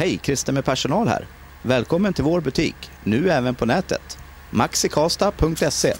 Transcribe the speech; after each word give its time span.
Hej, 0.00 0.20
Christer 0.22 0.52
med 0.52 0.64
personal 0.64 1.08
här. 1.08 1.26
Välkommen 1.62 2.12
till 2.12 2.24
vår 2.24 2.40
butik, 2.40 2.90
nu 3.04 3.30
även 3.30 3.54
på 3.54 3.66
nätet. 3.66 4.18
maxikasta.se 4.50 5.94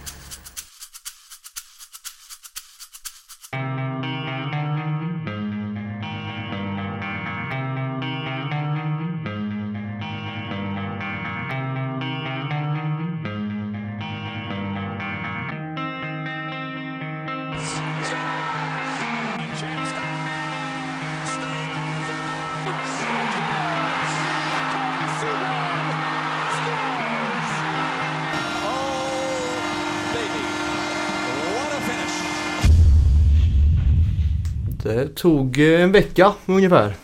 tog 35.20 35.58
eh, 35.58 35.82
en 35.82 35.92
vecka 35.92 36.32
ungefär. 36.46 36.94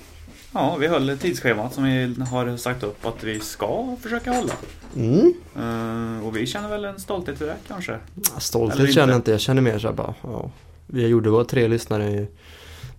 Ja, 0.53 0.77
vi 0.81 0.87
höll 0.87 1.19
tidsschemat 1.19 1.75
som 1.75 1.85
vi 1.85 2.15
har 2.31 2.57
sagt 2.57 2.83
upp 2.83 3.07
att 3.07 3.25
vi 3.25 3.41
ska 3.41 3.97
försöka 4.03 4.33
hålla. 4.33 4.53
Mm. 4.97 5.35
Eh, 5.57 6.27
och 6.27 6.37
vi 6.37 6.47
känner 6.47 6.69
väl 6.69 6.85
en 6.85 7.01
stolthet 7.01 7.39
för 7.39 7.47
det 7.47 7.57
kanske. 7.69 7.93
Eller 7.93 8.41
Stolthet 8.41 8.81
inte. 8.81 8.93
känner 8.93 9.13
jag 9.13 9.19
inte. 9.19 9.31
Jag 9.31 9.41
känner 9.41 9.63
mer 9.63 9.79
såhär 9.79 9.95
bara, 9.95 10.15
ja. 10.23 10.51
Vi 10.87 11.07
gjorde 11.07 11.31
bara 11.31 11.45
tre 11.45 11.69
lyssnare 11.69 12.27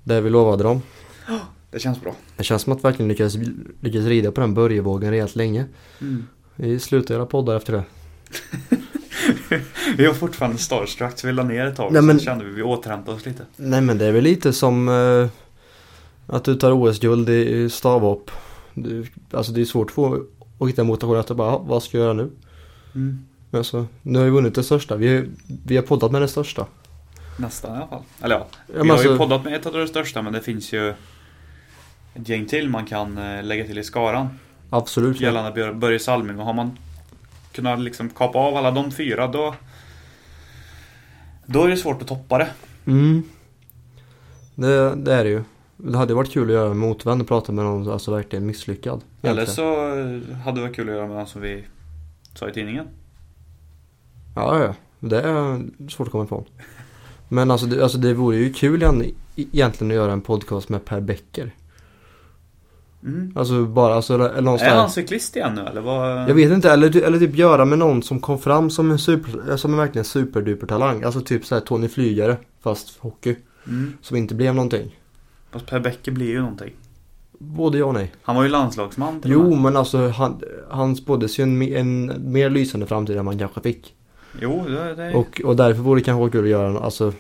där 0.04 0.22
vi 0.22 0.30
lovade 0.30 0.64
dem. 0.64 0.82
Det 1.72 1.80
känns 1.80 2.02
bra. 2.02 2.16
Det 2.38 2.44
känns 2.44 2.62
som 2.62 2.74
att 2.74 2.80
vi 2.80 2.84
verkligen 2.84 3.10
lyckades, 3.10 3.36
lyckades 3.82 4.08
rida 4.08 4.32
på 4.32 4.42
den 4.42 4.54
börjevågen 4.54 5.12
rejält 5.12 5.36
länge. 5.36 5.66
Mm. 6.02 6.28
Vi 6.56 6.80
slutade 6.80 7.14
göra 7.14 7.26
poddar 7.26 7.56
efter 7.56 7.74
det. 7.74 7.84
Vi 9.98 10.06
var 10.08 10.14
fortfarande 10.14 10.58
starstruck 10.58 11.20
så 11.20 11.28
vi 11.28 11.34
la 11.34 11.44
ner 11.44 11.66
ett 11.66 11.76
tag. 11.76 11.92
Nej, 11.92 12.00
Sen 12.00 12.06
men- 12.06 12.20
kände 12.20 12.46
vi 12.46 12.52
vi 12.52 12.62
återhämtade 12.64 13.18
oss 13.18 13.26
lite. 13.26 13.46
Nej 13.56 13.82
men 13.82 13.98
det 13.98 14.06
är 14.06 14.12
väl 14.12 14.24
lite 14.24 14.54
som 14.54 14.90
eh, 14.90 15.28
att 16.36 16.44
du 16.44 16.56
tar 16.56 16.72
OS-guld 16.72 17.30
i 17.30 17.70
stavhopp. 17.70 18.32
Alltså 19.32 19.52
det 19.52 19.62
är 19.62 19.66
svårt 19.66 19.88
att 19.90 19.94
få 19.94 20.24
att 20.60 20.70
hitta 20.70 20.84
motivation 20.84 21.18
att 21.20 21.32
bara, 21.32 21.52
"Ja, 21.52 21.58
vad 21.58 21.84
ska 21.84 21.98
jag 21.98 22.04
göra 22.06 22.14
nu? 22.14 22.30
Mm. 22.96 23.20
Alltså, 23.52 23.86
nu 24.02 24.20
har 24.20 24.26
vi 24.26 24.32
vunnit 24.32 24.56
det 24.56 24.64
största. 24.64 24.96
Vi, 24.96 25.30
vi 25.66 25.76
har 25.76 25.84
poddat 25.84 26.12
med 26.12 26.22
det 26.22 26.28
största. 26.28 26.66
Nästan 27.40 27.72
i 27.74 27.78
alla 27.78 27.88
fall. 27.88 28.02
Eller 28.22 28.36
ja, 28.36 28.48
Ja, 28.52 28.58
vi 28.68 28.74
men 28.78 28.90
har 28.90 29.04
ju 29.04 29.10
alltså- 29.10 29.18
poddat 29.18 29.44
med 29.46 29.54
ett 29.56 29.66
av 29.66 29.74
de 29.74 29.88
största 29.88 30.22
men 30.22 30.34
det 30.34 30.42
finns 30.42 30.74
ju 30.74 30.90
ett 32.14 32.30
gäng 32.30 32.46
till 32.46 32.70
man 32.70 32.86
kan 32.86 33.18
eh, 33.18 33.44
lägga 33.44 33.66
till 33.66 33.78
i 33.78 33.84
skaran. 33.84 34.28
Absolut. 34.70 35.22
Gällande 35.22 35.52
Bör- 35.52 35.74
Börje 35.74 36.00
Salming. 36.00 36.40
Och 36.40 36.46
har 36.46 36.54
man 36.54 36.78
kunnat 37.58 37.80
liksom 37.80 38.10
kapa 38.10 38.40
av 38.40 38.56
alla 38.56 38.72
de 38.72 38.92
fyra 38.92 39.28
då 39.28 39.56
då 41.46 41.64
är 41.64 41.68
det 41.70 41.78
svårt 41.78 42.02
att 42.02 42.08
toppa 42.08 42.38
det. 42.38 42.48
Mm. 42.86 43.24
Det, 44.56 44.96
det 44.96 45.14
är 45.14 45.24
det 45.24 45.30
ju. 45.30 45.44
Det 45.78 45.98
hade 45.98 46.14
varit 46.14 46.32
kul 46.32 46.48
att 46.48 46.54
göra 46.54 46.72
en 46.72 46.78
motvänd 46.78 47.22
och 47.22 47.28
prata 47.28 47.52
med 47.52 47.66
någon 47.66 47.92
alltså 47.92 48.12
verkligen 48.12 48.46
misslyckad. 48.46 49.02
Eller 49.22 49.46
så 49.46 49.90
eh, 50.00 50.38
hade 50.38 50.58
det 50.58 50.62
varit 50.62 50.76
kul 50.76 50.90
att 50.90 50.96
göra 50.96 51.08
med 51.08 51.18
någon 51.18 51.28
som 51.28 51.42
vi 51.42 51.64
sa 52.36 52.50
i 52.50 52.54
tidningen. 52.54 52.88
Ja, 54.36 54.64
ja. 54.64 54.76
Det 55.00 55.22
är 55.22 55.62
svårt 55.90 56.08
att 56.08 56.12
komma 56.12 56.24
ifrån. 56.24 56.46
Men 57.30 57.52
alltså 57.52 57.68
det, 57.68 57.84
alltså 57.84 57.98
det 57.98 58.14
vore 58.14 58.38
ju 58.38 58.54
kul 58.54 58.82
igen- 58.82 59.14
egentligen 59.36 59.92
att 59.92 59.96
göra 59.96 60.12
en 60.12 60.22
podcast 60.22 60.70
med 60.70 60.86
Per 60.86 61.02
Becker. 61.02 61.52
Mm. 63.04 63.32
Alltså 63.36 63.66
bara, 63.66 63.94
alltså, 63.94 64.14
eller 64.14 64.42
någon 64.42 64.60
sån 64.60 64.68
Är 64.68 64.76
han 64.76 64.90
cyklist 64.90 65.36
igen 65.36 65.56
nu 65.56 65.62
eller? 65.62 65.82
Vad... 65.82 66.30
Jag 66.30 66.36
vet 66.36 66.52
inte, 66.52 66.72
eller, 66.72 67.02
eller 67.02 67.20
typ 67.20 67.36
göra 67.36 67.66
med 67.66 67.80
någon 67.80 68.04
som 68.04 68.20
kom 68.20 68.40
fram 68.40 68.70
som 68.70 68.92
en 68.92 69.00
super, 69.00 69.58
som 69.58 69.72
en 69.72 69.78
verkligen 69.78 70.06
superduper 70.06 70.68
talang. 70.68 71.04
Alltså 71.04 71.22
typ 71.22 71.46
såhär 71.46 71.62
Tony 71.62 71.88
Flygare 71.88 72.38
fast 72.64 72.98
hockey. 73.00 73.36
Mm. 73.68 73.94
Som 74.02 74.18
inte 74.18 74.36
blev 74.36 74.56
någonting. 74.56 75.00
Fast 75.52 75.66
Per 75.66 75.80
Bäcke 75.80 76.12
blir 76.12 76.28
ju 76.28 76.40
någonting. 76.42 76.74
Både 77.40 77.78
ja 77.78 77.86
och 77.86 77.94
nej. 77.94 78.12
Han 78.22 78.36
var 78.36 78.44
ju 78.44 78.50
landslagsman 78.50 79.22
till 79.22 79.32
Jo 79.32 79.56
men 79.56 79.78
alltså 79.78 80.08
han, 80.08 80.42
han 80.70 80.96
spåddes 80.96 81.40
ju 81.40 81.44
en, 81.44 81.62
en 81.62 82.32
mer 82.32 82.50
lysande 82.50 82.86
framtid 82.86 83.18
än 83.18 83.26
man 83.26 83.40
kanske 83.40 83.62
fick. 83.62 83.94
Jo, 84.42 84.66
det, 84.68 84.96
det... 84.96 85.14
Och, 85.14 85.42
och 85.46 85.56
därför 85.56 85.82
vore 85.82 86.00
det 86.00 86.04
kanske 86.04 86.20
vara 86.20 86.32
kul 86.32 86.44
att 86.44 86.50
göra 86.50 86.80
alltså 86.80 87.14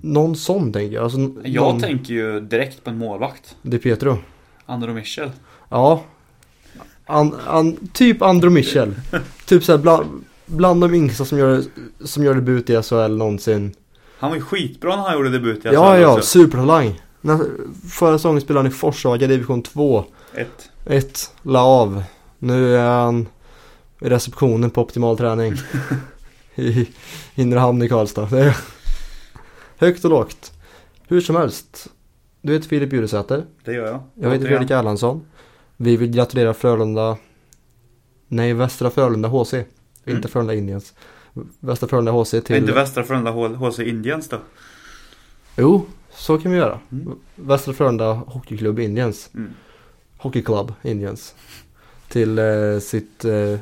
Någon 0.00 0.36
sån 0.36 0.72
tänker 0.72 0.94
jag. 0.94 1.04
Alltså, 1.04 1.18
Jag 1.44 1.62
någon, 1.64 1.80
tänker 1.80 2.14
ju 2.14 2.40
direkt 2.40 2.84
på 2.84 2.90
en 2.90 2.98
målvakt. 2.98 3.56
Det 3.62 3.76
är 3.76 3.80
Pietro. 3.80 4.18
Andro 4.66 4.92
Michel. 4.94 5.30
Ja. 5.68 6.02
An, 7.06 7.34
an, 7.46 7.76
typ 7.92 8.22
Andro 8.22 8.50
Michel. 8.50 8.94
typ 9.46 9.64
såhär 9.64 9.78
bland, 9.78 10.24
bland 10.46 10.80
de 10.80 10.94
yngsta 10.94 11.24
som 11.24 11.38
gör, 11.38 11.62
som 12.04 12.24
gör 12.24 12.34
debut 12.34 12.70
i 12.70 12.82
SHL 12.82 13.16
någonsin. 13.16 13.74
Han 14.18 14.30
var 14.30 14.36
ju 14.36 14.42
skitbra 14.42 14.96
när 14.96 15.02
han 15.02 15.14
gjorde 15.14 15.30
debut 15.30 15.64
i 15.64 15.68
Ja, 15.72 15.94
SHL 15.94 16.02
ja, 16.02 16.12
också. 16.12 16.26
supertalang. 16.26 17.00
Förra 17.90 18.18
säsongen 18.18 18.40
spelade 18.40 18.64
han 18.68 18.72
i 18.72 18.74
Forshaga 18.74 19.26
division 19.26 19.62
2. 19.62 20.04
Ett. 20.34 20.70
Ett, 20.86 21.32
la 21.42 21.60
av. 21.64 22.02
Nu 22.38 22.76
är 22.76 22.88
han 22.90 23.28
i 24.00 24.08
receptionen 24.08 24.70
på 24.70 24.82
optimal 24.82 25.18
träning. 25.18 25.54
I 26.54 26.86
inre 27.34 27.58
hamn 27.58 27.82
i 27.82 27.88
Karlstad. 27.88 28.28
Är 29.78 29.86
högt 29.86 30.04
och 30.04 30.10
lågt. 30.10 30.52
Hur 31.08 31.20
som 31.20 31.36
helst. 31.36 31.92
Du 32.40 32.52
heter 32.52 32.68
Filip 32.68 32.92
Juresäter. 32.92 33.44
Det 33.64 33.72
gör 33.72 33.86
jag. 33.86 34.02
Jag 34.14 34.32
heter. 34.32 34.46
Fredrik 34.46 34.70
Erlandsson. 34.70 35.26
Vi 35.76 35.96
vill 35.96 36.10
gratulera 36.10 36.54
Frölunda. 36.54 37.16
Nej, 38.28 38.54
Västra 38.54 38.90
Frölunda 38.90 39.28
HC. 39.28 39.54
Mm. 39.54 39.66
Inte 40.04 40.28
Frölunda 40.28 40.54
Indians. 40.54 40.94
Västra 41.60 41.88
Frölunda 41.88 42.12
HC 42.12 42.34
Är 42.34 42.40
till... 42.40 42.56
inte 42.56 42.72
Västra 42.72 43.04
Frölunda 43.04 43.30
HC 43.30 43.78
Indians 43.78 44.28
då? 44.28 44.38
Jo, 45.56 45.86
så 46.10 46.38
kan 46.38 46.52
vi 46.52 46.58
göra. 46.58 46.80
Mm. 46.92 47.18
Västra 47.34 47.74
Frölunda 47.74 48.12
Hockeyklubb 48.12 48.78
Indians. 48.78 49.30
Mm. 49.34 49.50
Hockey 50.18 50.42
Club 50.42 50.72
Indians. 50.82 51.34
Till 52.08 52.38
eh, 52.38 52.78
sitt 52.80 53.24
eh, 53.24 53.58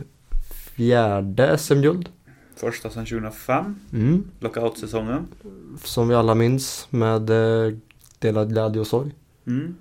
fjärde 0.76 1.58
SM-guld. 1.58 2.08
Första 2.56 2.91
sedan 2.91 3.06
2005. 3.06 3.76
Mm. 3.92 4.25
Lockout-säsongen. 4.41 5.26
Som 5.84 6.09
vi 6.09 6.15
alla 6.15 6.34
minns 6.34 6.87
med 6.91 7.31
eh, 7.31 7.72
delad 8.19 8.53
glädje 8.53 8.81
och 8.81 8.87
sorg. 8.87 9.10
Mm. 9.47 9.76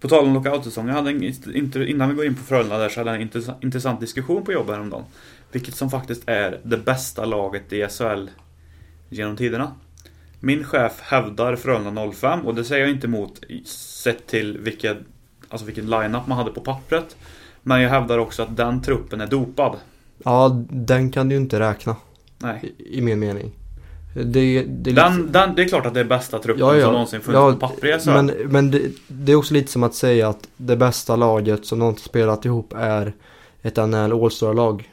På 0.00 0.08
tal 0.08 0.24
om 0.24 0.34
lockout-säsongen, 0.34 0.94
hade 0.94 1.10
en, 1.10 1.88
innan 1.88 2.08
vi 2.08 2.14
går 2.14 2.26
in 2.26 2.34
på 2.34 2.42
Frölunda 2.42 2.78
där 2.78 2.88
så 2.88 3.00
hade 3.00 3.10
jag 3.10 3.22
en 3.22 3.30
intressant, 3.62 4.00
diskussion 4.00 4.44
på 4.44 4.52
jobbet 4.52 4.74
häromdagen. 4.74 5.04
Vilket 5.52 5.74
som 5.74 5.90
faktiskt 5.90 6.22
är 6.26 6.60
det 6.62 6.76
bästa 6.76 7.24
laget 7.24 7.72
i 7.72 7.86
SHL 7.88 8.28
genom 9.08 9.36
tiderna. 9.36 9.72
Min 10.40 10.64
chef 10.64 11.00
hävdar 11.00 11.56
Frölunda 11.56 12.12
05 12.12 12.46
och 12.46 12.54
det 12.54 12.64
säger 12.64 12.86
jag 12.86 12.90
inte 12.90 13.06
emot 13.06 13.40
sett 13.64 14.26
till 14.26 14.58
vilken, 14.58 14.96
alltså 15.48 15.66
vilken 15.66 15.90
line-up 15.90 16.26
man 16.26 16.38
hade 16.38 16.50
på 16.50 16.60
pappret. 16.60 17.16
Men 17.62 17.82
jag 17.82 17.90
hävdar 17.90 18.18
också 18.18 18.42
att 18.42 18.56
den 18.56 18.82
truppen 18.82 19.20
är 19.20 19.26
dopad. 19.26 19.76
Ja, 20.24 20.64
den 20.70 21.10
kan 21.10 21.28
du 21.28 21.34
ju 21.34 21.40
inte 21.40 21.60
räkna. 21.60 21.96
Nej. 22.38 22.74
I, 22.78 22.98
i 22.98 23.00
min 23.00 23.18
mening. 23.18 23.50
Det, 24.14 24.62
det 24.62 24.90
är 24.90 24.94
Den, 24.94 25.32
den, 25.32 25.54
det 25.54 25.62
är 25.62 25.68
klart 25.68 25.86
att 25.86 25.94
det 25.94 26.00
är 26.00 26.04
bästa 26.04 26.38
truppen 26.38 26.66
Ja, 26.66 26.76
ja. 26.76 26.84
som 26.84 26.92
någonsin 26.92 27.20
funnits 27.20 27.58
Ja, 27.62 27.68
på 27.68 27.98
SHL. 27.98 28.10
Men, 28.10 28.26
men 28.26 28.70
det, 28.70 28.82
det 29.08 29.32
är 29.32 29.36
också 29.36 29.54
lite 29.54 29.72
som 29.72 29.82
att 29.82 29.94
säga 29.94 30.28
att 30.28 30.48
det 30.56 30.76
bästa 30.76 31.16
laget 31.16 31.66
som 31.66 31.78
någonsin 31.78 32.04
spelat 32.04 32.44
ihop 32.44 32.72
är 32.76 33.12
ett 33.62 33.76
NHL 33.76 34.12
All-Star-lag. 34.24 34.92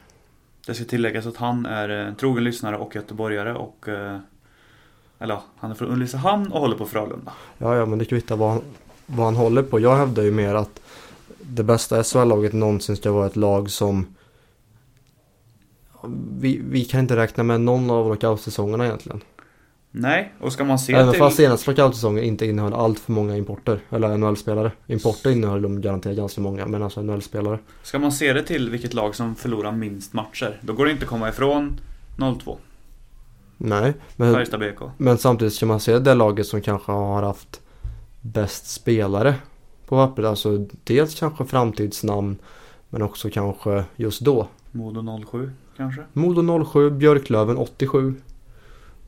Det 0.66 0.74
ska 0.74 0.84
tilläggas 0.84 1.26
att 1.26 1.36
han 1.36 1.66
är 1.66 1.88
en 1.88 2.14
trogen 2.14 2.44
lyssnare 2.44 2.76
och 2.76 2.94
göteborgare 2.96 3.54
och... 3.54 3.88
eh, 3.88 4.18
Eller 5.18 5.38
han 5.58 5.70
är 5.70 5.74
från 5.74 5.92
Ulricehamn 5.92 6.52
och 6.52 6.60
håller 6.60 6.76
på 6.76 6.86
Frölunda. 6.86 7.32
Ja, 7.58 7.76
ja, 7.76 7.86
men 7.86 7.98
det 7.98 8.04
kvittar 8.04 8.36
vad 8.36 8.50
han, 8.50 8.60
vad 9.06 9.24
han 9.26 9.36
håller 9.36 9.62
på. 9.62 9.80
Jag 9.80 9.96
hävdar 9.96 10.22
ju 10.22 10.30
mer 10.32 10.54
att 10.54 10.80
det 11.40 11.62
bästa 11.62 12.02
SHL-laget 12.02 12.52
någonsin 12.52 12.96
ska 12.96 13.12
vara 13.12 13.26
ett 13.26 13.36
lag 13.36 13.70
som 13.70 14.06
vi, 16.38 16.60
vi 16.64 16.84
kan 16.84 17.00
inte 17.00 17.16
räkna 17.16 17.42
med 17.42 17.60
någon 17.60 17.90
av 17.90 18.08
lockout-säsongerna 18.08 18.86
egentligen. 18.86 19.20
Nej, 19.90 20.34
och 20.40 20.52
ska 20.52 20.64
man 20.64 20.78
se 20.78 20.92
Även 20.92 21.10
till... 21.10 21.18
fast 21.18 21.36
senaste 21.36 21.70
lockout-säsongen 21.70 22.24
inte 22.24 22.46
innehöll 22.46 22.72
allt 22.72 22.98
för 22.98 23.12
många 23.12 23.36
importer. 23.36 23.80
Eller 23.90 24.16
NHL-spelare. 24.16 24.72
Importer 24.86 25.30
innehöll 25.30 25.62
de 25.62 25.80
garanterat 25.80 26.16
ganska 26.16 26.40
många, 26.40 26.66
men 26.66 26.82
alltså 26.82 27.02
NHL-spelare. 27.02 27.58
Ska 27.82 27.98
man 27.98 28.12
se 28.12 28.32
det 28.32 28.42
till 28.42 28.70
vilket 28.70 28.94
lag 28.94 29.14
som 29.14 29.34
förlorar 29.34 29.72
minst 29.72 30.12
matcher, 30.12 30.60
då 30.60 30.72
går 30.72 30.84
det 30.84 30.90
inte 30.92 31.04
att 31.04 31.08
komma 31.08 31.28
ifrån 31.28 31.80
0-2. 32.16 32.56
Nej, 33.58 33.94
men, 34.16 34.46
men 34.96 35.18
samtidigt 35.18 35.54
ska 35.54 35.66
man 35.66 35.80
se 35.80 35.98
det 35.98 36.14
laget 36.14 36.46
som 36.46 36.60
kanske 36.60 36.92
har 36.92 37.22
haft 37.22 37.60
bäst 38.20 38.70
spelare 38.70 39.34
på 39.86 39.96
pappret. 39.96 40.26
Alltså 40.26 40.66
dels 40.84 41.20
kanske 41.20 41.44
framtidsnamn, 41.44 42.36
men 42.88 43.02
också 43.02 43.30
kanske 43.30 43.84
just 43.96 44.20
då. 44.20 44.48
Modo 44.72 45.24
07 45.30 45.50
kanske? 45.76 46.02
Modo 46.12 46.64
07, 46.64 46.90
Björklöven 46.90 47.56
87. 47.56 48.14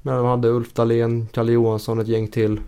När 0.02 0.16
de 0.16 0.26
hade 0.26 0.48
Ulf 0.48 0.72
Dahlén, 0.72 1.26
Kalle 1.32 1.52
Johansson, 1.52 2.00
ett 2.00 2.08
gäng 2.08 2.28
till. 2.28 2.60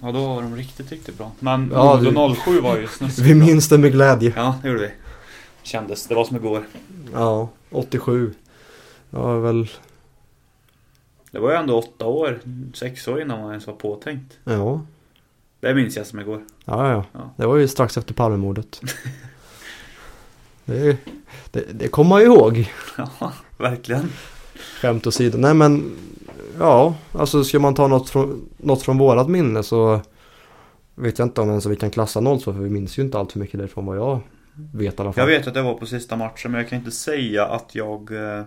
Ja, 0.00 0.12
då 0.12 0.26
var 0.34 0.42
de 0.42 0.56
riktigt, 0.56 0.90
riktigt 0.92 1.18
bra. 1.18 1.32
Men 1.40 1.70
Ja, 1.74 2.00
Modo 2.04 2.28
du- 2.28 2.34
07 2.34 2.60
var 2.60 2.76
ju 2.78 2.86
snuskigt 2.86 3.18
Vi 3.28 3.34
minns 3.34 3.68
det 3.68 3.78
med 3.78 3.92
glädje. 3.92 4.32
Ja, 4.36 4.58
det 4.62 4.68
gjorde 4.68 4.80
vi. 4.80 4.90
Kändes, 5.62 6.06
det 6.06 6.14
var 6.14 6.24
som 6.24 6.36
igår. 6.36 6.64
Ja, 7.12 7.48
87. 7.70 8.34
Ja, 9.10 9.38
väl. 9.38 9.68
Det 11.30 11.38
var 11.38 11.50
ju 11.50 11.56
ändå 11.56 11.78
åtta 11.78 12.06
år, 12.06 12.40
sex 12.74 13.08
år 13.08 13.20
innan 13.22 13.40
man 13.40 13.50
ens 13.50 13.66
var 13.66 13.74
påtänkt. 13.74 14.38
Ja. 14.44 14.80
Det 15.60 15.74
minns 15.74 15.96
jag 15.96 16.06
som 16.06 16.20
igår. 16.20 16.42
Ja, 16.64 16.90
ja. 16.92 17.04
Ja. 17.12 17.30
Det 17.36 17.46
var 17.46 17.56
ju 17.56 17.68
strax 17.68 17.96
efter 17.98 18.14
Palmemordet. 18.14 18.80
det, 20.64 20.96
det, 21.50 21.64
det 21.72 21.88
kommer 21.88 22.08
man 22.08 22.20
ju 22.20 22.26
ihåg. 22.26 22.72
Ja, 23.20 23.32
verkligen. 23.58 24.12
Skämt 24.80 25.06
åsido. 25.06 25.38
Nej 25.38 25.54
men, 25.54 25.96
ja, 26.58 26.94
alltså 27.12 27.44
ska 27.44 27.58
man 27.58 27.74
ta 27.74 27.86
något 27.86 28.10
från, 28.10 28.48
något 28.56 28.82
från 28.82 28.98
vårat 28.98 29.28
minne 29.28 29.62
så 29.62 30.00
vet 30.94 31.18
jag 31.18 31.26
inte 31.26 31.40
om 31.40 31.48
ens 31.48 31.66
vi 31.66 31.76
kan 31.76 31.90
klassa 31.90 32.20
noll 32.20 32.40
så 32.40 32.52
för 32.52 32.60
vi 32.60 32.70
minns 32.70 32.98
ju 32.98 33.02
inte 33.02 33.18
allt 33.18 33.32
för 33.32 33.38
mycket 33.38 33.58
därifrån 33.58 33.86
vad 33.86 33.96
jag 33.96 34.20
vet 34.72 34.98
i 34.98 35.02
alla 35.02 35.12
fall. 35.12 35.30
Jag 35.30 35.38
vet 35.38 35.46
att 35.46 35.54
det 35.54 35.62
var 35.62 35.74
på 35.74 35.86
sista 35.86 36.16
matchen, 36.16 36.50
men 36.50 36.60
jag 36.60 36.70
kan 36.70 36.78
inte 36.78 36.90
säga 36.90 37.46
att 37.46 37.74
jag 37.74 38.12
eh, 38.12 38.44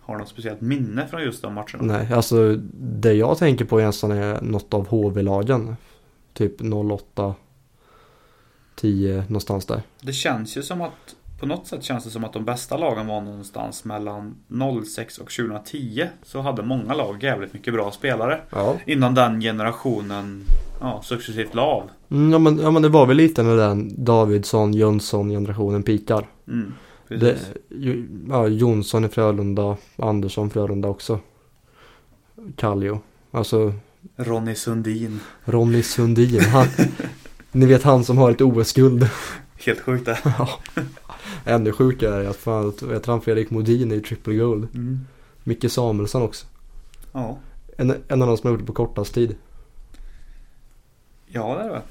har 0.00 0.18
något 0.18 0.28
speciellt 0.28 0.60
minne 0.60 1.06
från 1.06 1.22
just 1.22 1.42
de 1.42 1.54
matcherna. 1.54 1.80
Nej, 1.80 2.12
alltså 2.12 2.56
det 2.80 3.12
jag 3.12 3.38
tänker 3.38 3.64
på 3.64 3.80
egentligen 3.80 4.16
är 4.16 4.40
något 4.40 4.74
av 4.74 4.88
HV-lagen. 4.88 5.76
Typ 6.34 6.62
08, 6.62 7.34
10 8.78 9.24
någonstans 9.28 9.66
där. 9.66 9.82
Det 10.00 10.12
känns 10.12 10.56
ju 10.56 10.62
som 10.62 10.80
att 10.80 11.14
på 11.40 11.46
något 11.46 11.66
sätt 11.66 11.84
känns 11.84 12.04
det 12.04 12.10
som 12.10 12.24
att 12.24 12.32
de 12.32 12.44
bästa 12.44 12.76
lagen 12.76 13.06
var 13.06 13.20
någonstans 13.20 13.84
mellan 13.84 14.34
06 14.86 15.18
och 15.18 15.30
2010. 15.30 16.06
Så 16.22 16.40
hade 16.40 16.62
många 16.62 16.94
lag 16.94 17.22
jävligt 17.22 17.52
mycket 17.54 17.74
bra 17.74 17.90
spelare. 17.90 18.40
Ja. 18.50 18.76
Innan 18.86 19.14
den 19.14 19.40
generationen 19.40 20.42
ja, 20.80 21.02
successivt 21.04 21.54
la 21.54 21.62
av. 21.62 21.90
Mm, 22.10 22.32
ja, 22.32 22.38
men, 22.38 22.58
ja 22.58 22.70
men 22.70 22.82
det 22.82 22.88
var 22.88 23.06
väl 23.06 23.16
lite 23.16 23.42
när 23.42 23.56
den 23.56 24.04
Davidsson, 24.04 24.74
Jönsson 24.74 25.30
generationen 25.30 25.82
pikar. 25.82 26.26
Mm, 26.48 26.74
Det, 27.08 27.36
ja, 28.28 28.48
Jonsson 28.48 29.04
i 29.04 29.08
Frölunda, 29.08 29.76
Andersson 29.96 30.50
Frölunda 30.50 30.88
också. 30.88 31.20
Kallio. 32.56 33.00
Alltså 33.30 33.72
Ronny 34.16 34.54
Sundin. 34.54 35.20
Ronny 35.44 35.82
Sundin. 35.82 36.40
Han, 36.40 36.66
ni 37.52 37.66
vet 37.66 37.82
han 37.82 38.04
som 38.04 38.18
har 38.18 38.30
ett 38.30 38.40
OS-guld. 38.40 39.08
Helt 39.66 39.80
sjukt 39.80 40.04
det. 40.06 40.18
Ja. 40.24 40.48
Ännu 41.44 41.72
sjukare 41.72 42.24
är 42.24 42.28
att 42.30 42.36
fan, 42.36 42.72
tror 42.72 43.06
han 43.06 43.20
Fredrik 43.20 43.50
Modin 43.50 43.92
i 43.92 44.00
triple 44.00 44.34
gold. 44.34 44.68
Mm. 44.74 45.00
Micke 45.44 45.70
Samuelsson 45.70 46.22
också. 46.22 46.46
Ja. 47.12 47.38
En, 47.78 47.94
en 48.08 48.22
av 48.22 48.28
de 48.28 48.36
som 48.36 48.46
har 48.46 48.50
gjort 48.52 48.60
det 48.60 48.66
på 48.66 48.72
kortast 48.72 49.14
tid. 49.14 49.36
ja, 51.26 51.54
det 51.58 51.62
är 51.64 51.68
det. 51.70 51.82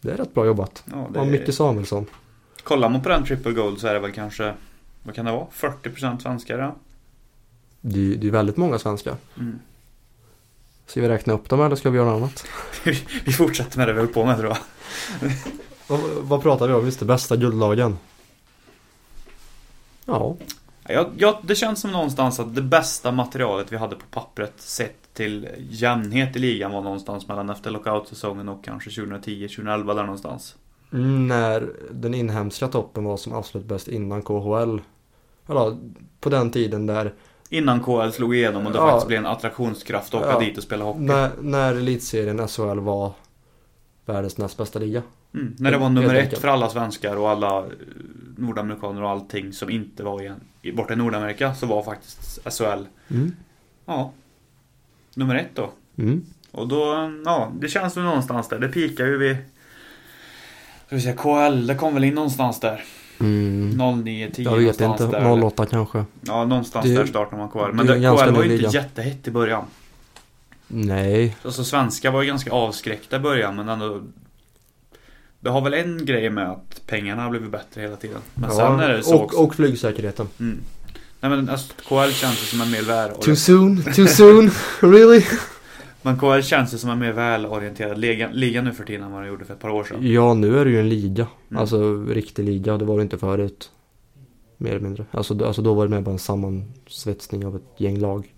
Det 0.00 0.10
är 0.12 0.16
rätt 0.16 0.34
bra 0.34 0.46
jobbat. 0.46 0.82
Ja, 0.92 1.08
det 1.12 1.18
Ja, 1.18 1.24
Micke 1.24 1.54
Samuelsson. 1.54 2.06
Kollar 2.64 2.88
man 2.88 3.02
på 3.02 3.08
den 3.08 3.24
triple 3.24 3.52
gold 3.52 3.78
så 3.78 3.86
är 3.86 3.94
det 3.94 4.00
väl 4.00 4.12
kanske, 4.12 4.54
vad 5.02 5.14
kan 5.14 5.24
det 5.24 5.32
vara? 5.32 5.46
40% 5.54 6.18
svenskar 6.18 6.58
ja. 6.58 6.74
Det, 7.80 8.12
är- 8.12 8.16
det 8.16 8.26
är 8.26 8.30
väldigt 8.30 8.56
många 8.56 8.78
svenskar. 8.78 9.16
Mm. 9.38 9.58
Ska 10.90 11.00
vi 11.00 11.08
räkna 11.08 11.32
upp 11.32 11.48
dem 11.48 11.60
eller 11.60 11.76
ska 11.76 11.90
vi 11.90 11.98
göra 11.98 12.10
något 12.10 12.16
annat? 12.22 12.46
Vi 13.24 13.32
fortsätter 13.32 13.78
med 13.78 13.88
det 13.88 13.92
vi 13.92 13.98
höll 13.98 14.08
på 14.08 14.24
med 14.24 14.38
tror 14.38 14.48
jag. 14.48 14.58
Vad, 15.86 16.00
vad 16.00 16.42
pratar 16.42 16.68
vi 16.68 16.74
om? 16.74 16.84
Just 16.84 16.98
det, 17.00 17.04
bästa 17.04 17.36
guldlagen. 17.36 17.98
Ja. 20.04 20.36
Ja, 20.88 21.10
ja, 21.16 21.40
det 21.42 21.54
känns 21.54 21.80
som 21.80 21.92
någonstans 21.92 22.40
att 22.40 22.54
det 22.54 22.62
bästa 22.62 23.12
materialet 23.12 23.72
vi 23.72 23.76
hade 23.76 23.96
på 23.96 24.04
pappret 24.10 24.52
sett 24.56 25.14
till 25.14 25.48
jämnhet 25.70 26.36
i 26.36 26.38
ligan 26.38 26.72
var 26.72 26.80
någonstans 26.80 27.28
mellan 27.28 27.50
efter 27.50 27.70
lockout-säsongen 27.70 28.48
och 28.48 28.64
kanske 28.64 28.90
2010-2011 28.90 29.94
där 29.94 30.02
någonstans. 30.02 30.56
Mm, 30.92 31.28
när 31.28 31.72
den 31.90 32.14
inhemska 32.14 32.68
toppen 32.68 33.04
var 33.04 33.16
som 33.16 33.34
absolut 33.34 33.66
bäst 33.66 33.88
innan 33.88 34.22
KHL. 34.22 34.78
Eller 35.48 35.76
på 36.20 36.28
den 36.28 36.50
tiden 36.50 36.86
där 36.86 37.14
Innan 37.52 37.80
KL 37.80 38.10
slog 38.10 38.34
igenom 38.36 38.66
och 38.66 38.72
det 38.72 38.78
Ja. 38.78 38.86
faktiskt 38.90 39.06
blev 39.08 39.18
en 39.18 39.26
attraktionskraft 39.26 40.14
att 40.14 40.20
åka 40.20 40.30
Ja. 40.32 40.40
dit 40.40 40.56
och 40.56 40.62
spela 40.62 40.84
hockey. 40.84 41.00
när, 41.00 41.30
när 41.40 41.74
elitserien 41.74 42.48
SHL 42.48 42.78
var 42.78 43.12
världens 44.06 44.38
näst 44.38 44.56
bästa 44.56 44.78
liga. 44.78 45.02
Mm, 45.34 45.54
när 45.58 45.70
det 45.70 45.78
var 45.78 45.88
nummer 45.88 46.14
ett 46.14 46.38
för 46.38 46.48
alla 46.48 46.68
svenskar 46.68 47.16
och 47.16 47.30
alla 47.30 47.58
eh, 47.58 47.64
nordamerikaner 48.36 49.02
och 49.02 49.10
allting 49.10 49.52
som 49.52 49.70
inte 49.70 50.02
var 50.02 50.22
i, 50.22 50.32
i, 50.62 50.72
borta 50.72 50.92
i 50.92 50.96
Nordamerika 50.96 51.54
så 51.54 51.66
var 51.66 51.82
faktiskt 51.82 52.38
SHL, 52.58 52.84
Mm. 53.10 53.32
ja, 53.86 54.12
nummer 55.14 55.34
ett 55.34 55.50
då. 55.54 55.70
Mm. 55.98 56.24
Och 56.52 56.68
då, 56.68 57.10
ja, 57.24 57.52
det 57.60 57.68
känns 57.68 57.96
väl 57.96 58.04
någonstans 58.04 58.48
där. 58.48 58.58
Det 58.58 58.68
pikar 58.68 59.04
ju 59.06 59.18
vid 59.18 59.36
Ska 60.86 60.96
vi 60.96 61.02
säga 61.02 61.16
KL, 61.16 61.66
det 61.66 61.74
kom 61.74 61.94
väl 61.94 62.04
in 62.04 62.14
någonstans 62.14 62.60
där. 62.60 62.84
Mm. 63.20 64.02
09, 64.04 64.30
10 64.34 64.44
Jag 64.44 64.56
vet 64.56 64.80
inte, 64.80 65.06
där. 65.06 65.44
08 65.44 65.66
kanske. 65.66 66.04
Ja, 66.20 66.44
någonstans 66.44 66.86
Det- 66.86 66.94
där 66.94 67.06
startade 67.06 67.36
man 67.36 67.66
det 67.66 67.72
Men 67.72 67.86
det, 67.86 67.98
ganska 67.98 68.26
KL 68.26 68.34
var 68.34 68.44
ju 68.44 68.56
inte 68.56 68.76
jättehett 68.76 69.28
i 69.28 69.30
början. 69.30 69.64
Nej. 70.68 71.36
Alltså 71.44 71.64
svenska 71.64 72.10
var 72.10 72.22
ju 72.22 72.28
ganska 72.28 72.50
avskräckta 72.52 73.16
i 73.16 73.18
början 73.18 73.56
men 73.56 73.68
ändå 73.68 74.02
Det 75.40 75.50
har 75.50 75.60
väl 75.60 75.74
en 75.74 76.04
grej 76.06 76.30
med 76.30 76.50
att 76.50 76.80
pengarna 76.86 77.22
har 77.22 77.30
blivit 77.30 77.50
bättre 77.50 77.80
hela 77.80 77.96
tiden. 77.96 78.20
Men 78.34 78.50
sen 78.50 78.80
är 78.80 78.88
det 78.88 79.02
så 79.02 79.14
och, 79.14 79.24
också. 79.24 79.38
och 79.38 79.54
flygsäkerheten. 79.54 80.28
Mm. 80.40 80.58
Nej 81.20 81.30
men 81.30 81.48
alltså, 81.48 81.72
KL 81.88 82.10
känns 82.12 82.50
som 82.50 82.60
en 82.60 82.70
mer 82.70 82.82
väl 82.82 83.10
Too 83.10 83.36
soon, 83.36 83.82
too 83.94 84.06
soon, 84.06 84.50
really? 84.80 85.24
KL 86.02 86.40
känns 86.42 86.74
ju 86.74 86.78
som 86.78 86.90
en 86.90 86.98
mer 86.98 87.12
välorienterad 87.12 87.98
liga, 87.98 88.28
liga 88.32 88.62
nu 88.62 88.72
för 88.72 88.84
tiden 88.84 89.02
än 89.02 89.12
vad 89.12 89.22
den 89.22 89.28
gjorde 89.28 89.44
för 89.44 89.54
ett 89.54 89.60
par 89.60 89.70
år 89.70 89.84
sedan. 89.84 89.98
Ja, 90.02 90.34
nu 90.34 90.58
är 90.58 90.64
det 90.64 90.70
ju 90.70 90.80
en 90.80 90.88
liga. 90.88 91.26
Mm. 91.50 91.60
Alltså 91.60 92.02
riktig 92.04 92.44
liga, 92.44 92.76
det 92.78 92.84
var 92.84 92.96
det 92.96 93.02
inte 93.02 93.18
förut. 93.18 93.70
Mer 94.56 94.70
eller 94.70 94.80
mindre. 94.80 95.04
Alltså, 95.10 95.44
alltså 95.44 95.62
då 95.62 95.74
var 95.74 95.84
det 95.88 95.94
mer 95.94 96.00
bara 96.00 96.10
en 96.12 96.18
sammansvetsning 96.18 97.46
av 97.46 97.56
ett 97.56 97.62
gäng 97.76 97.98
lag. 97.98 98.34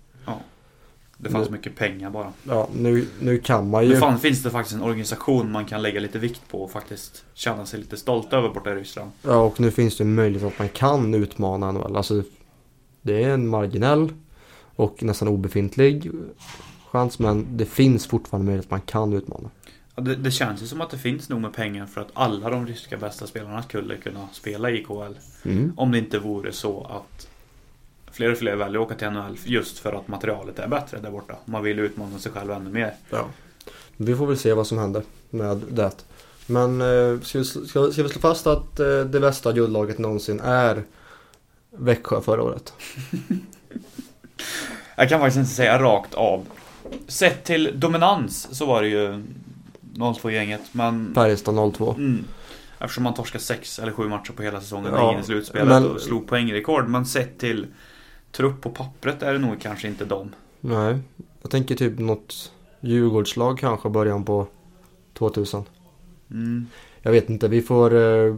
Det 1.17 1.29
fanns 1.29 1.49
Nu- 1.49 1.57
mycket 1.57 1.75
pengar 1.75 2.09
bara. 2.09 2.33
Ja, 2.47 2.67
nu, 2.75 3.05
nu 3.21 3.37
kan 3.37 3.69
man 3.69 3.83
ju... 3.83 3.89
Nu 3.89 3.95
fan, 3.99 4.19
finns 4.19 4.43
det 4.43 4.49
faktiskt 4.49 4.75
en 4.75 4.83
organisation 4.83 5.51
man 5.51 5.65
kan 5.65 5.81
lägga 5.81 5.99
lite 5.99 6.19
vikt 6.19 6.41
på 6.51 6.63
och 6.63 6.71
faktiskt 6.71 7.25
känna 7.33 7.65
sig 7.65 7.79
lite 7.79 7.97
stolt 7.97 8.33
över 8.33 8.49
borta 8.49 8.71
i 8.71 8.75
Ryssland. 8.75 9.11
Ja, 9.21 9.35
och 9.41 9.59
nu 9.59 9.71
finns 9.71 9.97
det 9.97 10.03
en 10.03 10.15
möjlighet 10.15 10.53
att 10.53 10.59
man 10.59 10.69
kan 10.69 11.13
utmana 11.13 11.71
NHL. 11.71 11.95
Alltså, 11.95 12.23
det 13.01 13.23
är 13.23 13.29
en 13.29 13.47
marginell 13.47 14.09
och 14.75 15.03
nästan 15.03 15.27
obefintlig 15.27 16.11
chans, 16.93 17.19
men 17.19 17.57
det 17.57 17.65
finns 17.65 18.07
fortfarande 18.07 18.45
möjlighet 18.45 18.65
att 18.65 18.71
man 18.71 18.81
kan 18.81 19.13
utmana. 19.13 19.49
Ja, 19.95 20.03
det, 20.03 20.15
det 20.15 20.31
känns 20.31 20.61
ju 20.61 20.67
som 20.67 20.81
att 20.81 20.89
det 20.89 20.97
finns 20.97 21.29
nog 21.29 21.41
med 21.41 21.53
pengar 21.53 21.85
för 21.85 22.01
att 22.01 22.09
alla 22.13 22.49
de 22.49 22.67
ryska 22.67 22.97
bästa 22.97 23.27
spelarna 23.27 23.63
skulle 23.63 23.97
kunna 23.97 24.27
spela 24.31 24.71
i 24.71 24.83
KL. 24.83 25.13
Mm. 25.45 25.73
Om 25.77 25.91
det 25.91 25.97
inte 25.97 26.19
vore 26.19 26.51
så 26.51 26.83
att 26.83 27.27
fler 28.11 28.31
och 28.31 28.37
fler 28.37 28.55
väljer 28.55 28.81
att 28.81 28.85
åka 28.85 28.95
till 28.95 29.09
NHL 29.09 29.37
just 29.45 29.79
för 29.79 29.93
att 29.93 30.07
materialet 30.07 30.59
är 30.59 30.67
bättre 30.67 30.99
där 30.99 31.11
borta. 31.11 31.35
Man 31.45 31.63
vill 31.63 31.79
utmana 31.79 32.19
sig 32.19 32.31
själv 32.31 32.51
ännu 32.51 32.69
mer. 32.69 32.93
Ja. 33.09 33.25
Vi 33.97 34.15
får 34.15 34.27
väl 34.27 34.37
se 34.37 34.53
vad 34.53 34.67
som 34.67 34.77
händer 34.77 35.03
med 35.29 35.61
det. 35.69 36.05
Men 36.45 36.81
eh, 36.81 37.19
ska, 37.21 37.39
vi, 37.39 37.45
ska, 37.45 37.91
ska 37.91 38.03
vi 38.03 38.09
slå 38.09 38.21
fast 38.21 38.47
att 38.47 38.79
eh, 38.79 38.99
det 38.99 39.19
bästa 39.19 39.51
guldlaget 39.51 39.97
någonsin 39.97 40.39
är 40.39 40.83
Växjö 41.71 42.21
förra 42.21 42.43
året? 42.43 42.73
Jag 44.95 45.09
kan 45.09 45.19
faktiskt 45.19 45.37
inte 45.37 45.51
säga 45.51 45.79
rakt 45.79 46.13
av. 46.13 46.45
Sett 47.07 47.43
till 47.43 47.71
dominans 47.79 48.47
så 48.51 48.65
var 48.65 48.81
det 48.81 48.87
ju 48.87 49.23
0-2-gänget, 49.95 50.61
men... 50.71 51.13
Färjestad 51.15 51.73
02. 51.73 51.91
Mm, 51.97 52.23
eftersom 52.79 53.03
man 53.03 53.13
torskade 53.13 53.43
sex 53.43 53.79
eller 53.79 53.91
sju 53.91 54.07
matcher 54.09 54.31
på 54.31 54.43
hela 54.43 54.61
säsongen 54.61 54.91
Ja, 54.93 55.13
in 55.13 55.19
i 55.19 55.23
slutspelet 55.23 55.67
men- 55.67 55.91
och 55.91 56.01
slog 56.01 56.27
poängrekord. 56.27 56.87
Men 56.87 57.05
sett 57.05 57.37
till 57.37 57.67
trupp 58.31 58.61
på 58.61 58.69
pappret 58.69 59.23
är 59.23 59.33
det 59.33 59.39
nog 59.39 59.61
kanske 59.61 59.87
inte 59.87 60.05
dem. 60.05 60.29
Nej, 60.59 60.97
jag 61.41 61.51
tänker 61.51 61.75
typ 61.75 61.99
något 61.99 62.51
Djurgårdslag 62.81 63.59
kanske 63.59 63.89
början 63.89 64.23
på 64.23 64.47
2000. 65.13 65.63
Mm. 66.31 66.67
Jag 67.01 67.11
vet 67.11 67.29
inte, 67.29 67.47
vi 67.47 67.61
får... 67.61 67.95
Eh, 67.95 68.35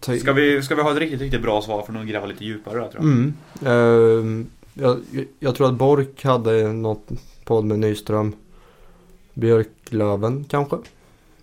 ta... 0.00 0.16
Ska, 0.16 0.32
vi, 0.32 0.62
ska 0.62 0.74
vi 0.74 0.82
ha 0.82 0.92
ett 0.92 0.98
riktigt, 0.98 1.20
riktigt 1.20 1.42
bra 1.42 1.62
svar 1.62 1.82
för 1.82 2.00
att 2.00 2.06
gräva 2.06 2.26
lite 2.26 2.44
djupare 2.44 2.80
där, 2.80 2.88
tror 2.88 3.04
jag? 3.04 3.12
Mm. 3.12 3.34
Ehm, 3.64 4.46
jag, 4.74 5.00
jag 5.38 5.54
tror 5.54 5.66
att 5.68 5.74
Bork 5.74 6.24
hade 6.24 6.72
något 6.72 7.08
podd 7.44 7.64
med 7.64 7.78
Nyström. 7.78 8.32
Björklöven 9.34 10.44
kanske. 10.48 10.76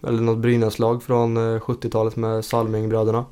Eller 0.07 0.21
något 0.21 0.37
Brynäslag 0.37 1.03
från 1.03 1.37
eh, 1.37 1.59
70-talet 1.59 2.15
med 2.15 2.45
Salmingbröderna. 2.45 3.25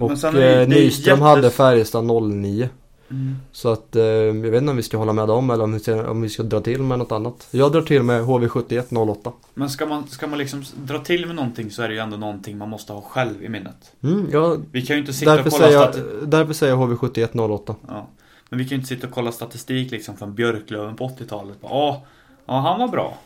Och 0.00 0.10
är 0.24 0.32
det- 0.32 0.62
eh, 0.62 0.68
Nyström 0.68 1.18
jättes- 1.18 1.22
hade 1.22 1.50
Färjestad 1.50 2.04
09. 2.04 2.68
Mm. 3.10 3.34
Så 3.52 3.68
att 3.72 3.96
eh, 3.96 4.02
jag 4.04 4.32
vet 4.34 4.54
inte 4.62 4.70
om 4.70 4.76
vi 4.76 4.82
ska 4.82 4.96
hålla 4.96 5.12
med 5.12 5.28
dem 5.28 5.50
eller 5.50 5.64
om 5.64 5.72
vi 5.72 5.80
ska, 5.80 6.10
om 6.10 6.22
vi 6.22 6.28
ska 6.28 6.42
dra 6.42 6.60
till 6.60 6.82
med 6.82 6.98
något 6.98 7.12
annat. 7.12 7.48
Jag 7.50 7.72
drar 7.72 7.82
till 7.82 8.02
med 8.02 8.22
HV71 8.22 8.96
08. 9.10 9.32
Men 9.54 9.70
ska 9.70 9.86
man, 9.86 10.06
ska 10.08 10.26
man 10.26 10.38
liksom 10.38 10.64
dra 10.84 10.98
till 10.98 11.26
med 11.26 11.36
någonting 11.36 11.70
så 11.70 11.82
är 11.82 11.88
det 11.88 11.94
ju 11.94 12.00
ändå 12.00 12.16
någonting 12.16 12.58
man 12.58 12.68
måste 12.68 12.92
ha 12.92 13.00
själv 13.02 13.42
i 13.44 13.48
minnet. 13.48 13.92
Mm, 14.02 14.26
ja, 14.32 14.56
Vi 14.72 14.82
kan 14.86 14.96
ju 14.96 15.00
inte 15.00 15.12
sitta 15.12 15.34
och 15.34 15.38
kolla 15.40 15.50
säger 15.50 15.72
jag, 15.80 15.94
därför 16.28 16.52
säger 16.52 16.72
jag 16.72 16.80
HV71 16.88 17.40
08. 17.54 17.74
ja. 17.88 18.06
Men 18.52 18.58
vi 18.58 18.64
kan 18.64 18.70
ju 18.70 18.76
inte 18.76 18.88
sitta 18.88 19.06
och 19.06 19.12
kolla 19.12 19.32
statistik 19.32 19.90
liksom 19.90 20.16
från 20.16 20.34
Björklöven 20.34 20.96
på 20.96 21.08
80-talet. 21.08 21.58
Ja, 21.62 22.02
ja, 22.46 22.60
han 22.60 22.80
var 22.80 22.88
bra. 22.88 23.18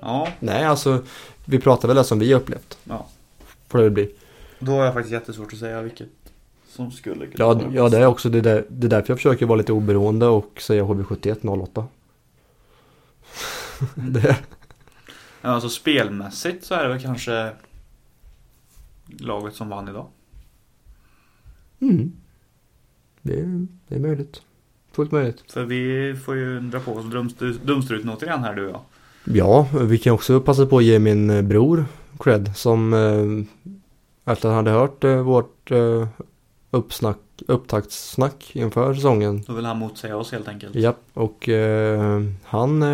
Ja, 0.00 0.28
Nej, 0.40 0.64
alltså 0.64 1.02
vi 1.44 1.58
pratar 1.58 1.88
väl 1.88 1.96
det 1.96 2.04
som 2.04 2.18
vi 2.18 2.32
har 2.32 2.40
upplevt. 2.40 2.78
ja. 2.84 3.06
Får 3.68 3.78
det 3.78 3.84
väl 3.84 3.92
bli. 3.92 4.14
Då 4.58 4.72
har 4.72 4.84
jag 4.84 4.94
faktiskt 4.94 5.12
jättesvårt 5.12 5.52
att 5.52 5.58
säga 5.58 5.82
vilket 5.82 6.08
som 6.68 6.90
skulle 6.92 7.26
kunna 7.26 7.34
Ja, 7.44 7.54
vara 7.54 7.72
ja 7.74 7.88
det 7.88 7.98
är 7.98 8.06
också 8.06 8.28
det, 8.28 8.40
där, 8.40 8.64
det 8.68 8.86
är 8.86 8.90
därför 8.90 9.10
jag 9.10 9.18
försöker 9.18 9.46
vara 9.46 9.58
lite 9.58 9.72
oberoende 9.72 10.26
och 10.26 10.60
säga 10.62 10.84
HV7108. 10.84 11.84
det, 13.94 14.36
Ja, 15.42 15.50
alltså 15.50 15.68
spelmässigt 15.68 16.64
så 16.64 16.74
är 16.74 16.82
det 16.82 16.88
väl 16.88 17.02
kanske 17.02 17.52
laget 19.18 19.54
som 19.54 19.68
vann 19.68 19.88
idag. 19.88 20.06
mm. 21.80 22.12
Det, 23.22 23.40
är, 23.40 23.66
det 23.88 23.94
är 23.94 23.98
möjligt. 24.00 24.42
Fullt 24.92 25.12
möjligt. 25.12 25.44
För 25.52 25.64
vi 25.64 26.14
får 26.24 26.36
ju 26.36 26.60
dra 26.60 26.80
på 26.80 26.92
oss 26.92 27.04
dumstru- 27.04 27.58
dumstruten 27.64 28.10
återigen 28.10 28.40
här 28.44 28.54
du 28.54 28.66
och 28.66 28.70
jag. 28.72 28.80
Ja, 29.36 29.68
vi 29.80 29.98
kan 29.98 30.12
också 30.14 30.40
passa 30.40 30.66
på 30.66 30.78
att 30.78 30.84
ge 30.84 30.98
min 30.98 31.30
eh, 31.30 31.42
bror 31.42 31.84
cred 32.18 32.50
som 32.56 32.92
eh, 32.94 34.32
efter 34.32 34.48
att 34.48 34.54
han 34.54 34.66
hade 34.66 34.70
hört 34.78 35.04
eh, 35.04 35.16
vårt 35.22 35.70
eh, 35.70 36.08
uppsnack, 36.70 37.18
upptaktssnack 37.48 38.50
inför 38.56 38.94
säsongen. 38.94 39.42
Då 39.46 39.52
vill 39.52 39.64
han 39.64 39.78
motsäga 39.78 40.16
oss 40.16 40.32
helt 40.32 40.48
enkelt. 40.48 40.74
Japp, 40.74 41.00
och 41.14 41.48
eh, 41.48 42.22
han 42.44 42.84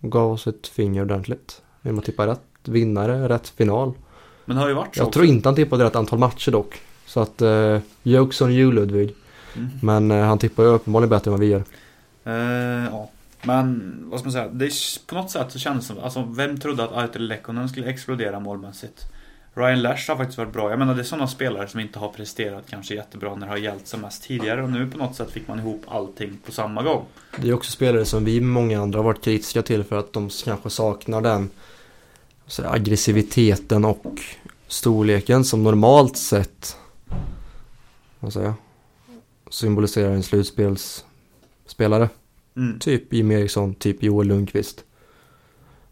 gav 0.00 0.32
oss 0.32 0.46
ett 0.46 0.66
finger 0.66 1.02
ordentligt. 1.02 1.62
Genom 1.82 1.98
att 1.98 2.04
tippa 2.04 2.26
rätt 2.26 2.40
vinnare, 2.64 3.28
rätt 3.28 3.48
final. 3.48 3.92
Men 4.44 4.56
det 4.56 4.62
har 4.62 4.68
ju 4.68 4.74
varit 4.74 4.94
så 4.94 5.00
Jag 5.00 5.06
också. 5.08 5.18
tror 5.18 5.26
inte 5.26 5.48
han 5.48 5.56
tippade 5.56 5.84
rätt 5.84 5.96
antal 5.96 6.18
matcher 6.18 6.50
dock. 6.50 6.80
Så 7.06 7.20
att, 7.20 7.42
eh, 7.42 7.78
jokes 8.02 8.40
on 8.40 8.50
you 8.50 8.72
Ludvig. 8.72 9.14
Mm. 9.56 9.70
Men 9.82 10.10
eh, 10.10 10.24
han 10.26 10.38
tippar 10.38 10.62
ju 10.62 10.68
uppenbarligen 10.68 11.10
bättre 11.10 11.28
än 11.28 11.32
vad 11.32 11.40
vi 11.40 11.46
gör. 11.46 11.64
Eh, 12.24 12.84
ja. 12.90 13.10
Men 13.42 13.96
vad 14.10 14.20
ska 14.20 14.26
man 14.26 14.32
säga, 14.32 14.48
det 14.48 14.64
är, 14.64 15.06
på 15.06 15.14
något 15.14 15.30
sätt 15.30 15.52
så 15.52 15.58
kändes 15.58 15.88
det 15.88 15.94
som, 15.94 16.04
alltså 16.04 16.22
vem 16.22 16.60
trodde 16.60 16.84
att 16.84 16.92
Artur 16.92 17.20
Lekkonen 17.20 17.68
skulle 17.68 17.86
explodera 17.86 18.40
målmässigt? 18.40 19.06
Ryan 19.54 19.82
Lash 19.82 20.08
har 20.08 20.16
faktiskt 20.16 20.38
varit 20.38 20.52
bra. 20.52 20.70
Jag 20.70 20.78
menar 20.78 20.94
det 20.94 21.00
är 21.00 21.04
sådana 21.04 21.26
spelare 21.26 21.68
som 21.68 21.80
inte 21.80 21.98
har 21.98 22.08
presterat 22.08 22.64
kanske 22.70 22.94
jättebra 22.94 23.34
när 23.34 23.46
det 23.46 23.52
har 23.52 23.56
gällt 23.56 23.86
som 23.86 24.00
mest 24.00 24.22
tidigare 24.22 24.62
och 24.62 24.70
nu 24.70 24.90
på 24.90 24.98
något 24.98 25.16
sätt 25.16 25.30
fick 25.30 25.48
man 25.48 25.58
ihop 25.58 25.84
allting 25.88 26.38
på 26.46 26.52
samma 26.52 26.82
gång. 26.82 27.04
Det 27.36 27.48
är 27.48 27.52
också 27.52 27.72
spelare 27.72 28.04
som 28.04 28.24
vi 28.24 28.40
många 28.40 28.82
andra 28.82 28.98
har 28.98 29.04
varit 29.04 29.24
kritiska 29.24 29.62
till 29.62 29.84
för 29.84 29.98
att 29.98 30.12
de 30.12 30.30
kanske 30.44 30.70
saknar 30.70 31.20
den 31.20 31.50
här, 32.58 32.74
aggressiviteten 32.74 33.84
och 33.84 34.06
storleken 34.68 35.44
som 35.44 35.62
normalt 35.62 36.16
sett 36.16 36.76
säger 38.30 38.46
jag, 38.46 38.54
symboliserar 39.50 40.10
en 40.10 40.22
slutspelsspelare. 40.22 42.08
Mm. 42.56 42.78
Typ 42.78 43.12
Jimmy 43.12 43.34
Eriksson, 43.34 43.74
typ 43.74 44.02
Joel 44.02 44.28
Lundqvist. 44.28 44.84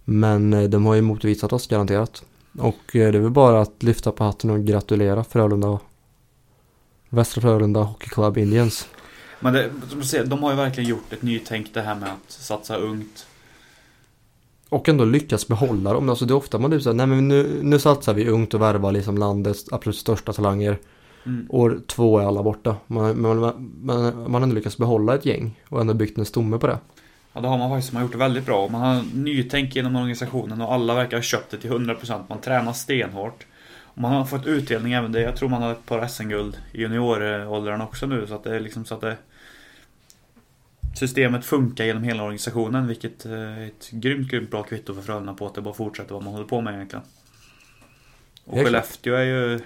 Men 0.04 0.52
eh, 0.52 0.62
de 0.62 0.87
har 0.87 0.94
ju 0.94 1.02
motvisat 1.02 1.52
oss 1.52 1.66
garanterat. 1.66 2.22
Och 2.58 2.96
eh, 2.96 3.12
det 3.12 3.18
är 3.18 3.22
väl 3.22 3.30
bara 3.30 3.60
att 3.60 3.82
lyfta 3.82 4.12
på 4.12 4.25
hatten 4.25 4.50
och 4.50 4.64
gratulera 4.64 5.25
Frölunda. 5.25 5.78
Västra 7.08 7.40
Frölunda 7.40 7.80
Hockey 7.80 8.08
Club 8.08 8.38
Indians. 8.38 8.88
Men 9.40 9.52
det, 9.52 9.70
som 9.88 9.99
du 9.99 10.04
säger, 10.04 10.26
de 10.26 10.42
har 10.42 10.50
ju 10.50 10.56
verkligen 10.56 10.90
gjort 10.90 11.12
ett 11.12 11.22
nytänk 11.22 11.75
det 11.75 11.82
här 11.82 11.94
med 11.94 12.08
att 12.08 12.30
satsa 12.30 12.76
ungt. 12.76 13.26
Och 14.68 14.88
ändå 14.88 15.04
lyckas 15.04 15.49
behålla 15.49 15.92
dem. 15.92 16.08
Alltså 16.08 16.25
det 16.25 16.32
är 16.32 16.37
ofta 16.37 16.58
man 16.58 16.70
typ 16.70 16.82
säger, 16.82 16.94
nej 16.94 17.06
men 17.06 17.28
nu, 17.28 17.60
nu 17.62 17.78
satsar 17.78 18.14
vi 18.14 18.28
ungt 18.28 18.54
och 18.54 18.60
värvar 18.60 18.92
liksom 18.92 19.18
landets 19.18 19.72
absolut 19.72 19.96
största 19.96 20.32
talanger. 20.32 20.78
Mm. 21.26 21.46
År 21.48 21.80
två 21.86 22.18
är 22.18 22.26
alla 22.26 22.42
borta. 22.42 22.76
Man, 22.86 23.20
man, 23.20 23.38
man, 23.82 24.22
man 24.22 24.34
har 24.34 24.40
ändå 24.40 24.54
lyckats 24.54 24.78
behålla 24.78 25.14
ett 25.14 25.26
gäng 25.26 25.60
och 25.68 25.80
ändå 25.80 25.94
byggt 25.94 26.18
en 26.18 26.24
stomme 26.24 26.58
på 26.58 26.66
det. 26.66 26.78
Ja, 27.32 27.40
det 27.40 27.48
har 27.48 27.58
man 27.58 27.70
faktiskt. 27.70 27.92
Man 27.92 28.02
har 28.02 28.04
gjort 28.04 28.12
det 28.12 28.18
väldigt 28.18 28.46
bra. 28.46 28.68
Man 28.68 28.80
har 28.80 29.02
nytänk 29.14 29.76
inom 29.76 29.96
organisationen 29.96 30.60
och 30.60 30.72
alla 30.72 30.94
verkar 30.94 31.16
ha 31.16 31.22
köpt 31.22 31.50
det 31.50 31.56
till 31.56 31.70
100%. 31.70 32.22
Man 32.28 32.40
tränar 32.40 32.72
stenhårt. 32.72 33.46
Och 33.84 33.98
man 33.98 34.12
har 34.12 34.24
fått 34.24 34.46
utdelning 34.46 34.92
även 34.92 35.12
det. 35.12 35.20
Jag 35.20 35.36
tror 35.36 35.48
man 35.48 35.62
har 35.62 35.72
ett 35.72 35.86
par 35.86 36.06
SM-guld 36.06 36.58
i 36.72 36.80
junioråldern 36.80 37.80
också 37.80 38.06
nu. 38.06 38.26
Så 38.26 38.34
att 38.34 38.44
det 38.44 38.56
är 38.56 38.60
liksom 38.60 38.84
så 38.84 38.94
att 38.94 39.00
det... 39.00 39.16
Systemet 40.94 41.44
funkar 41.44 41.84
genom 41.84 42.02
hela 42.02 42.22
organisationen. 42.22 42.86
Vilket 42.86 43.26
eh, 43.26 43.32
är 43.32 43.66
ett 43.66 43.90
grymt, 43.90 44.30
grymt 44.30 44.50
bra 44.50 44.62
kvitto 44.62 44.94
för 44.94 45.02
Frölunda 45.02 45.34
på 45.34 45.46
att 45.46 45.54
det 45.54 45.60
bara 45.60 45.74
fortsätter 45.74 46.14
vad 46.14 46.24
man 46.24 46.32
håller 46.32 46.46
på 46.46 46.60
med 46.60 46.74
egentligen. 46.74 47.04
Och 48.44 48.58
Skellefteå 48.58 49.14
är 49.14 49.24
ju... 49.24 49.60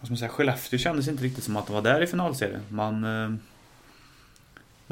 Vad 0.00 0.06
ska 0.06 0.12
man 0.12 0.18
säga? 0.18 0.28
Skellefteå 0.28 0.78
kändes 0.78 1.08
inte 1.08 1.24
riktigt 1.24 1.44
som 1.44 1.56
att 1.56 1.66
de 1.66 1.72
var 1.72 1.82
där 1.82 2.02
i 2.02 2.06
finalserien. 2.06 2.62
Man... 2.68 3.04
Eh, 3.04 3.30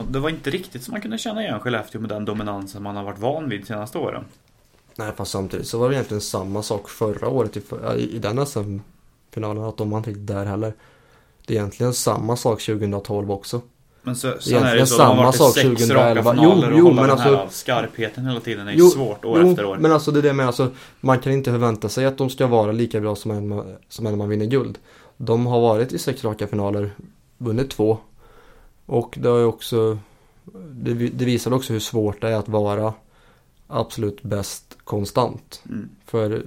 det 0.08 0.18
var 0.18 0.30
inte 0.30 0.50
riktigt 0.50 0.82
som 0.82 0.92
man 0.92 1.00
kunde 1.00 1.18
känna 1.18 1.42
igen 1.42 1.60
Skellefteå 1.60 2.00
med 2.00 2.10
den 2.10 2.24
dominansen 2.24 2.82
man 2.82 2.96
har 2.96 3.04
varit 3.04 3.18
van 3.18 3.48
vid 3.48 3.60
de 3.60 3.66
senaste 3.66 3.98
åren. 3.98 4.24
Nej 4.96 5.12
fast 5.16 5.30
samtidigt 5.30 5.66
så 5.66 5.78
var 5.78 5.88
det 5.88 5.94
egentligen 5.94 6.20
samma 6.20 6.62
sak 6.62 6.88
förra 6.88 7.28
året 7.28 7.56
i, 7.56 7.62
i, 7.96 8.16
i 8.16 8.18
den 8.18 8.46
SM-finalen. 8.46 9.64
Att 9.64 9.76
de 9.76 9.90
var 9.90 9.98
inte 9.98 10.10
riktigt 10.10 10.26
där 10.26 10.44
heller. 10.44 10.74
Det 11.46 11.54
är 11.54 11.58
egentligen 11.58 11.94
samma 11.94 12.36
sak 12.36 12.62
2012 12.62 13.30
också. 13.30 13.60
Men 14.04 14.16
så, 14.16 14.34
sen 14.40 14.62
är 14.62 14.76
det 14.76 14.86
så, 14.86 14.96
de 14.96 15.02
har 15.02 15.08
samma 15.08 15.22
varit 15.22 15.36
sak 15.36 15.54
sex 15.54 15.64
2011. 15.64 16.10
raka 16.10 16.32
finaler 16.32 16.70
Jo, 16.70 16.78
jo, 16.78 16.92
men 16.92 17.08
den 17.08 17.18
här 17.18 17.36
alltså- 17.36 17.58
skarpheten 17.58 18.26
hela 18.26 18.40
tiden 18.40 18.68
är 18.68 18.72
ju 18.72 18.80
svårt 18.80 19.24
år 19.24 19.40
jo, 19.42 19.50
efter 19.50 19.64
år. 19.64 19.76
Men 19.76 19.92
alltså 19.92 20.10
det 20.10 20.18
är 20.20 20.22
det 20.22 20.32
med 20.32 20.46
alltså, 20.46 20.70
man 21.00 21.18
kan 21.18 21.32
inte 21.32 21.50
förvänta 21.50 21.88
sig 21.88 22.06
att 22.06 22.18
de 22.18 22.30
ska 22.30 22.46
vara 22.46 22.72
lika 22.72 23.00
bra 23.00 23.16
som 23.16 23.30
en, 23.30 23.76
som 23.88 24.06
en 24.06 24.12
när 24.12 24.18
man 24.18 24.28
vinner 24.28 24.46
guld. 24.46 24.78
De 25.16 25.46
har 25.46 25.60
varit 25.60 25.92
i 25.92 25.98
sex 25.98 26.24
raka 26.24 26.46
finaler, 26.46 26.90
vunnit 27.38 27.70
två. 27.70 27.98
Och 28.86 29.18
det 29.20 29.28
har 29.28 29.38
ju 29.38 29.44
också, 29.44 29.98
det, 30.70 30.94
det 30.94 31.24
visar 31.24 31.52
också 31.52 31.72
hur 31.72 31.80
svårt 31.80 32.20
det 32.20 32.28
är 32.28 32.36
att 32.36 32.48
vara 32.48 32.92
absolut 33.66 34.22
bäst 34.22 34.76
konstant. 34.84 35.62
Mm. 35.68 35.88
För 36.06 36.42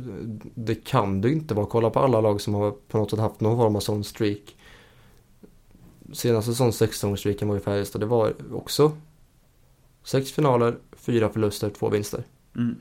det 0.56 0.76
kan 0.76 1.22
du 1.22 1.32
inte 1.34 1.54
vara. 1.54 1.66
Kolla 1.66 1.90
på 1.90 2.00
alla 2.00 2.22
lag 2.22 2.42
som 2.42 2.54
har 2.54 2.72
på 2.72 2.98
något 2.98 3.10
sätt 3.10 3.20
haft 3.20 3.40
någon 3.40 3.58
form 3.58 3.76
av 3.76 3.80
sån 3.80 4.04
streak. 4.04 4.56
Senaste 6.14 6.54
sån 6.54 6.74
sexsäsongsstreaken 6.74 7.48
var 7.48 7.58
i 7.58 7.60
Färjestad. 7.60 8.02
Det 8.02 8.06
var 8.06 8.34
också 8.54 8.92
sex 10.04 10.32
finaler, 10.32 10.78
fyra 10.96 11.30
förluster, 11.30 11.70
två 11.70 11.90
vinster. 11.90 12.24
Mm. 12.56 12.76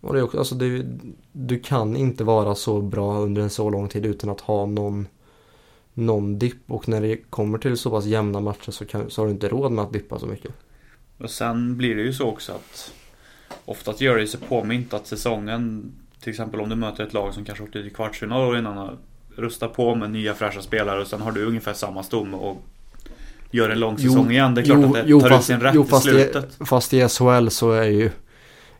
Och 0.00 0.12
det 0.12 0.18
är 0.18 0.22
också, 0.22 0.38
alltså 0.38 0.54
det, 0.54 0.86
du 1.32 1.58
kan 1.58 1.96
inte 1.96 2.24
vara 2.24 2.54
så 2.54 2.80
bra 2.80 3.18
under 3.18 3.42
en 3.42 3.50
så 3.50 3.70
lång 3.70 3.88
tid 3.88 4.06
utan 4.06 4.30
att 4.30 4.40
ha 4.40 4.66
någon, 4.66 5.08
någon 5.94 6.38
dipp. 6.38 6.70
Och 6.70 6.88
när 6.88 7.00
det 7.00 7.16
kommer 7.16 7.58
till 7.58 7.76
så 7.76 7.90
pass 7.90 8.04
jämna 8.04 8.40
matcher 8.40 8.70
så, 8.70 8.84
kan, 8.84 9.10
så 9.10 9.22
har 9.22 9.26
du 9.26 9.32
inte 9.32 9.48
råd 9.48 9.72
med 9.72 9.84
att 9.84 9.92
dippa 9.92 10.18
så 10.18 10.26
mycket. 10.26 10.50
Och 11.18 11.30
sen 11.30 11.76
blir 11.76 11.94
det 11.94 12.02
ju 12.02 12.12
så 12.12 12.26
också 12.26 12.52
att 12.52 12.92
Oftast 13.64 14.00
gör 14.00 14.16
det 14.16 14.26
sig 14.26 14.40
påmint 14.40 14.94
att 14.94 15.06
säsongen 15.06 15.92
Till 16.20 16.30
exempel 16.30 16.60
om 16.60 16.68
du 16.68 16.76
möter 16.76 17.04
ett 17.04 17.12
lag 17.12 17.34
som 17.34 17.44
kanske 17.44 17.64
åkte 17.64 17.82
till 17.82 17.94
kvartsfinal 17.94 18.58
innan 18.58 18.98
har 19.36 19.42
rustat 19.42 19.74
på 19.74 19.94
med 19.94 20.10
nya 20.10 20.34
fräscha 20.34 20.62
spelare 20.62 21.00
och 21.00 21.06
sen 21.06 21.20
har 21.20 21.32
du 21.32 21.44
ungefär 21.44 21.72
samma 21.72 22.02
stomme 22.02 22.36
och 22.36 22.62
Gör 23.50 23.70
en 23.70 23.80
lång 23.80 23.98
säsong 23.98 24.30
igen. 24.30 24.54
Det 24.54 24.60
är 24.60 24.64
klart 24.64 24.84
att 24.84 25.06
det 25.06 25.20
tar 25.20 25.38
ut 25.38 25.44
sin 25.44 25.60
rätt 25.60 25.74
jo, 25.74 25.84
i 25.84 25.86
fast, 25.86 26.04
slutet. 26.04 26.56
I, 26.60 26.64
fast 26.64 26.94
i 26.94 27.08
SHL 27.08 27.48
så 27.48 27.72
är 27.72 27.84
ju 27.84 28.10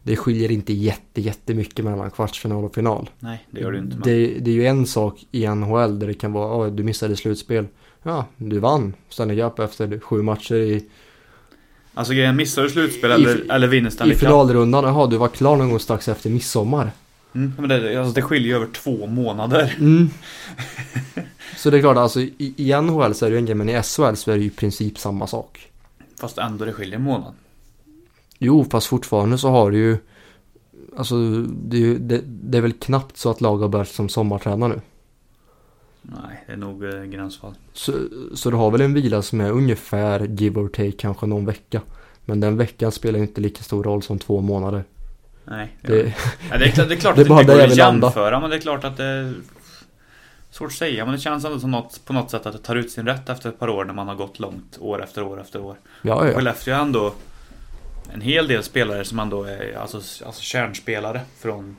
Det 0.03 0.17
skiljer 0.17 0.51
inte 0.51 0.73
jätte, 0.73 1.21
jättemycket 1.21 1.85
mellan 1.85 2.11
kvartsfinal 2.11 2.65
och 2.65 2.75
final. 2.75 3.11
Nej, 3.19 3.47
det 3.51 3.61
gör 3.61 3.73
det 3.73 3.79
inte. 3.79 3.97
Det, 4.05 4.27
det 4.27 4.51
är 4.51 4.55
ju 4.55 4.67
en 4.67 4.87
sak 4.87 5.25
i 5.33 5.47
NHL 5.49 5.99
där 5.99 6.07
det 6.07 6.15
kan 6.15 6.33
vara, 6.33 6.67
oh, 6.69 6.73
du 6.73 6.83
missade 6.83 7.17
slutspel. 7.17 7.67
Ja, 8.03 8.27
du 8.37 8.59
vann 8.59 8.95
Stanley 9.09 9.41
Cup 9.41 9.59
efter 9.59 9.99
sju 9.99 10.23
matcher 10.23 10.55
i, 10.55 10.85
Alltså 11.95 12.13
grejen, 12.13 12.37
missar 12.37 12.63
du 12.63 12.71
slutspel 12.71 13.11
I- 13.11 13.15
eller, 13.15 13.53
eller 13.55 13.67
vinner 13.67 13.89
i 13.89 13.93
Stanley 13.93 14.15
Cup? 14.15 14.21
finalrundan. 14.21 14.85
Jaha, 14.85 15.07
du 15.07 15.17
var 15.17 15.29
klar 15.29 15.57
någon 15.57 15.71
gång 15.71 15.81
strax 15.81 16.09
efter 16.09 16.31
midsommar. 16.31 16.91
Mm, 17.37 17.53
men 17.59 17.69
det, 17.69 17.97
alltså 17.97 18.15
det 18.15 18.23
skiljer 18.23 18.49
ju 18.49 18.55
över 18.57 18.67
två 18.73 19.07
månader. 19.07 19.77
Mm. 19.79 20.09
Så 21.57 21.71
det 21.71 21.77
är 21.77 21.81
klart, 21.81 21.97
alltså 21.97 22.21
i, 22.21 22.55
i 22.57 22.73
NHL 22.83 23.15
så 23.15 23.27
är 23.27 23.31
det 23.31 23.35
ju 23.35 23.39
en 23.39 23.47
grej, 23.47 23.55
men 23.55 23.69
i 23.69 23.83
SHL 23.83 24.15
så 24.15 24.31
är 24.31 24.37
det 24.37 24.41
ju 24.41 24.47
i 24.47 24.51
princip 24.51 24.99
samma 24.99 25.27
sak. 25.27 25.71
Fast 26.21 26.39
ändå 26.39 26.65
det 26.65 26.73
skiljer 26.73 26.97
en 26.97 27.03
månad. 27.03 27.33
Jo, 28.39 28.67
fast 28.71 28.87
fortfarande 28.87 29.39
så 29.39 29.49
har 29.51 29.71
du 29.71 29.79
ju 29.79 29.99
Alltså 30.97 31.17
det, 31.43 31.77
är 31.77 31.81
ju- 31.81 31.99
det, 31.99 32.21
det 32.25 32.59
är 32.59 32.63
väl 32.63 32.73
knappt 32.73 33.17
så 33.17 33.31
att 33.31 33.41
lag 33.41 33.59
har 33.59 33.69
börjat 33.69 33.89
som 33.89 34.09
sommartränare 34.09 34.69
nu. 34.69 34.81
Nej, 36.03 36.45
det 36.47 36.53
är 36.53 36.57
nog 36.57 36.85
eh, 36.85 37.03
gränsfall. 37.05 37.55
Så, 37.73 37.93
så 38.35 38.51
du 38.51 38.57
har 38.57 38.71
väl 38.71 38.81
en 38.81 38.95
vila 38.95 39.23
som 39.23 39.41
är 39.41 39.51
ungefär 39.51 40.21
give 40.27 40.61
or 40.61 40.69
take 40.69 40.93
kanske 40.93 41.27
någon 41.27 41.47
vecka. 41.47 41.81
Men 42.25 42.41
den 42.41 42.57
veckan 42.57 42.93
spelar 42.93 43.19
inte 43.19 43.41
lika 43.41 43.63
stor 43.63 43.85
roll 43.85 44.03
som 44.03 44.19
två 44.19 44.41
månader. 44.41 44.85
Nej, 45.47 45.77
det, 45.83 46.03
Det, 46.03 46.15
ja, 46.51 46.59
det, 46.59 46.65
är, 46.65 46.71
klart- 46.71 46.89
det 46.89 46.95
är 46.95 46.99
klart 46.99 47.17
det 47.17 47.23
att 47.23 47.29
det 47.29 47.35
inte 47.41 47.45
går 47.55 47.61
att 47.63 47.71
vill 47.71 47.79
landa. 47.79 48.07
jämföra, 48.07 48.41
men 48.41 48.51
det 48.51 48.57
är 48.57 48.61
klart 48.61 48.85
att 48.85 48.97
det 48.97 49.33
svårt 50.51 50.67
att 50.71 50.73
säga. 50.77 51.05
Men 51.05 51.15
det 51.15 51.21
känns 51.21 51.45
ändå 51.45 51.59
som 51.61 51.71
något, 51.71 52.01
på 52.05 52.13
något 52.13 52.31
sätt 52.31 52.47
att 52.47 52.53
det 52.53 52.59
tar 52.59 52.77
ut 52.77 52.91
sin 52.91 53.07
rätt 53.07 53.29
efter 53.29 53.49
ett 53.49 53.59
par 53.59 53.69
år 53.69 53.85
när 53.85 53.95
man 53.95 54.09
har 54.09 54.15
gått 54.15 54.39
långt 54.39 54.79
år 54.81 55.03
efter 55.03 55.23
år 55.23 55.41
efter 55.41 55.61
år. 55.61 55.77
ja, 56.03 56.27
ja. 56.27 56.35
Skellefteå 56.35 56.75
är 56.75 56.79
ändå 56.79 57.13
en 58.15 58.21
hel 58.21 58.49
del 58.49 58.63
spelare 58.63 59.05
som 59.05 59.19
ändå 59.19 59.45
är 59.45 59.79
alltså, 59.81 59.97
alltså 59.97 60.43
kärnspelare 60.43 61.21
från 61.39 61.77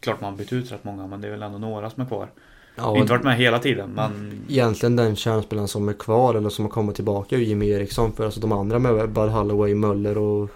Klart 0.00 0.20
man 0.20 0.30
har 0.32 0.38
bytt 0.38 0.52
ut 0.52 0.72
rätt 0.72 0.84
många 0.84 1.06
men 1.06 1.20
det 1.20 1.26
är 1.28 1.32
väl 1.32 1.42
ändå 1.42 1.58
några 1.58 1.90
som 1.90 2.02
är 2.02 2.06
kvar. 2.06 2.28
ja 2.76 2.96
Inte 2.98 3.12
varit 3.12 3.24
med 3.24 3.36
hela 3.36 3.58
tiden 3.58 3.90
men 3.90 4.40
Egentligen 4.48 4.96
den 4.96 5.16
kärnspelaren 5.16 5.68
som 5.68 5.88
är 5.88 5.92
kvar 5.92 6.34
eller 6.34 6.50
som 6.50 6.64
har 6.64 6.72
kommit 6.72 6.94
tillbaka 6.96 7.36
är 7.36 7.40
ju 7.40 7.44
Jimmy 7.46 7.68
Eriksson. 7.70 8.12
För 8.12 8.24
alltså 8.24 8.40
de 8.40 8.52
andra 8.52 8.78
med 8.78 9.08
Bud 9.10 9.30
Holloway, 9.30 9.74
Möller 9.74 10.18
och 10.18 10.48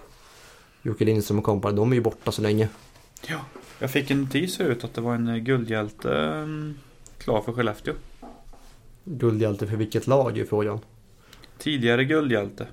Jocke 0.85 1.05
Lindström 1.05 1.39
och 1.39 1.45
kompani, 1.45 1.75
de 1.75 1.91
är 1.91 1.95
ju 1.95 2.01
borta 2.01 2.31
så 2.31 2.41
länge. 2.41 2.69
Ja. 3.27 3.39
Jag 3.79 3.91
fick 3.91 4.11
en 4.11 4.21
notis 4.21 4.57
förut 4.57 4.83
att 4.83 4.93
det 4.93 5.01
var 5.01 5.15
en 5.15 5.27
eh, 5.27 5.35
guldhjälte 5.35 6.17
mm, 6.17 6.73
klar 7.17 7.41
för 7.41 7.51
Skellefteå. 7.51 7.93
Guldhjälte 9.03 9.67
för 9.67 9.77
vilket 9.77 10.07
lag 10.07 10.37
är 10.37 10.45
frågan? 10.45 10.79
Tidigare 11.57 12.05
guldhjälte. 12.05 12.67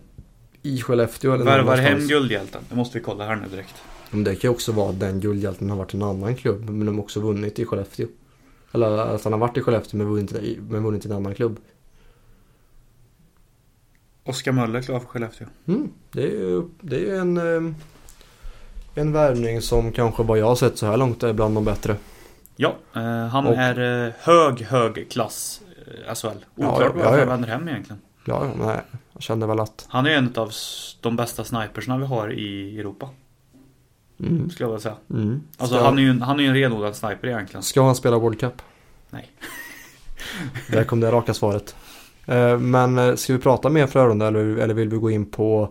I 0.62 0.80
Skellefteå 0.80 1.32
eller 1.32 1.44
Värvar 1.44 1.76
hem 1.76 1.98
guldhjälten. 1.98 2.62
Det 2.68 2.76
måste 2.76 2.98
vi 2.98 3.04
kolla 3.04 3.26
här 3.26 3.36
nu 3.36 3.48
direkt. 3.48 3.74
Men 4.10 4.24
det 4.24 4.34
kan 4.34 4.48
ju 4.48 4.54
också 4.54 4.72
vara 4.72 4.90
att 4.90 5.00
den 5.00 5.20
guldhjälten 5.20 5.70
har 5.70 5.76
varit 5.76 5.94
en 5.94 6.02
annan 6.02 6.36
klubb 6.36 6.70
men 6.70 6.86
de 6.86 6.94
har 6.94 7.04
också 7.04 7.20
vunnit 7.20 7.58
i 7.58 7.64
Skellefteå. 7.64 8.06
Eller 8.72 8.98
att 8.98 9.24
han 9.24 9.32
har 9.32 9.40
varit 9.40 9.56
i 9.56 9.60
Skellefteå 9.60 9.98
men 9.98 10.06
vunnit, 10.06 10.32
men 10.68 10.82
vunnit 10.82 11.04
i 11.04 11.08
en 11.08 11.16
annan 11.16 11.34
klubb. 11.34 11.60
Oskar 14.24 14.52
Möller 14.52 14.82
klar 14.82 15.00
för 15.00 15.06
Skellefteå. 15.06 15.46
Mm, 15.66 15.92
det 16.12 16.22
är 16.22 16.30
ju 16.30 16.68
det 16.80 17.10
är 17.10 17.20
en, 17.20 17.36
eh, 17.36 17.72
en 18.94 19.12
värvning 19.12 19.60
som 19.62 19.92
kanske 19.92 20.22
vad 20.22 20.38
jag 20.38 20.46
har 20.46 20.54
sett 20.54 20.78
så 20.78 20.86
här 20.86 20.96
långt 20.96 21.22
är 21.22 21.32
bland 21.32 21.54
de 21.54 21.64
bättre. 21.64 21.96
Ja, 22.56 22.74
eh, 22.96 23.26
han 23.26 23.46
Och- 23.46 23.54
är 23.56 24.06
eh, 24.06 24.12
hög, 24.20 24.60
hög 24.62 25.10
klass 25.10 25.60
eh, 26.06 26.14
SHL. 26.14 26.26
Oklart 26.56 26.80
ja, 26.80 26.90
varför 26.94 27.18
han 27.18 27.28
vänder 27.28 27.48
hem 27.48 27.68
egentligen. 27.68 28.00
Ja, 28.24 28.50
nej, 28.60 28.80
jag 29.12 29.22
känner 29.22 29.46
väl 29.46 29.60
att... 29.60 29.86
Han 29.88 30.06
är 30.06 30.10
en 30.10 30.32
av 30.36 30.52
de 31.00 31.16
bästa 31.16 31.44
snipersna 31.44 31.98
vi 31.98 32.06
har 32.06 32.32
i 32.32 32.78
Europa. 32.80 33.08
Mm, 34.20 34.50
Skulle 34.50 34.64
jag 34.64 34.70
vilja 34.70 34.80
säga. 34.80 34.96
mm. 35.10 35.42
Alltså 35.58 35.78
han 35.78 35.98
är 35.98 36.02
ju 36.02 36.10
en, 36.10 36.22
han 36.22 36.40
är 36.40 36.44
en 36.44 36.54
renodlad 36.54 36.96
sniper 36.96 37.28
egentligen. 37.28 37.62
ska 37.62 37.82
han 37.82 37.94
spela 37.94 38.18
World 38.18 38.40
Cup? 38.40 38.62
Nej. 39.10 39.30
Där 40.70 40.84
kom 40.84 41.00
det 41.00 41.10
raka 41.10 41.34
svaret. 41.34 41.74
Eh, 42.26 42.58
Men 42.58 42.98
eh, 42.98 43.14
ska 43.14 43.32
vi 43.32 43.38
prata 43.38 43.68
mer 43.68 43.86
Frölunda 43.86 44.26
eller, 44.28 44.56
eller 44.56 44.74
vill 44.74 44.88
vi 44.88 44.96
gå 44.96 45.10
in 45.10 45.26
på... 45.30 45.70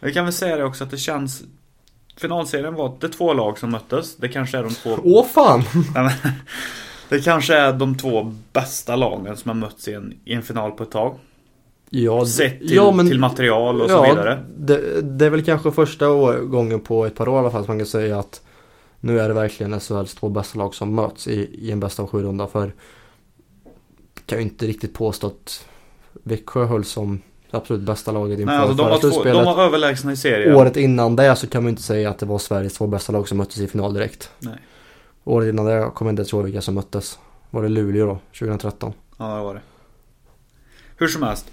Vi 0.00 0.12
kan 0.12 0.24
väl 0.24 0.32
säga 0.32 0.56
det 0.56 0.64
också 0.64 0.84
att 0.84 0.90
det 0.90 0.96
känns 0.98 1.42
Finalserien 2.20 2.74
var 2.74 2.96
det 3.00 3.08
två 3.08 3.32
lag 3.32 3.58
som 3.58 3.70
möttes. 3.70 4.16
Det 4.16 4.28
kanske 4.28 4.58
är 4.58 4.62
de 4.62 4.74
två 4.74 4.98
Åh 5.04 5.26
fan! 5.26 5.62
Det 7.08 7.24
kanske 7.24 7.54
är 7.54 7.72
de 7.72 7.98
två 7.98 8.34
bästa 8.52 8.96
lagen 8.96 9.36
som 9.36 9.48
har 9.48 9.56
mötts 9.56 9.88
i 9.88 9.92
en, 9.94 10.14
i 10.24 10.34
en 10.34 10.42
final 10.42 10.70
på 10.70 10.82
ett 10.82 10.90
tag. 10.90 11.14
Ja, 11.90 12.26
Sett 12.26 12.58
till, 12.58 12.74
ja, 12.74 12.90
men- 12.92 13.08
till 13.08 13.20
material 13.20 13.82
och 13.82 13.90
så 13.90 13.96
ja, 13.96 14.02
vidare. 14.02 14.44
Det, 14.58 15.02
det 15.02 15.26
är 15.26 15.30
väl 15.30 15.44
kanske 15.44 15.70
första 15.72 16.06
gången 16.40 16.80
på 16.80 17.06
ett 17.06 17.14
par 17.14 17.28
år 17.28 17.36
i 17.36 17.38
alla 17.38 17.50
fall 17.50 17.64
som 17.64 17.70
man 17.70 17.78
kan 17.78 17.86
säga 17.86 18.18
att 18.18 18.42
nu 19.00 19.20
är 19.20 19.28
det 19.28 19.34
verkligen 19.34 19.80
SHLs 19.80 20.14
två 20.14 20.28
bästa 20.28 20.58
lag 20.58 20.74
som 20.74 20.94
möts 20.94 21.28
i, 21.28 21.34
i 21.52 21.70
en 21.70 21.80
bästa 21.80 22.02
av 22.02 22.08
sju 22.08 22.22
runda 22.22 22.46
för 22.46 22.72
kan 24.26 24.38
ju 24.38 24.44
inte 24.44 24.66
riktigt 24.66 24.94
påstå 24.94 25.26
att 25.26 25.68
Växjö 26.12 26.64
höll 26.64 26.84
som 26.84 27.20
absolut 27.50 27.82
bästa 27.82 28.12
laget 28.12 28.38
inför 28.38 28.52
Nej, 28.52 28.62
alltså, 28.62 28.76
de, 28.76 28.90
var 28.90 28.98
två, 28.98 29.24
de 29.24 29.44
var 29.44 29.64
överlägsna 29.64 30.12
i 30.12 30.16
serien. 30.16 30.54
Året 30.54 30.76
innan 30.76 31.16
det 31.16 31.36
så 31.36 31.46
kan 31.46 31.62
man 31.62 31.70
inte 31.70 31.82
säga 31.82 32.10
att 32.10 32.18
det 32.18 32.26
var 32.26 32.38
Sveriges 32.38 32.74
två 32.74 32.86
bästa 32.86 33.12
lag 33.12 33.28
som 33.28 33.38
möttes 33.38 33.58
i 33.58 33.66
final 33.66 33.94
direkt. 33.94 34.30
Nej. 34.38 34.58
Året 35.24 35.48
innan 35.48 35.66
det 35.66 35.90
kommer 35.94 36.08
jag 36.08 36.12
inte 36.12 36.20
ens 36.20 36.32
ihåg 36.32 36.44
vilka 36.44 36.60
som 36.60 36.74
möttes. 36.74 37.18
Var 37.50 37.62
det 37.62 37.68
Luleå 37.68 38.06
då, 38.06 38.18
2013? 38.38 38.92
Ja, 39.18 39.36
det 39.36 39.42
var 39.42 39.54
det. 39.54 39.60
Hur 40.96 41.08
som 41.08 41.22
helst. 41.22 41.46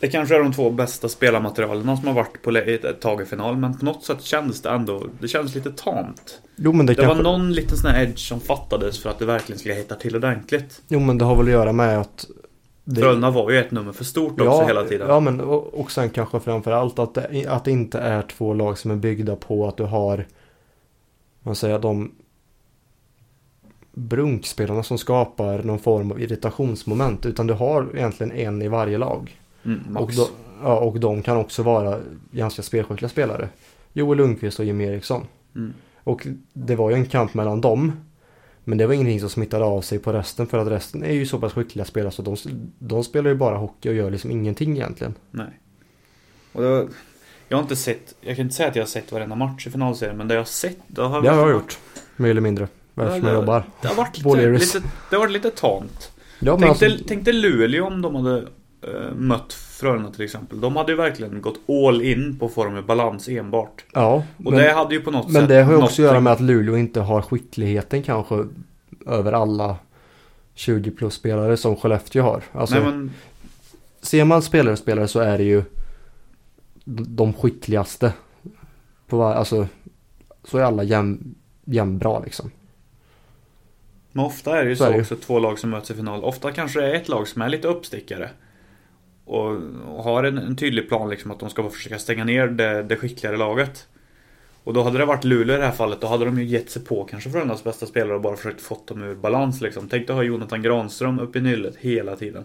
Det 0.00 0.08
kanske 0.08 0.36
är 0.36 0.40
de 0.40 0.52
två 0.52 0.70
bästa 0.70 1.08
spelarmaterialen 1.08 1.96
som 1.96 2.06
har 2.06 2.14
varit 2.14 2.42
på 2.42 2.50
ett 2.50 3.00
tag 3.00 3.22
i 3.22 3.24
final, 3.24 3.56
men 3.56 3.78
på 3.78 3.84
något 3.84 4.04
sätt 4.04 4.22
kändes 4.22 4.62
det 4.62 4.70
ändå, 4.70 5.06
det 5.20 5.28
kändes 5.28 5.54
lite 5.54 5.70
tamt. 5.70 6.40
Jo 6.56 6.72
men 6.72 6.86
det, 6.86 6.92
Det 6.94 7.02
kanske... 7.02 7.22
var 7.22 7.32
någon 7.32 7.52
liten 7.52 7.76
sån 7.76 7.90
här 7.90 8.02
edge 8.02 8.18
som 8.18 8.40
fattades 8.40 8.98
för 8.98 9.10
att 9.10 9.18
det 9.18 9.26
verkligen 9.26 9.58
skulle 9.58 9.74
hitta 9.74 9.94
till 9.94 10.16
ordentligt. 10.16 10.82
Jo 10.88 11.00
men 11.00 11.18
det 11.18 11.24
har 11.24 11.36
väl 11.36 11.46
att 11.46 11.52
göra 11.52 11.72
med 11.72 12.00
att 12.00 12.26
det- 12.88 13.00
Frölunda 13.00 13.30
var 13.30 13.50
ju 13.50 13.58
ett 13.58 13.70
nummer 13.70 13.92
för 13.92 14.04
stort 14.04 14.40
också 14.40 14.62
hela 14.64 14.84
tiden. 14.84 15.08
Ja, 15.08 15.20
men 15.20 15.40
och, 15.40 15.74
och 15.80 15.90
sen 15.90 16.10
kanske 16.10 16.40
framförallt 16.40 16.98
att 16.98 17.14
det, 17.14 17.46
att 17.48 17.64
det 17.64 17.70
inte 17.70 17.98
är 17.98 18.22
två 18.22 18.54
lag 18.54 18.78
som 18.78 18.90
är 18.90 18.96
byggda 18.96 19.36
på 19.36 19.68
att 19.68 19.76
du 19.76 19.84
har, 19.84 20.26
man 21.42 21.54
säger 21.56 21.78
de 21.78 22.12
brunkspelarna 23.92 24.82
som 24.82 24.98
skapar 24.98 25.62
någon 25.62 25.78
form 25.78 26.12
av 26.12 26.20
irritationsmoment. 26.20 27.26
Utan 27.26 27.46
du 27.46 27.54
har 27.54 27.88
egentligen 27.96 28.32
en 28.32 28.62
i 28.62 28.68
varje 28.68 28.98
lag. 28.98 29.40
Mm, 29.64 29.96
Och, 29.96 30.10
då, 30.16 30.28
ja, 30.62 30.78
och 30.80 31.00
de 31.00 31.22
kan 31.22 31.36
också 31.36 31.62
vara 31.62 31.98
ganska 32.30 32.62
spelskickliga 32.62 33.08
spelare. 33.08 33.48
Joel 33.92 34.18
Lundqvist 34.18 34.58
och 34.58 34.64
Jim 34.64 34.80
Eriksson. 34.80 35.26
Mm. 35.54 35.72
Och 36.04 36.26
det 36.52 36.76
var 36.76 36.90
ju 36.90 36.96
en 36.96 37.06
kamp 37.06 37.34
mellan 37.34 37.60
dem. 37.60 37.92
Men 38.68 38.78
det 38.78 38.86
var 38.86 38.94
ingenting 38.94 39.20
som 39.20 39.30
smittade 39.30 39.64
av 39.64 39.80
sig 39.80 39.98
på 39.98 40.12
resten 40.12 40.46
för 40.46 40.58
att 40.58 40.68
resten 40.68 41.04
är 41.04 41.12
ju 41.12 41.26
så 41.26 41.38
pass 41.38 41.52
skickliga 41.52 41.84
spelare 41.84 42.12
så 42.12 42.22
de, 42.22 42.36
de 42.78 43.04
spelar 43.04 43.30
ju 43.30 43.36
bara 43.36 43.56
hockey 43.56 43.88
och 43.88 43.94
gör 43.94 44.10
liksom 44.10 44.30
ingenting 44.30 44.76
egentligen. 44.76 45.14
Nej. 45.30 45.60
Och 46.52 46.62
var, 46.62 46.88
jag 47.48 47.56
har 47.56 47.62
inte 47.62 47.76
sett, 47.76 48.14
jag 48.20 48.36
kan 48.36 48.42
inte 48.42 48.54
säga 48.54 48.68
att 48.68 48.76
jag 48.76 48.82
har 48.82 48.88
sett 48.88 49.12
varenda 49.12 49.36
match 49.36 49.66
i 49.66 49.70
finalserien, 49.70 50.16
men 50.16 50.28
det 50.28 50.34
jag 50.34 50.40
har 50.40 50.44
sett, 50.44 50.78
det 50.86 51.02
har 51.02 51.22
Det 51.22 51.30
har 51.30 51.38
jag 51.38 51.50
gjort. 51.50 51.78
Mer 52.16 52.30
eller 52.30 52.40
mindre. 52.40 52.68
Ja, 52.94 53.16
jag 53.16 53.34
jobbar. 53.34 53.64
Det 53.82 53.88
har 53.88 53.94
varit 53.94 54.18
lite, 54.18 54.46
lite, 54.50 54.88
det 55.10 55.16
har 55.16 55.20
varit 55.20 55.32
lite 55.32 55.50
tamt. 55.50 56.12
Ja, 56.38 56.52
men 56.52 56.60
Tänk, 56.60 56.70
alltså, 56.70 56.84
dig, 56.84 57.04
tänk 57.08 57.24
dig 57.24 57.34
Luleå 57.34 57.86
om 57.86 58.02
de 58.02 58.14
hade 58.14 58.38
eh, 58.82 59.14
mött 59.14 59.52
Frölunda 59.76 60.10
till 60.10 60.24
exempel. 60.24 60.60
De 60.60 60.76
hade 60.76 60.92
ju 60.92 60.98
verkligen 60.98 61.40
gått 61.40 61.60
all 61.68 62.02
in 62.02 62.38
på 62.38 62.48
form 62.48 62.76
av 62.76 62.86
balans 62.86 63.28
enbart. 63.28 63.84
ja, 63.92 64.24
Och 64.44 64.52
men, 64.52 64.62
det 64.62 64.72
hade 64.72 64.94
ju 64.94 65.00
på 65.00 65.10
något 65.10 65.28
men 65.28 65.42
sätt 65.42 65.48
det 65.48 65.62
har 65.62 65.72
ju 65.72 65.78
också 65.78 66.02
att 66.02 66.08
göra 66.08 66.20
med 66.20 66.32
att 66.32 66.40
Luleå 66.40 66.76
inte 66.76 67.00
har 67.00 67.22
skickligheten 67.22 68.02
kanske 68.02 68.44
över 69.06 69.32
alla 69.32 69.76
20 70.54 70.90
plus 70.90 71.14
spelare 71.14 71.56
som 71.56 71.76
Skellefteå 71.76 72.22
har. 72.22 72.42
Alltså, 72.52 72.74
Nej 72.74 72.84
men, 72.84 73.12
ser 74.00 74.24
man 74.24 74.42
spelare 74.42 74.72
och 74.72 74.78
spelare 74.78 75.08
så 75.08 75.20
är 75.20 75.38
det 75.38 75.44
ju 75.44 75.62
de 77.08 77.32
skickligaste. 77.32 78.12
På 79.06 79.24
alltså, 79.24 79.66
så 80.44 80.58
är 80.58 80.62
alla 80.62 80.82
jämn, 80.82 81.34
jämnbra 81.64 82.18
liksom. 82.18 82.50
men 84.12 84.24
ofta 84.24 84.58
är 84.58 84.64
det 84.64 84.70
ju 84.70 84.76
Så 84.76 84.84
så, 84.84 84.90
det 84.90 85.00
också 85.00 85.16
två 85.16 85.38
lag 85.38 85.58
som 85.58 85.70
möts 85.70 85.90
i 85.90 85.94
final. 85.94 86.24
Ofta 86.24 86.52
kanske 86.52 86.80
det 86.80 86.90
är 86.90 86.94
ett 86.94 87.08
lag 87.08 87.28
som 87.28 87.42
är 87.42 87.48
lite 87.48 87.68
uppstickare. 87.68 88.30
Och, 89.26 89.56
och 89.96 90.04
har 90.04 90.24
en, 90.24 90.38
en 90.38 90.56
tydlig 90.56 90.88
plan 90.88 91.10
liksom 91.10 91.30
att 91.30 91.40
de 91.40 91.50
ska 91.50 91.70
försöka 91.70 91.98
stänga 91.98 92.24
ner 92.24 92.46
det, 92.46 92.82
det 92.82 92.96
skickligare 92.96 93.36
laget. 93.36 93.86
Och 94.64 94.74
då 94.74 94.82
hade 94.82 94.98
det 94.98 95.04
varit 95.04 95.24
Luleå 95.24 95.56
i 95.56 95.58
det 95.58 95.66
här 95.66 95.72
fallet, 95.72 96.00
då 96.00 96.06
hade 96.06 96.24
de 96.24 96.38
ju 96.38 96.44
gett 96.44 96.70
sig 96.70 96.84
på 96.84 97.04
kanske 97.04 97.30
Frölundas 97.30 97.64
bästa 97.64 97.86
spelare 97.86 98.14
och 98.14 98.20
bara 98.20 98.36
försökt 98.36 98.60
fått 98.60 98.86
dem 98.86 99.02
ur 99.02 99.14
balans 99.14 99.60
liksom. 99.60 99.88
Tänk 99.88 100.06
dig 100.06 100.16
ha 100.16 100.22
Jonathan 100.22 100.62
Granström 100.62 101.18
uppe 101.18 101.38
i 101.38 101.42
nyllet 101.42 101.76
hela 101.76 102.16
tiden. 102.16 102.44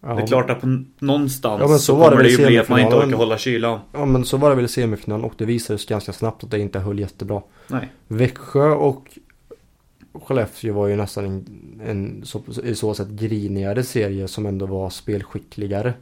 Ja, 0.00 0.14
Det 0.14 0.22
är 0.22 0.26
klart 0.26 0.50
att 0.50 0.60
på 0.60 0.84
någonstans 0.98 1.60
Ja, 1.60 1.68
så 1.68 1.78
så, 1.78 2.02
kommer 2.02 2.22
det 2.22 2.28
ju 2.28 2.46
bli 2.46 2.58
att 2.58 2.68
man 2.68 2.80
inte 2.80 2.96
orkar 2.96 3.16
hålla 3.16 3.38
kylan. 3.38 3.80
Ja 3.92 4.04
men 4.04 4.24
så 4.24 4.36
var 4.36 4.50
det 4.50 4.56
väl 4.56 4.64
i 4.64 4.68
semifinalen 4.68 5.24
och 5.24 5.34
det 5.36 5.44
visade 5.44 5.78
sig 5.78 5.88
ganska 5.88 6.12
snabbt 6.12 6.44
att 6.44 6.50
det 6.50 6.58
inte 6.58 6.78
höll 6.78 6.98
jättebra. 6.98 7.42
Nej. 7.68 7.92
Växjö 8.08 8.68
och 8.68 9.18
Skellefteå 10.24 10.74
var 10.74 10.86
ju 10.86 10.96
nästan 10.96 11.24
en, 11.24 11.46
en 11.84 12.24
så, 12.24 12.42
i 12.64 12.74
så 12.74 12.94
sätt 12.94 13.08
grinigare 13.08 13.82
serie 13.82 14.28
som 14.28 14.46
ändå 14.46 14.66
var 14.66 14.90
spelskickligare. 14.90 15.94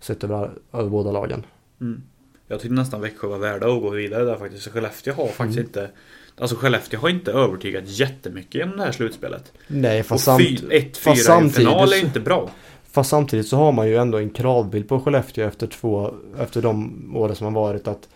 Sett 0.00 0.24
över, 0.24 0.50
över 0.72 0.90
båda 0.90 1.12
lagen. 1.12 1.46
Mm. 1.80 2.02
Jag 2.48 2.60
tyckte 2.60 2.74
nästan 2.74 3.00
Växjö 3.00 3.28
var 3.28 3.38
värda 3.38 3.66
att 3.66 3.82
gå 3.82 3.90
vidare 3.90 4.24
där 4.24 4.36
faktiskt. 4.36 4.68
Skellefteå 4.68 5.14
har 5.14 5.26
faktiskt 5.26 5.58
Mm. 5.58 5.66
inte 5.66 5.90
Alltså 6.38 6.56
Skellefteå 6.56 7.00
har 7.00 7.08
inte 7.08 7.32
övertygat 7.32 7.84
jättemycket 7.86 8.54
genom 8.54 8.76
det 8.76 8.84
här 8.84 8.92
slutspelet. 8.92 9.52
Nej 9.66 10.02
fast, 10.02 10.24
samt, 10.24 10.40
1-4 10.40 10.94
fast 10.94 11.20
i 11.20 11.24
samtidigt 11.24 11.56
final 11.56 11.92
är 11.92 12.04
inte 12.04 12.20
bra. 12.20 12.50
fast 12.90 13.10
samtidigt 13.10 13.48
så 13.48 13.56
har 13.56 13.72
man 13.72 13.88
ju 13.88 13.96
ändå 13.96 14.18
en 14.18 14.30
kravbild 14.30 14.88
på 14.88 15.00
Skellefteå 15.00 15.48
efter 15.48 15.66
två, 15.66 16.14
efter 16.38 16.62
de 16.62 17.16
åren 17.16 17.36
som 17.36 17.44
har 17.44 17.62
varit 17.62 17.88
att 17.88 18.08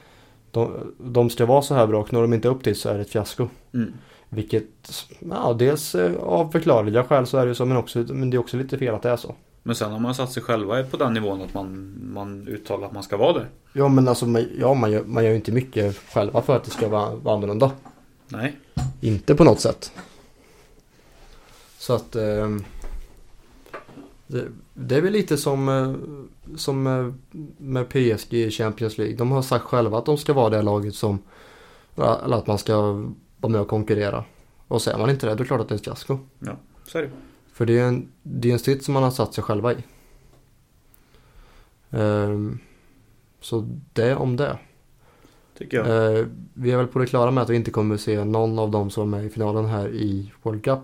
de, 0.51 0.95
de 0.99 1.31
ska 1.31 1.47
vara 1.47 1.63
så 1.63 1.75
här 1.75 1.87
bra 1.87 2.01
och 2.01 2.13
når 2.13 2.23
de 2.23 2.35
inte 2.35 2.49
upp 2.49 2.65
dit 2.65 2.79
så 2.79 2.89
är 2.89 2.95
det 2.95 3.01
ett 3.01 3.11
fiasko. 3.11 3.49
Mm. 3.75 3.93
Vilket, 4.29 5.07
ja 5.19 5.57
dels 5.59 5.95
eh, 5.95 6.17
av 6.17 6.51
förklarliga 6.51 7.05
skäl 7.05 7.27
så 7.27 7.39
är 7.39 7.43
det 7.43 7.49
ju 7.49 7.55
så 7.55 7.65
men, 7.65 7.77
också, 7.77 7.99
men 7.99 8.31
det 8.31 8.37
är 8.37 8.39
också 8.39 8.57
lite 8.57 8.79
fel 8.79 8.95
att 8.95 9.03
det 9.03 9.11
är 9.11 9.17
så. 9.17 9.35
Men 9.63 9.75
sen 9.75 9.93
har 9.93 9.99
man 9.99 10.15
satt 10.15 10.33
sig 10.33 10.43
själva 10.43 10.83
på 10.83 10.97
den 10.97 11.15
nivån 11.15 11.43
att 11.43 11.55
man, 11.55 11.99
man 12.13 12.49
uttalar 12.49 12.87
att 12.87 12.93
man 12.93 13.03
ska 13.03 13.17
vara 13.17 13.33
där. 13.33 13.49
Ja 13.73 13.89
men 13.89 14.09
alltså 14.09 14.27
ja, 14.59 14.75
man, 14.75 14.91
gör, 14.91 15.05
man 15.05 15.25
gör 15.25 15.31
ju 15.31 15.37
inte 15.37 15.53
mycket 15.53 15.97
själva 15.97 16.43
för 16.43 16.57
att 16.57 16.65
det 16.65 16.71
ska 16.71 16.89
vara, 16.89 17.15
vara 17.15 17.37
annorlunda. 17.37 17.71
Nej. 18.29 18.57
Inte 19.01 19.35
på 19.35 19.45
något 19.45 19.61
sätt. 19.61 19.93
Så 21.79 21.93
att 21.93 22.17
ehm, 22.17 22.65
det, 24.27 24.45
det 24.75 24.97
är 24.97 25.01
väl 25.01 25.13
lite 25.13 25.37
som, 25.37 25.69
eh, 25.69 25.95
som 26.57 26.87
eh, 26.87 27.13
med 27.59 27.89
PSG 27.89 28.35
i 28.35 28.51
Champions 28.51 28.99
League. 28.99 29.17
De 29.17 29.31
har 29.31 29.43
sagt 29.43 29.65
själva 29.65 29.99
att 29.99 30.07
de 30.07 30.19
ska 30.19 30.33
vara 30.33 30.51
det 30.51 30.63
laget 30.63 30.95
som, 30.95 31.19
eller 31.97 32.37
att 32.37 32.47
man 32.47 32.59
ska 32.59 33.05
vara 33.41 33.53
med 33.53 33.61
och 33.61 33.69
konkurrera. 33.69 34.25
Och 34.69 34.83
säger 34.83 34.99
man 34.99 35.11
inte 35.11 35.27
det, 35.27 35.31
då 35.31 35.35
är 35.35 35.39
det 35.39 35.45
klart 35.45 35.61
att 35.61 35.69
det 35.69 35.75
är 35.75 35.77
ett 35.77 35.85
fiasko. 35.85 36.19
Ja, 36.39 36.57
så 36.85 36.99
är 36.99 37.03
det. 37.03 37.11
För 37.53 37.67
det 37.67 37.79
är 37.79 37.85
en, 37.85 38.09
det 38.23 38.49
är 38.49 38.53
en 38.53 38.59
sits 38.59 38.85
som 38.85 38.95
man 38.95 39.03
har 39.03 39.11
satt 39.11 39.35
sig 39.35 39.45
själva 39.45 39.73
i. 39.73 39.77
Ehm, 41.91 42.59
så 43.41 43.69
det 43.93 44.15
om 44.15 44.37
det. 44.37 44.59
Tycker 45.59 45.77
jag. 45.77 46.19
Eh, 46.19 46.27
vi 46.55 46.71
är 46.71 46.77
väl 46.77 46.87
på 46.87 46.99
det 46.99 47.07
klara 47.07 47.31
med 47.31 47.43
att 47.43 47.51
vi 47.51 47.57
inte 47.57 47.71
kommer 47.71 47.95
att 47.95 48.01
se 48.01 48.25
någon 48.25 48.59
av 48.59 48.71
dem 48.71 48.91
som 48.91 49.15
är 49.15 49.19
med 49.19 49.27
i 49.27 49.31
finalen 49.31 49.67
här 49.67 49.89
i 49.89 50.33
World 50.43 50.65
Cup. 50.65 50.79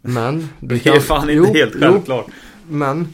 Men. 0.00 0.48
Det 0.60 0.86
är 0.86 1.00
fan 1.00 1.30
inte 1.30 1.58
helt 1.58 1.74
självklart. 1.74 2.26
men. 2.68 3.08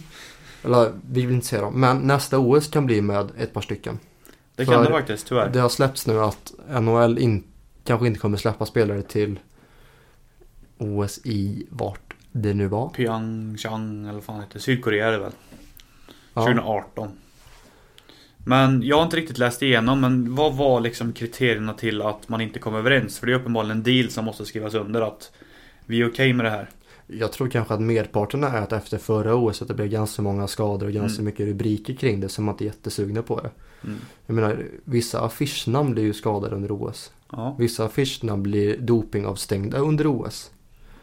Eller 0.63 0.93
vi 1.11 1.27
vill 1.27 1.35
inte 1.35 1.47
se 1.47 1.61
dem. 1.61 1.81
Men 1.81 1.99
nästa 1.99 2.39
OS 2.39 2.69
kan 2.69 2.87
bli 2.87 3.01
med 3.01 3.31
ett 3.39 3.53
par 3.53 3.61
stycken. 3.61 3.99
Det 4.57 4.65
kan 4.65 4.75
För 4.75 4.85
det 4.85 4.91
faktiskt, 4.91 5.27
tyvärr. 5.27 5.51
Det 5.51 5.59
har 5.59 5.69
släppts 5.69 6.07
nu 6.07 6.21
att 6.21 6.53
NHL 6.81 7.19
in, 7.19 7.45
kanske 7.85 8.07
inte 8.07 8.21
kommer 8.21 8.37
släppa 8.37 8.67
spelare 8.67 9.03
till 9.03 9.39
OS 10.79 11.21
i 11.25 11.67
vart 11.71 12.15
det 12.33 12.55
nu 12.55 12.67
var. 12.67 12.89
Pyeongchang 12.89 14.03
eller 14.05 14.13
vad 14.13 14.25
fan 14.25 14.41
heter? 14.41 14.59
Sydkorea 14.59 15.09
är 15.09 15.13
det 15.13 15.19
väl? 15.19 15.33
Ja. 16.35 16.43
2018. 16.43 17.11
Men 18.47 18.83
jag 18.83 18.97
har 18.97 19.05
inte 19.05 19.17
riktigt 19.17 19.39
läst 19.39 19.63
igenom, 19.63 20.01
men 20.01 20.35
vad 20.35 20.55
var 20.57 20.81
liksom 20.81 21.13
kriterierna 21.13 21.75
till 21.75 22.03
att 22.03 22.29
man 22.29 22.41
inte 22.41 22.59
kom 22.59 22.75
överens? 22.75 23.19
För 23.19 23.27
det 23.27 23.33
är 23.33 23.37
uppenbarligen 23.37 23.77
en 23.77 23.83
deal 23.83 24.11
som 24.11 24.25
måste 24.25 24.45
skrivas 24.45 24.75
under 24.75 25.01
att 25.01 25.33
vi 25.87 26.01
är 26.01 26.11
okej 26.11 26.33
med 26.33 26.47
det 26.47 26.51
här. 26.51 26.71
Jag 27.07 27.33
tror 27.33 27.49
kanske 27.49 27.75
att 27.75 27.81
merparten 27.81 28.45
är 28.45 28.63
att 28.63 28.73
efter 28.73 28.99
förra 28.99 29.35
OS 29.35 29.63
att 29.63 29.69
det 29.69 29.75
blev 29.75 29.89
ganska 29.89 30.23
många 30.23 30.47
skador 30.49 30.87
och 30.87 30.93
ganska 30.93 31.17
Mm. 31.21 31.25
mycket 31.25 31.47
rubriker 31.47 31.95
kring 31.95 32.21
det 32.21 32.29
som 32.29 32.45
man 32.45 32.53
inte 32.55 32.65
är 32.65 32.67
jättesugna 32.67 33.23
på 33.23 33.41
det. 33.41 33.51
Mm. 33.87 33.99
Jag 34.27 34.35
menar, 34.35 34.65
vissa 34.85 35.21
affischnamn 35.21 35.93
blir 35.93 36.03
ju 36.03 36.13
skadade 36.13 36.57
under 36.57 36.73
OS. 36.83 37.13
Ja. 37.33 37.57
Vissa 37.59 37.85
affischnamn 37.85 38.43
blir 38.43 38.77
dopingavstängda 38.79 39.79
under 39.79 40.07
OS. 40.07 40.51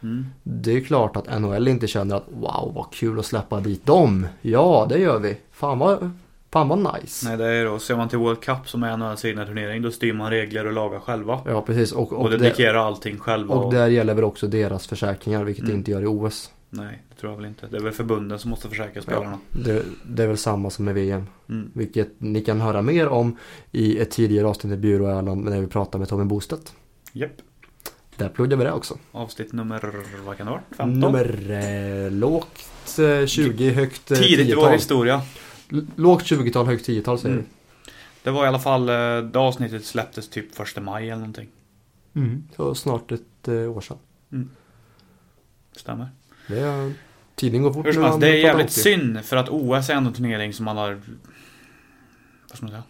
Mm. 0.02 0.26
Det 0.42 0.72
är 0.76 0.80
klart 0.80 1.16
att 1.16 1.40
NHL 1.40 1.68
inte 1.68 1.86
känner 1.86 2.16
att 2.16 2.24
wow 2.28 2.72
vad 2.74 2.86
kul 2.92 3.18
att 3.18 3.26
släppa 3.26 3.60
dit 3.60 3.86
dem. 3.86 4.26
Ja 4.42 4.86
det 4.88 4.98
gör 4.98 5.18
vi. 5.18 5.36
Fan 5.52 5.78
vad, 5.78 6.10
fan 6.50 6.68
vad 6.68 6.78
nice. 6.78 7.28
Nej, 7.28 7.36
det 7.38 7.46
är 7.46 7.64
då. 7.64 7.78
Ser 7.78 7.96
man 7.96 8.08
till 8.08 8.18
World 8.18 8.40
Cup 8.40 8.68
som 8.68 8.82
är 8.82 8.96
NHLs 8.96 9.24
egna 9.24 9.46
turnering, 9.46 9.82
då 9.82 9.90
styr 9.90 10.12
man 10.12 10.30
regler 10.30 10.66
och 10.66 10.72
lagar 10.72 11.00
själva. 11.00 11.40
Ja 11.46 11.62
precis 11.62 11.92
och, 11.92 12.12
Och, 12.12 12.20
och, 12.22 12.30
dedikerar 12.30 12.74
allting 12.78 13.18
själva. 13.18 13.54
och 13.54 13.72
där 13.74 13.86
gäller 13.88 14.14
väl 14.14 14.24
också 14.24 14.46
deras 14.46 14.86
försäkringar 14.86 15.44
vilket 15.44 15.64
Mm. 15.64 15.72
det 15.72 15.78
inte 15.78 15.90
gör 15.90 16.02
i 16.02 16.06
OS. 16.06 16.50
Nej, 16.74 17.02
det 17.08 17.14
tror 17.14 17.32
jag 17.32 17.36
väl 17.36 17.46
inte. 17.46 17.66
Det 17.66 17.76
är 17.76 17.80
väl 17.82 17.92
förbunden 17.92 18.38
som 18.38 18.50
måste 18.50 18.68
försäkra 18.68 19.02
spelarna. 19.02 19.38
Det, 19.50 19.82
det 20.06 20.22
är 20.22 20.26
väl 20.26 20.36
samma 20.38 20.70
som 20.70 20.84
med 20.84 20.94
VM. 20.94 21.26
Mm. 21.48 21.70
Vilket 21.74 22.08
ni 22.20 22.40
kan 22.40 22.60
höra 22.60 22.82
mer 22.82 23.08
om 23.08 23.36
i 23.72 23.98
ett 23.98 24.10
tidigare 24.10 24.46
avsnitt 24.46 24.72
i 24.72 24.76
Byrå 24.76 25.06
Erland 25.06 25.44
när 25.44 25.60
vi 25.60 25.66
pratar 25.66 25.98
med 25.98 26.08
Tommy 26.08 26.24
Bostedt. 26.24 26.74
Japp. 27.12 27.30
Där 28.16 28.28
pluggade 28.28 28.56
vi 28.56 28.64
det 28.64 28.72
också. 28.72 28.98
Avsnitt 29.12 29.52
nummer, 29.52 29.92
vad 30.26 30.36
kan 30.36 30.46
det 30.46 30.50
vara? 30.52 30.62
15? 30.76 31.00
Nummer 31.00 31.50
eh, 32.06 32.10
lågt 32.10 32.98
eh, 32.98 33.26
20, 33.26 33.70
högt 33.70 34.10
eh, 34.10 34.18
Tidigt 34.18 34.48
i 34.48 34.54
vår 34.54 34.62
10-tal. 34.62 34.72
historia. 34.74 35.22
L- 35.72 35.86
Lågt 35.96 36.22
20-tal, 36.24 36.66
högt 36.66 36.88
10-tal 36.88 37.18
säger 37.18 37.34
Mm. 37.34 37.46
Det 38.22 38.30
var 38.30 38.44
i 38.44 38.48
alla 38.48 38.58
fall, 38.58 38.88
eh, 38.88 38.94
det 39.32 39.38
avsnittet 39.38 39.84
släpptes 39.84 40.28
typ 40.28 40.54
första 40.54 40.80
maj 40.80 41.04
eller 41.04 41.16
någonting. 41.16 41.48
vi. 42.12 42.20
Mm. 42.20 42.44
Så 42.56 42.74
snart 42.74 43.12
ett 43.12 43.48
eh, 43.48 43.54
år 43.54 43.80
sedan. 43.80 43.98
Stämmer. 45.76 46.08
Det 46.48 46.58
är, 46.60 46.92
tiden 47.34 47.62
går 47.62 47.72
fort 47.72 47.86
Hur 47.86 47.92
som 47.92 48.02
helst, 48.02 48.20
det 48.20 48.28
är 48.28 48.34
jävligt 48.34 48.66
hockey. 48.66 48.80
synd 48.80 49.24
för 49.24 49.36
att 49.36 49.48
OS 49.48 49.90
är 49.90 49.94
ändå 49.94 50.08
en 50.08 50.14
turnering 50.14 50.52
som 50.52 50.64
man 50.64 50.76
har... 50.76 51.00
Vad 52.48 52.56
ska 52.56 52.66
man 52.66 52.70
säga? 52.70 52.82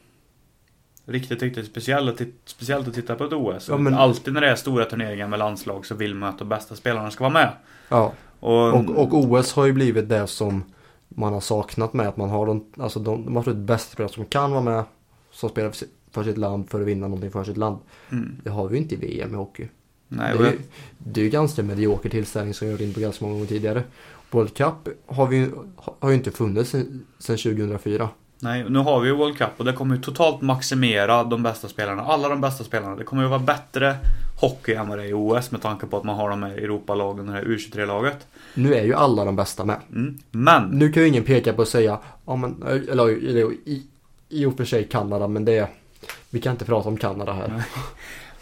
Riktigt, 1.07 1.43
riktigt 1.43 1.67
speciell 1.67 2.17
speciellt 2.45 2.89
att 2.89 2.95
titta 2.95 3.15
på 3.15 3.25
ett 3.25 3.33
OS. 3.33 3.69
Ja, 3.69 3.77
men- 3.77 3.95
Alltid 3.95 4.35
när 4.35 4.41
det 4.41 4.49
är 4.51 4.55
stora 4.57 4.85
turneringar 4.85 5.29
med 5.29 5.39
landslag 5.39 5.87
så 5.87 5.95
vill 5.95 6.15
man 6.15 6.29
att 6.29 6.39
de 6.39 6.49
bästa 6.49 6.77
spelarna 6.77 7.11
ska 7.11 7.25
vara 7.25 7.33
med. 7.33 7.53
Ja, 7.89 8.13
Och, 8.41 8.75
och, 8.75 8.91
och 8.99 9.15
OS 9.15 9.53
har 9.53 9.67
ju 9.67 9.73
blivit 9.73 10.09
det 10.09 10.27
som 10.27 10.65
man 11.09 11.33
har 11.33 11.41
saknat 11.41 11.93
med 11.93 12.09
att 12.09 12.17
man 12.17 12.31
har 12.31 12.47
de, 12.47 12.73
alltså 12.79 12.99
de, 13.01 13.25
de 13.25 13.37
absolut 13.37 13.59
bästa 13.59 13.93
spelare 13.93 14.13
som 14.13 14.25
kan 14.25 14.51
vara 14.51 14.63
med. 14.63 14.85
Som 15.33 15.49
spelar 15.49 15.73
för 16.11 16.25
sitt 16.25 16.39
land 16.39 16.71
för 16.71 16.81
att 16.81 16.87
vinna 16.87 17.09
någonting 17.09 17.31
för 17.31 17.45
sitt 17.45 17.57
land. 17.57 17.79
mm, 18.11 18.37
Det 18.45 18.51
har 18.51 18.69
vi 18.69 18.77
ju 18.77 18.83
inte 18.83 18.95
i 18.95 18.99
VM 18.99 19.33
i 19.35 19.37
hockey. 19.37 19.69
Nej, 20.17 20.33
det, 20.39 20.43
är, 20.43 20.45
jag, 20.45 20.53
ju- 20.53 20.61
det 20.99 21.21
är 21.21 21.25
ju 21.25 21.31
ganska 21.31 21.63
medioker 21.63 22.09
tillställning 22.09 22.55
som 22.55 22.67
har 22.67 22.73
varit 22.73 22.81
inne 22.81 22.95
på 22.95 23.01
ganska 23.01 23.25
många 23.25 23.35
gånger 23.35 23.47
tidigare. 23.47 23.83
World 24.31 24.55
Cup 24.55 24.89
har, 25.07 25.27
vi, 25.27 25.51
har 25.99 26.09
ju 26.11 26.15
inte 26.15 26.31
funnits 26.31 26.71
sedan 26.71 27.07
sedan 27.19 27.37
2004. 27.37 28.09
nej, 28.39 28.65
nu 28.69 28.79
har 28.79 29.01
vi 29.01 29.09
ju 29.09 29.15
World 29.15 29.39
Cup 29.39 29.49
och 29.57 29.65
det 29.65 29.73
kommer 29.73 29.97
ju 29.97 30.03
totalt 30.03 30.41
maximera 30.43 31.25
de 31.25 31.43
bästa 31.43 31.69
spelarna. 31.69 32.03
Alla 32.03 32.29
de 32.29 32.41
bästa 32.41 32.65
spelarna. 32.65 32.97
Det 32.97 33.05
kommer 33.05 33.23
ju 33.23 33.29
vara 33.29 33.39
bättre 33.39 33.97
hockey 34.41 34.75
än 34.75 34.89
vad 34.89 34.99
det 34.99 35.05
är 35.05 35.09
i 35.09 35.13
OS 35.13 35.51
med 35.51 35.63
tanke 35.63 35.87
på 35.87 35.97
att 35.97 36.05
man 36.05 36.17
har 36.17 36.31
de 36.31 36.43
här 36.43 36.51
Europalagen 36.51 37.29
och 37.29 37.35
det 37.35 37.41
här 37.41 37.45
U23-laget. 37.45 38.27
Nu 38.55 38.75
är 38.75 38.85
ju 38.85 38.95
alla 38.95 39.25
de 39.25 39.37
bästa 39.37 39.65
med. 39.65 39.77
Mm. 39.91 40.19
Men, 40.31 40.69
Nu 40.69 40.93
kan 40.93 41.03
ju 41.03 41.09
ingen 41.09 41.25
peka 41.25 41.53
på 41.53 41.63
och 41.63 41.69
säga, 41.69 41.99
ja 42.27 42.37
men, 42.37 42.63
eller, 42.63 43.29
eller 43.29 43.53
i, 43.53 43.87
i 44.29 44.47
och 44.47 44.57
för 44.57 44.65
sig 44.65 44.85
Kanada, 44.89 45.29
men 45.29 45.45
det 45.45 45.69
vi 46.31 46.41
kan 46.41 46.53
inte 46.53 46.65
prata 46.65 46.89
om 46.89 46.97
Kanada 46.97 47.33
här. 47.33 47.49
Nej. 47.49 47.63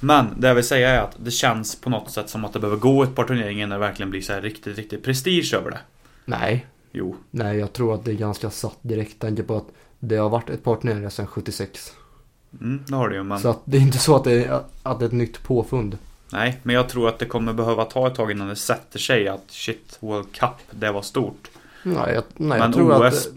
Men 0.01 0.41
det 0.41 0.49
jag 0.49 0.55
vill 0.55 0.65
säga 0.65 0.89
är 0.91 1.01
att 1.01 1.17
det 1.17 1.31
känns 1.31 1.81
på 1.81 1.91
något 1.91 2.11
sätt 2.11 2.31
som 2.31 2.45
att 2.45 2.53
det 2.53 2.61
behöver 2.61 2.79
gå 2.81 3.03
ett 3.03 3.15
par 3.15 3.25
turneringar 3.25 3.67
när 3.67 3.77
det 3.77 3.81
verkligen 3.81 4.11
blir 4.11 4.21
så 4.21 4.33
här 4.33 4.41
riktigt, 4.41 4.79
riktigt 4.79 5.05
prestige 5.05 5.55
över 5.55 5.71
det. 5.71 5.79
Nej, 6.25 6.67
Jo. 6.93 7.17
nej 7.31 7.59
jag 7.59 7.73
tror 7.73 7.95
att 7.95 8.05
det 8.05 8.11
är 8.11 8.17
ganska 8.17 8.51
satt 8.51 8.79
direkt. 8.83 9.19
Tänker 9.19 9.43
på 9.43 9.57
att 9.57 9.67
det 9.99 10.17
har 10.17 10.29
varit 10.29 10.51
ett 10.51 10.65
par 10.65 10.77
turneringar 10.77 11.11
sedan 11.11 11.27
76. 11.27 11.93
Mm, 12.61 12.85
det 12.87 12.95
har 12.95 13.09
det 13.09 13.15
ju 13.15 13.23
men... 13.23 13.41
Så 13.41 13.49
att 13.49 13.61
det 13.65 13.77
är 13.77 13.81
inte 13.81 13.99
så 13.99 14.17
att 14.17 14.25
det 14.25 14.45
är, 14.45 14.61
att 14.83 14.99
det 14.99 15.05
är 15.05 15.07
ett 15.07 15.13
nytt 15.13 15.43
påfund. 15.43 15.99
Nej, 16.33 16.61
men 16.63 16.75
jag 16.75 16.89
tror 16.89 17.09
att 17.09 17.19
det 17.19 17.27
kommer 17.27 17.53
behöva 17.53 17.85
ta 17.85 18.07
ett 18.07 18.15
tag 18.15 18.31
innan 18.31 18.49
det 18.49 18.57
sätter 18.57 18.99
sig 18.99 19.29
att 19.29 19.45
shit, 19.49 19.99
World 20.01 20.33
Cup, 20.33 20.51
det 20.71 20.93
var 20.93 21.03
stort. 21.03 21.51
Nej, 21.83 22.15
jag, 22.15 22.25
nej, 22.37 22.59
jag 22.59 22.73
tror 22.73 23.07
OS 23.07 23.27
att 23.27 23.33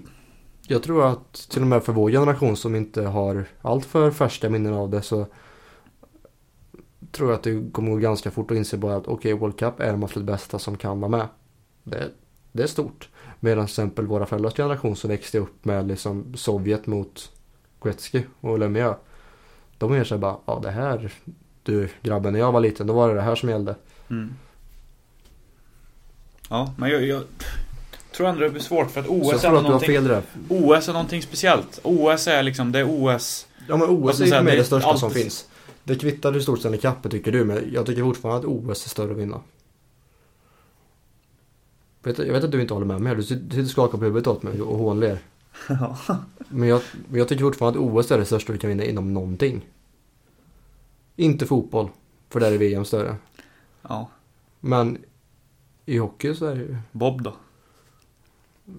Jag 0.67 0.84
tror 0.84 1.08
att 1.08 1.34
till 1.34 1.62
och 1.62 1.67
med 1.67 1.84
för 1.84 1.93
vår 1.93 2.10
generation 2.10 2.58
som 2.58 2.76
inte 2.76 3.02
har 3.02 3.45
allt 3.62 3.86
för 3.86 4.12
färska 4.12 4.49
minnen 4.49 4.73
av 4.73 4.89
det 4.89 5.02
så 5.02 5.26
tror 7.13 7.30
jag 7.30 7.38
att 7.38 7.43
det 7.43 7.71
kommer 7.71 7.91
gå 7.91 7.97
ganska 7.97 8.32
fort 8.32 8.52
att 8.52 8.58
inse 8.58 8.78
bara 8.78 8.95
att 8.95 9.08
okej, 9.08 9.34
World 9.34 9.60
Cup 9.60 9.80
är 9.80 9.91
de 9.91 10.04
absolut 10.04 10.28
bästa 10.28 10.60
som 10.60 10.78
kan 10.78 10.99
vara 10.99 11.12
med. 11.12 11.28
Det, 11.84 12.12
det 12.52 12.63
är 12.63 12.67
stort. 12.67 13.10
Medan 13.39 13.65
till 13.65 13.71
exempel 13.71 14.08
våra 14.08 14.26
föräldrars 14.26 14.54
generation 14.54 14.95
som 14.95 15.10
växte 15.10 15.39
upp 15.39 15.65
med 15.65 15.88
liksom 15.88 16.34
Sovjet 16.36 16.88
mot 16.88 17.32
Gretzky 17.84 18.23
och 18.39 18.60
Lemieux. 18.60 18.97
De 19.78 19.93
är 19.93 20.04
så 20.04 20.15
här 20.15 20.19
bara, 20.21 20.38
ja 20.45 20.60
det 20.63 20.71
här, 20.71 21.12
du 21.63 21.89
grabben 22.02 22.34
när 22.34 22.39
jag 22.39 22.52
var 22.52 22.60
liten 22.60 22.88
då 22.88 22.93
var 22.93 23.10
det 23.10 23.15
det 23.15 23.21
här 23.21 23.36
som 23.36 23.49
gällde. 23.49 23.76
Mm. 24.10 24.34
Ja, 26.49 26.73
men 26.78 26.89
jag, 26.89 27.04
jag 27.04 27.23
tror 28.15 28.28
ändå 28.28 28.41
det 28.41 28.49
blir 28.49 28.62
svårt 28.62 28.91
för 28.91 28.99
att 28.99 29.08
OS 29.08 29.43
är, 29.43 29.52
någonting. 29.52 29.97
OS 30.49 30.89
är 30.89 30.93
någonting 30.93 31.21
speciellt. 31.21 31.80
OS 31.84 32.28
är 32.28 32.43
liksom, 32.43 32.71
det 32.71 32.80
är 32.80 32.86
OS. 32.89 33.47
Ja 33.67 33.78
men 33.78 33.89
OS 33.89 34.19
är 34.19 34.23
ju 34.23 34.30
säga, 34.30 34.39
för 34.39 34.45
mig 34.45 34.58
det 34.58 34.63
största 34.63 34.97
som 34.97 35.08
alltid- 35.08 35.23
finns. 35.23 35.47
Det 35.83 35.95
kvittar 35.95 36.31
hur 36.31 36.39
stort 36.39 36.59
Stanley 36.59 36.79
Cup 36.79 37.11
tycker 37.11 37.31
du, 37.31 37.45
men 37.45 37.73
jag 37.73 37.85
tycker 37.85 38.03
fortfarande 38.03 38.39
att 38.39 38.53
OS 38.53 38.85
är 38.85 38.89
större 38.89 39.11
att 39.11 39.17
vinna. 39.17 39.41
Jag 42.03 42.13
vet 42.33 42.43
att 42.43 42.51
du 42.51 42.61
inte 42.61 42.73
håller 42.73 42.85
med 42.85 43.01
mig, 43.01 43.15
du 43.15 43.23
sitter 43.23 43.61
och 43.61 43.67
skakar 43.67 43.97
på 43.97 44.03
huvudet 44.03 44.27
åt 44.27 44.43
mig 44.43 44.61
och 44.61 44.77
hånler. 44.77 45.19
Men 46.49 46.69
jag, 46.69 46.81
jag 47.13 47.27
tycker 47.27 47.43
fortfarande 47.43 47.79
att 47.79 47.85
OS 47.85 48.11
är 48.11 48.17
det 48.17 48.25
största 48.25 48.53
vi 48.53 48.59
kan 48.59 48.69
vinna 48.69 48.83
inom 48.83 49.13
någonting. 49.13 49.69
Inte 51.15 51.45
fotboll, 51.45 51.89
för 52.29 52.39
där 52.39 52.51
är 52.51 52.57
VM 52.57 52.85
större. 52.85 53.15
ja, 53.81 54.09
Men 54.59 54.97
i 55.85 55.97
hockey 55.97 56.35
så 56.35 56.45
är 56.45 56.55
det 56.55 56.61
ju, 56.61 56.77
Bob 56.91 57.21
då? 57.21 57.33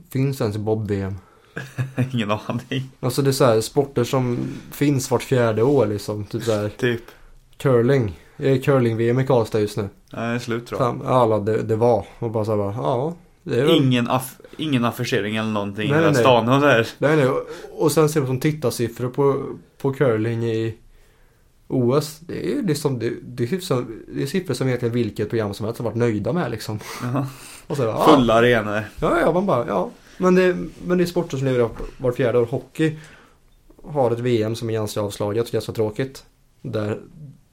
finns 0.08 0.40
ens 0.40 0.56
bob-VM. 0.56 1.14
Ingen 2.12 2.30
aning. 2.30 2.90
Alltså 3.00 3.22
det 3.22 3.30
är 3.30 3.32
så 3.32 3.44
här, 3.44 3.60
sporter 3.60 4.04
som 4.04 4.38
finns 4.72 5.10
vart 5.10 5.22
fjärde 5.22 5.62
år 5.62 5.86
liksom. 5.86 6.24
Typ 6.24 6.42
så 6.42 6.52
här, 6.52 6.68
Typ. 6.68 7.02
curling. 7.56 8.20
Är 8.36 8.50
det 8.50 8.58
curling-VM 8.58 9.20
i 9.20 9.26
Karlstad 9.26 9.60
just 9.60 9.76
nu? 9.76 9.88
Nej, 10.12 10.28
det 10.28 10.34
är 10.34 10.38
slut 10.38 10.66
tror 10.66 10.80
jag. 10.82 11.02
Alla 11.06 11.38
det, 11.38 11.62
det 11.62 11.76
var. 11.76 12.06
Och 12.18 12.30
bara 12.30 12.44
så 12.44 12.50
här, 12.50 12.58
bara, 12.58 12.74
ja. 12.74 13.14
Är 13.46 13.64
väl... 13.64 13.76
Ingen, 13.76 14.10
aff 14.10 14.36
ingen 14.56 14.84
affischering 14.84 15.36
eller 15.36 15.50
någonting 15.50 15.90
Nej, 15.90 16.00
i 16.00 16.02
hela 16.02 16.14
stan 16.14 16.48
och 16.48 16.60
där. 16.60 16.88
Nej, 16.98 17.16
nej. 17.16 17.28
Och- 17.72 17.92
sen 17.92 18.08
ser 18.08 18.20
man 18.20 18.26
som 18.26 18.40
tittarsiffror 18.40 19.08
på, 19.08 19.44
på 19.78 19.92
curling 19.92 20.44
i 20.44 20.74
OS. 21.68 22.18
Det 22.20 22.52
är 22.52 22.62
liksom, 22.62 22.98
det, 22.98 23.12
det, 23.22 23.42
är 23.44 23.48
typ 23.48 23.62
som, 23.62 24.02
det 24.08 24.22
är 24.22 24.26
siffror 24.26 24.54
som 24.54 24.66
egentligen 24.68 24.94
vilket 24.94 25.30
program 25.30 25.54
som 25.54 25.66
helst 25.66 25.78
har 25.80 25.84
varit 25.84 25.96
nöjda 25.96 26.32
med 26.32 26.50
liksom. 26.50 26.78
Ja. 27.02 27.26
Och 27.66 27.76
så, 27.76 27.82
ja, 27.82 28.06
Fulla 28.08 28.34
arenor. 28.34 28.82
ja, 29.00 29.20
ja, 29.20 29.32
man 29.32 29.46
bara, 29.46 29.66
ja. 29.66 29.90
Men 30.18 30.34
det, 30.34 30.56
men 30.86 30.98
det 30.98 31.04
är 31.04 31.06
sporter 31.06 31.36
som 31.36 31.46
lever 31.46 31.60
upp 31.60 32.00
var 32.00 32.12
fjärde 32.12 32.38
år. 32.38 32.46
Hockey 32.46 32.98
har 33.84 34.10
ett 34.10 34.20
VM 34.20 34.56
som 34.56 34.70
är 34.70 34.74
ganska 34.74 35.00
avslaget 35.00 35.52
ganska 35.52 35.72
tråkigt. 35.72 36.24
Där, 36.62 37.00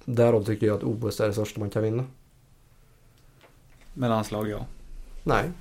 därav 0.06 0.43
tycker 0.43 0.67
jag 0.67 0.78
att 0.78 0.84
OS 0.84 1.19
är 1.19 1.28
det 1.28 1.34
största 1.34 1.60
man 1.60 1.69
kan 1.69 1.84
vinna. 1.84 2.06
Med 3.93 4.10
landslag, 4.10 4.50
ja. 4.50 4.65
Nej. 5.24 5.52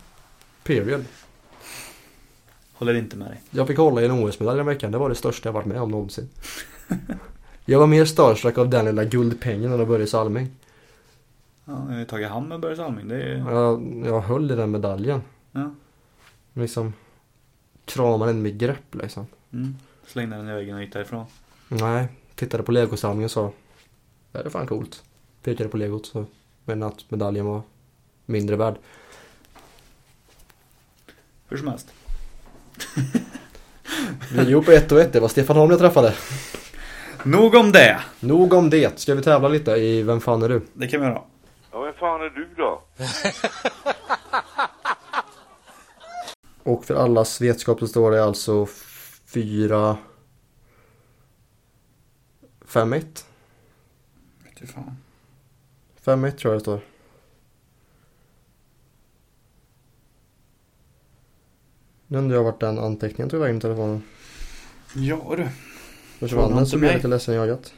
Period. 0.64 1.04
Håller 2.72 2.94
inte 2.94 3.16
med 3.16 3.28
dig. 3.28 3.40
Jag 3.50 3.66
fick 3.66 3.78
hålla 3.78 4.02
i 4.02 4.04
en 4.04 4.10
OS-medalj 4.10 4.56
den 4.56 4.66
veckan. 4.66 4.92
Det 4.92 4.98
var 4.98 5.08
det 5.08 5.14
största 5.14 5.48
jag 5.48 5.52
varit 5.52 5.66
med 5.66 5.82
om 5.82 5.90
någonsin. 5.90 6.28
jag 7.64 7.78
var 7.78 7.86
mer 7.86 8.04
starstruck 8.04 8.58
av 8.58 8.70
den 8.70 8.84
lilla 8.84 9.04
guldpengen 9.04 9.72
än 9.72 9.80
av 9.80 9.86
Börje 9.86 10.06
Salming. 10.06 10.48
Ja, 11.64 11.72
jag 11.72 11.92
har 11.92 11.98
ju 11.98 12.04
tagit 12.04 12.28
hand 12.28 12.48
med 12.48 12.60
Börje 12.60 12.76
Salming. 12.76 13.08
Det 13.08 13.22
är... 13.22 13.38
Jag, 13.38 14.02
jag 14.06 14.20
höll 14.20 14.50
i 14.50 14.54
den 14.54 14.70
medaljen. 14.70 15.22
Ja. 15.52 15.74
Liksom 16.54 16.92
kramade 17.84 18.32
den 18.32 18.42
med 18.42 18.58
grepp 18.58 18.94
liksom. 18.94 19.26
Mm. 19.52 19.76
Slängde 20.06 20.36
den 20.36 20.48
i 20.48 20.52
väggen 20.52 20.74
och 20.74 20.82
gick 20.82 20.92
därifrån. 20.92 21.26
Nej, 21.68 22.08
tittade 22.34 22.62
på 22.62 22.72
legosamlingen 22.72 23.24
och 23.24 23.30
sa 23.30 23.52
Det 24.32 24.38
här 24.38 24.44
är 24.44 24.50
fan 24.50 24.66
coolt. 24.66 25.02
Pekade 25.42 25.68
på 25.68 25.76
legot 25.76 26.06
så 26.06 26.24
men 26.64 26.82
att 26.82 27.10
medaljen 27.10 27.46
var 27.46 27.62
mindre 28.26 28.56
värd. 28.56 28.74
Hur 31.48 31.56
som 31.56 31.68
helst. 31.68 31.92
Vi 34.32 34.38
är 34.38 34.50
ihop 34.50 34.64
på 34.64 34.72
ett 34.72 34.92
och 34.92 35.00
ett. 35.00 35.12
Det 35.12 35.20
var 35.20 35.28
Stefan 35.28 35.56
Holm 35.56 35.70
jag 35.70 35.80
träffade. 35.80 36.14
Nog 37.24 37.54
om 37.54 37.72
det. 37.72 38.00
Nog 38.20 38.52
om 38.52 38.70
det. 38.70 38.98
Ska 38.98 39.14
vi 39.14 39.22
tävla 39.22 39.48
lite 39.48 39.70
i 39.70 40.02
Vem 40.02 40.20
fan 40.20 40.42
är 40.42 40.48
du? 40.48 40.62
Det 40.72 40.88
kan 40.88 41.00
vi 41.00 41.06
göra. 41.06 41.22
Ja, 41.72 41.80
vem 41.80 41.94
fan 41.94 42.20
är 42.20 42.30
du 42.30 42.48
då? 42.56 42.82
Och 46.70 46.84
för 46.84 46.94
allas 46.94 47.40
vetskap 47.40 47.78
så 47.78 47.88
står 47.88 48.10
det 48.10 48.24
alltså 48.24 48.66
4... 49.24 49.98
5-1. 52.66 53.24
Vet 54.44 54.56
du 54.60 54.66
fan. 54.66 54.96
5-1 56.04 56.30
tror 56.30 56.52
jag 56.52 56.60
det 56.60 56.64
står. 56.64 56.80
Nu 62.06 62.18
undrar 62.18 62.36
jag 62.36 62.44
vart 62.44 62.60
den 62.60 62.78
anteckningen 62.78 63.30
tog 63.30 63.40
vägen 63.40 63.56
i 63.56 63.60
telefonen. 63.60 64.02
Ja 64.94 65.34
du. 65.36 65.48
Försvann 66.18 66.56
den 66.56 66.66
så 66.66 66.78
blir 66.78 66.88
jag 66.88 66.96
lite 66.96 67.08
ledsen 67.08 67.34
jagat. 67.34 67.74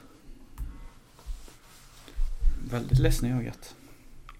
Väldigt 2.71 2.99
ledsen 2.99 3.29
i 3.29 3.33
ögat. 3.41 3.75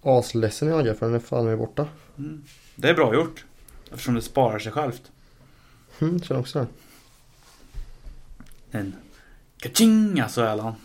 Asledsen 0.03 0.69
jagat 0.69 0.99
för 0.99 1.07
den 1.07 1.15
är 1.15 1.21
fan 1.21 1.45
med 1.45 1.59
borta. 1.59 1.89
Mm. 2.19 2.45
Det 2.77 2.89
är 2.89 2.95
bra 2.95 3.15
gjort. 3.15 3.45
Eftersom 3.93 4.15
det 4.15 4.23
sparar 4.23 4.59
sig 4.59 4.73
självt. 4.73 5.03
Mm, 6.01 6.23
känner 6.23 6.41
också 6.41 6.59
det. 6.61 6.67
En 8.79 8.95
kaching 9.57 10.21
alltså 10.21 10.43
Erland. 10.43 10.77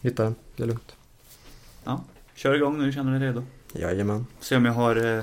Hitta 0.00 0.22
den, 0.24 0.34
det 0.56 0.62
är 0.62 0.66
lugnt. 0.66 0.96
Ja, 1.84 2.04
kör 2.34 2.54
igång 2.54 2.78
nu, 2.78 2.92
känner 2.92 3.12
du 3.12 3.18
dig 3.18 3.28
redo? 3.28 3.42
Jajamän. 3.72 4.26
Se 4.40 4.56
om 4.56 4.64
jag 4.64 4.72
har 4.72 5.16
eh, 5.16 5.22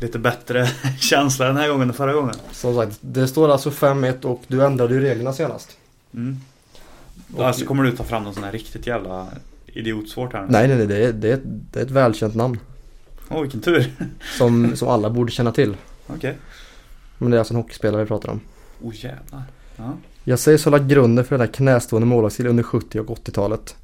lite 0.00 0.18
bättre 0.18 0.66
känsla 1.00 1.46
den 1.46 1.56
här 1.56 1.68
gången 1.68 1.88
än 1.88 1.94
förra 1.94 2.12
gången. 2.12 2.34
Som 2.52 2.74
sagt, 2.74 2.98
det 3.00 3.28
står 3.28 3.48
alltså 3.48 3.70
5-1 3.70 4.24
och 4.24 4.42
du 4.46 4.64
ändrade 4.64 4.94
ju 4.94 5.00
reglerna 5.00 5.32
senast. 5.32 5.76
Mm. 6.14 6.40
Och- 7.36 7.46
Alltså 7.46 7.64
kommer 7.64 7.84
du 7.84 7.96
ta 7.96 8.04
fram 8.04 8.24
någon 8.24 8.34
sån 8.34 8.44
här 8.44 8.52
riktigt 8.52 8.86
jävla 8.86 9.28
idiotsvårt 9.72 10.32
här 10.32 10.40
nu? 10.40 10.48
Nej, 10.50 10.68
nej, 10.68 10.76
nej, 10.76 10.86
det 10.86 10.96
är, 10.96 11.12
det 11.12 11.28
är, 11.28 11.34
ett, 11.34 11.42
det 11.44 11.80
är 11.80 11.84
ett 11.84 11.90
välkänt 11.90 12.34
namn. 12.34 12.58
Åh 13.28 13.42
vilken 13.42 13.60
tur. 13.60 13.92
Som, 14.38 14.76
som 14.76 14.88
alla 14.88 15.10
borde 15.10 15.32
känna 15.32 15.52
till. 15.52 15.76
Okej. 16.06 16.36
Men 17.18 17.30
det 17.30 17.36
är 17.36 17.38
alltså 17.38 17.54
en 17.54 17.60
hockeyspelare 17.60 18.02
vi 18.02 18.08
pratar 18.08 18.28
om. 18.28 18.40
Oh 18.82 18.94
jävlar. 18.94 19.42
Ja. 19.76 19.92
Jag 20.24 20.38
sägs 20.38 20.66
lagt 20.66 20.84
grunden 20.84 21.24
för 21.24 21.38
den 21.38 21.46
här 21.46 21.52
knästående 21.54 22.06
målvaktsstil 22.06 22.46
under 22.46 22.62
70 22.62 23.00
och 23.00 23.06
80-talet. 23.06 23.76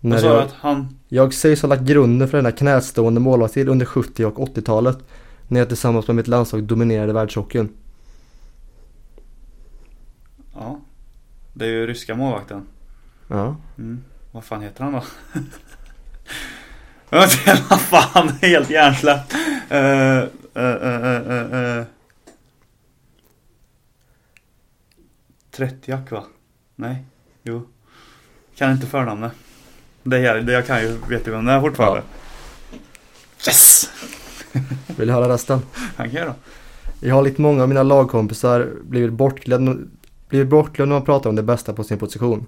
När 0.00 0.24
jag, 0.24 0.42
att 0.42 0.52
han... 0.52 0.98
jag 1.08 1.34
sägs 1.34 1.62
ha 1.62 1.68
lagt 1.68 1.82
grunden 1.82 2.28
för 2.28 2.38
den 2.38 2.46
här 2.46 2.52
knästående 2.52 3.20
målvaktsstil 3.20 3.68
under 3.68 3.86
70 3.86 4.24
och 4.24 4.38
80-talet. 4.38 4.98
När 5.48 5.60
jag 5.60 5.68
tillsammans 5.68 6.06
med 6.06 6.16
mitt 6.16 6.28
landslag 6.28 6.62
dominerade 6.62 7.12
världshockeyn. 7.12 7.68
Ja. 10.54 10.80
Det 11.52 11.64
är 11.64 11.68
ju 11.68 11.86
ryska 11.86 12.14
målvakten. 12.14 12.66
Ja. 13.28 13.56
Mm. 13.78 14.04
Vad 14.32 14.44
fan 14.44 14.62
heter 14.62 14.84
han 14.84 14.92
då? 14.92 15.02
Vad 17.10 17.80
fan, 17.80 18.28
helt 18.28 18.70
hjärnsläpp. 18.70 19.32
Uh, 19.72 19.78
uh, 20.56 20.82
uh, 20.84 21.30
uh, 21.30 21.54
uh. 21.54 21.84
Trettjack 25.50 26.10
va? 26.10 26.24
Nej, 26.76 27.04
jo. 27.42 27.68
Kan 28.56 28.72
inte 28.72 28.86
förnamnet. 28.86 29.32
Det, 30.02 30.40
det 30.40 30.52
jag 30.52 30.66
kan 30.66 30.82
ju, 30.82 30.98
vet 31.08 31.24
du 31.24 31.30
vem 31.30 31.44
det 31.44 31.52
är 31.52 31.60
fortfarande? 31.60 32.02
Yes! 33.46 33.90
Vill 34.86 35.08
du 35.08 35.12
höra 35.12 35.28
resten? 35.34 35.62
Han 35.96 36.10
kan 36.10 36.20
göra. 36.20 36.34
Jag 37.00 37.14
har 37.14 37.22
likt 37.22 37.38
många 37.38 37.62
av 37.62 37.68
mina 37.68 37.82
lagkompisar 37.82 38.72
blivit 38.82 39.12
bortglömd, 39.12 39.90
blivit 40.28 40.48
bortglömd 40.48 40.88
när 40.88 40.96
man 40.96 41.04
pratar 41.04 41.30
om 41.30 41.36
det 41.36 41.42
bästa 41.42 41.72
på 41.72 41.84
sin 41.84 41.98
position. 41.98 42.46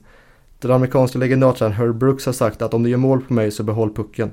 Den 0.62 0.70
amerikanska 0.70 1.18
legendartränaren 1.18 1.76
Herb 1.76 1.96
Brooks 1.96 2.26
har 2.26 2.32
sagt 2.32 2.62
att 2.62 2.74
om 2.74 2.82
du 2.82 2.90
gör 2.90 2.98
mål 2.98 3.20
på 3.20 3.34
mig 3.34 3.50
så 3.50 3.62
behåll 3.62 3.94
pucken. 3.94 4.30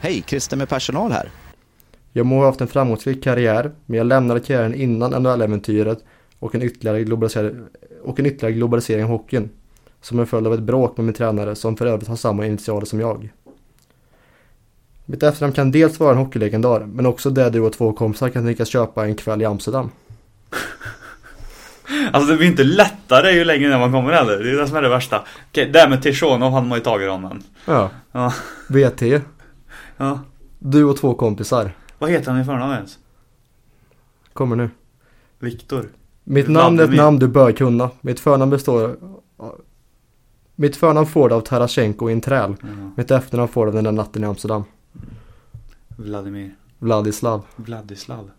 Hej, 0.00 0.24
Christer 0.26 0.56
med 0.56 0.68
personal 0.68 1.12
här. 1.12 1.30
Jag 2.12 2.26
må 2.26 2.38
ha 2.38 2.46
haft 2.46 2.60
en 2.60 2.68
framgångsrik 2.68 3.24
karriär, 3.24 3.72
men 3.86 3.98
jag 3.98 4.06
lämnade 4.06 4.40
karriären 4.40 4.74
innan 4.74 5.10
NHL-äventyret 5.22 6.04
och 6.38 6.54
en 6.54 6.62
ytterligare 6.62 7.04
globalisering, 7.04 7.66
och 8.02 8.20
en 8.20 8.26
ytterligare 8.26 8.52
globalisering 8.52 9.04
av 9.04 9.10
hockeyn. 9.10 9.50
Som 10.00 10.18
en 10.18 10.26
följd 10.26 10.46
av 10.46 10.54
ett 10.54 10.60
bråk 10.60 10.96
med 10.96 11.06
min 11.06 11.14
tränare 11.14 11.54
som 11.54 11.76
för 11.76 11.86
övrigt 11.86 12.08
har 12.08 12.16
samma 12.16 12.46
initialer 12.46 12.86
som 12.86 13.00
jag. 13.00 13.32
Mitt 15.06 15.22
efternamn 15.22 15.54
kan 15.54 15.70
dels 15.70 16.00
vara 16.00 16.12
en 16.12 16.18
hockeylegendar, 16.18 16.80
men 16.80 17.06
också 17.06 17.30
det 17.30 17.50
du 17.50 17.60
och 17.60 17.72
två 17.72 17.92
kompisar 17.92 18.28
kan 18.28 18.44
tänkas 18.44 18.68
köpa 18.68 19.04
en 19.04 19.14
kväll 19.16 19.42
i 19.42 19.44
Amsterdam. 19.44 19.90
Alltså 22.12 22.30
det 22.32 22.36
blir 22.36 22.48
inte 22.48 22.64
lättare 22.64 23.30
ju 23.32 23.44
längre 23.44 23.68
ner 23.68 23.78
man 23.78 23.92
kommer 23.92 24.12
heller. 24.12 24.38
Det 24.38 24.50
är 24.50 24.56
det 24.56 24.66
som 24.68 24.76
är 24.76 24.82
det 24.82 24.88
värsta. 24.88 25.22
Okej, 25.50 25.70
det 25.72 25.78
här 25.78 25.88
med 25.88 26.02
Tishonov 26.02 26.52
hade 26.52 26.66
man 26.66 26.78
ju 26.78 26.84
tagit 26.84 27.10
honom. 27.10 27.42
Ja. 27.64 27.90
Ja. 28.12 28.32
VT, 28.68 29.02
Ja. 29.96 30.20
du 30.58 30.84
och 30.84 30.96
två 30.96 31.14
kompisar. 31.14 31.72
Vad 31.98 32.10
heter 32.10 32.30
han 32.32 32.40
i 32.40 32.44
förnamn 32.44 32.72
ens? 32.74 32.98
Kommer 34.32 34.56
nu. 34.56 34.70
Viktor. 35.38 35.88
Mitt 36.24 36.48
namn 36.48 36.80
är 36.80 36.84
ett 36.84 36.94
namn 36.94 37.18
du 37.18 37.28
bör 37.28 37.52
kunna. 37.52 37.90
Mitt 38.00 38.20
förnamn 38.20 38.50
består... 38.50 38.96
Mitt 40.54 40.76
förnamn 40.76 41.06
får 41.06 41.28
du 41.28 41.34
av 41.34 41.40
Tarasjenko 41.40 42.10
i 42.10 42.12
en 42.12 42.20
träl. 42.20 42.54
Ja. 42.60 42.66
Mitt 42.96 43.10
efternamn 43.10 43.48
får 43.48 43.64
du 43.66 43.68
av 43.68 43.74
den 43.74 43.84
där 43.84 43.92
natten 43.92 44.24
i 44.24 44.26
Amsterdam. 44.26 44.64
Vladimir. 45.88 46.54
Vladislav. 46.78 47.44
Vladislav. 47.56 48.30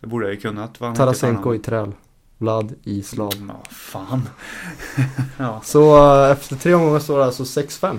Det 0.00 0.06
borde 0.06 0.26
jag 0.26 0.34
ju 0.34 0.40
kunnat. 0.40 0.76
Han 0.80 0.94
Tarasenko 0.94 1.54
i 1.54 1.58
träl. 1.58 1.92
Vlad 2.38 2.74
i 2.84 3.02
slav. 3.02 3.30
förnamn. 3.30 3.52
Ja, 3.64 3.70
fan. 3.70 4.28
ja. 5.38 5.60
Så 5.64 6.14
äh, 6.24 6.30
efter 6.32 6.56
tre 6.56 6.74
omgångar 6.74 6.98
står 7.00 7.18
det 7.18 7.24
alltså 7.24 7.42
6-5. 7.42 7.98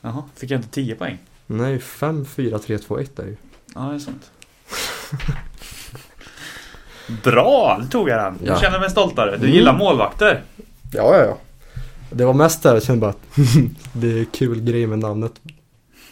Jaha, 0.00 0.22
fick 0.36 0.50
jag 0.50 0.58
inte 0.58 0.68
10 0.68 0.94
poäng? 0.94 1.18
Nej, 1.46 1.78
5, 1.78 2.24
4, 2.24 2.58
3, 2.58 2.78
2, 2.78 2.98
1 2.98 3.18
är 3.18 3.22
det 3.22 3.28
ju. 3.30 3.36
Ja, 3.74 3.80
det 3.80 3.94
är 3.94 3.98
sant. 3.98 4.30
Bra, 7.24 7.76
nu 7.80 7.86
tog 7.88 8.08
jag 8.08 8.18
den. 8.18 8.38
Ja. 8.44 8.52
Jag 8.52 8.60
känner 8.60 8.80
mig 8.80 8.90
stoltare. 8.90 9.30
Du 9.30 9.36
Mm. 9.36 9.50
gillar 9.50 9.78
målvakter. 9.78 10.42
Ja, 10.92 11.16
ja, 11.16 11.24
ja. 11.24 11.38
Det 12.10 12.24
var 12.24 12.34
mest 12.34 12.62
där 12.62 12.74
jag 12.74 12.82
kände 12.82 13.00
bara 13.00 13.10
att 13.10 13.36
det 13.92 14.20
är 14.20 14.24
kul 14.24 14.60
grej 14.60 14.86
med 14.86 14.98
namnet. 14.98 15.32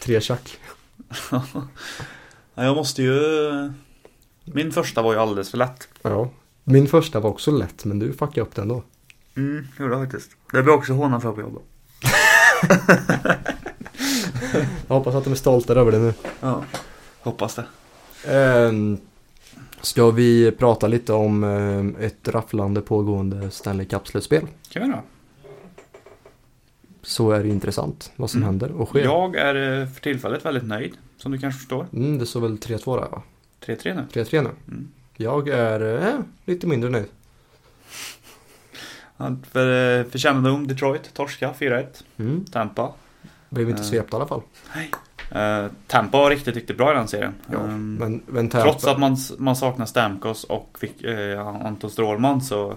Tre 0.03 0.21
tjack. 0.21 0.57
ja, 1.31 1.43
jag 2.55 2.77
måste 2.77 3.03
ju... 3.03 3.21
Min 4.45 4.73
första 4.73 5.03
var 5.03 5.13
ju 5.13 5.19
alldeles 5.19 5.51
för 5.51 5.59
lätt. 5.59 5.89
Ja. 6.11 6.31
Min 6.65 6.87
första 6.89 7.21
var 7.21 7.31
också 7.31 7.51
lätt, 7.51 7.85
men 7.85 7.99
du 7.99 8.13
fuckade 8.13 8.41
upp 8.41 8.55
den 8.55 8.69
då. 8.69 8.83
Mm, 9.37 9.67
gjorde 9.79 9.95
jag 9.95 10.03
faktiskt. 10.03 10.31
Det 10.53 10.63
blir 10.63 10.75
också 10.75 10.93
håna 10.93 11.21
för 11.21 11.33
på 11.33 11.41
jobbet. 11.41 11.63
Jag 14.89 14.95
hoppas 14.95 15.15
att 15.15 15.25
de 15.25 15.31
är 15.31 15.35
stolta 15.37 15.75
över 15.75 15.93
det 15.93 15.99
nu. 15.99 16.15
Ja, 16.41 16.65
hoppas 17.21 17.55
det. 17.55 17.67
Ehm, 18.35 18.99
ska 19.81 20.11
vi 20.11 20.51
prata 20.53 20.87
lite 20.87 21.13
om 21.13 21.45
ehm, 21.45 21.97
ett 22.01 22.29
rafflande 22.29 22.81
pågående 22.81 23.51
Stanley 23.51 23.87
Cup-slutspel? 23.87 24.47
Kan 24.71 24.83
vi 24.83 24.89
göra. 24.89 25.03
Så 27.03 27.31
är 27.31 27.43
det 27.43 27.49
intressant 27.49 28.13
vad 28.17 28.31
som 28.31 28.39
Mm. 28.43 28.47
händer 28.47 28.73
och 28.73 28.89
sker. 28.89 29.05
Jag 29.05 29.37
är 29.37 29.81
eh, 29.81 29.89
för 29.89 30.01
tillfället 30.01 30.45
väldigt 30.45 30.65
nöjd. 30.65 30.93
Som 31.17 31.33
du 31.33 31.39
kanske 31.39 31.59
förstår. 31.59 31.87
Mm, 31.93 32.19
det 32.19 32.27
står 32.27 32.41
väl 32.41 32.57
3-2 32.59 33.01
där 33.01 33.09
va? 33.09 33.23
3-3 33.67 33.95
nu. 33.95 34.23
3-3 34.23 34.43
nu. 34.43 34.51
Mm. 34.69 34.89
Jag 35.21 35.49
är 35.49 36.07
eh, 36.09 36.21
lite 36.45 36.67
mindre 36.67 36.91
nöjd. 36.91 37.07
För, 39.53 39.99
eh, 40.01 40.05
för 40.07 40.19
kännedom, 40.19 40.67
Detroit, 40.67 41.15
torska 41.15 41.53
4-1. 41.59 42.05
Mm. 42.19 42.45
Tampa. 42.45 42.93
Blev 43.49 43.71
inte 43.71 43.83
Eh. 43.83 43.87
svept 43.87 44.13
i 44.13 44.17
alla 44.17 44.27
fall. 44.27 44.43
Eh, 45.31 45.67
Tampa 45.87 46.19
var 46.19 46.31
riktigt, 46.31 46.55
riktigt 46.57 46.77
bra 46.77 46.93
i 46.93 46.95
den 46.95 47.09
serien. 47.09 47.35
Ja, 47.53 47.59
Ehm, 47.59 47.95
men, 47.95 48.23
men 48.27 48.49
Tampa, 48.49 48.65
Trots 48.71 48.85
att 48.87 48.99
man, 49.01 49.17
man 49.39 49.57
saknar 49.57 49.87
Stamkos 49.87 50.45
och 50.45 50.77
fick, 50.81 51.03
eh, 51.03 51.47
Anton 51.47 51.91
Strålman 51.91 52.41
så 52.41 52.77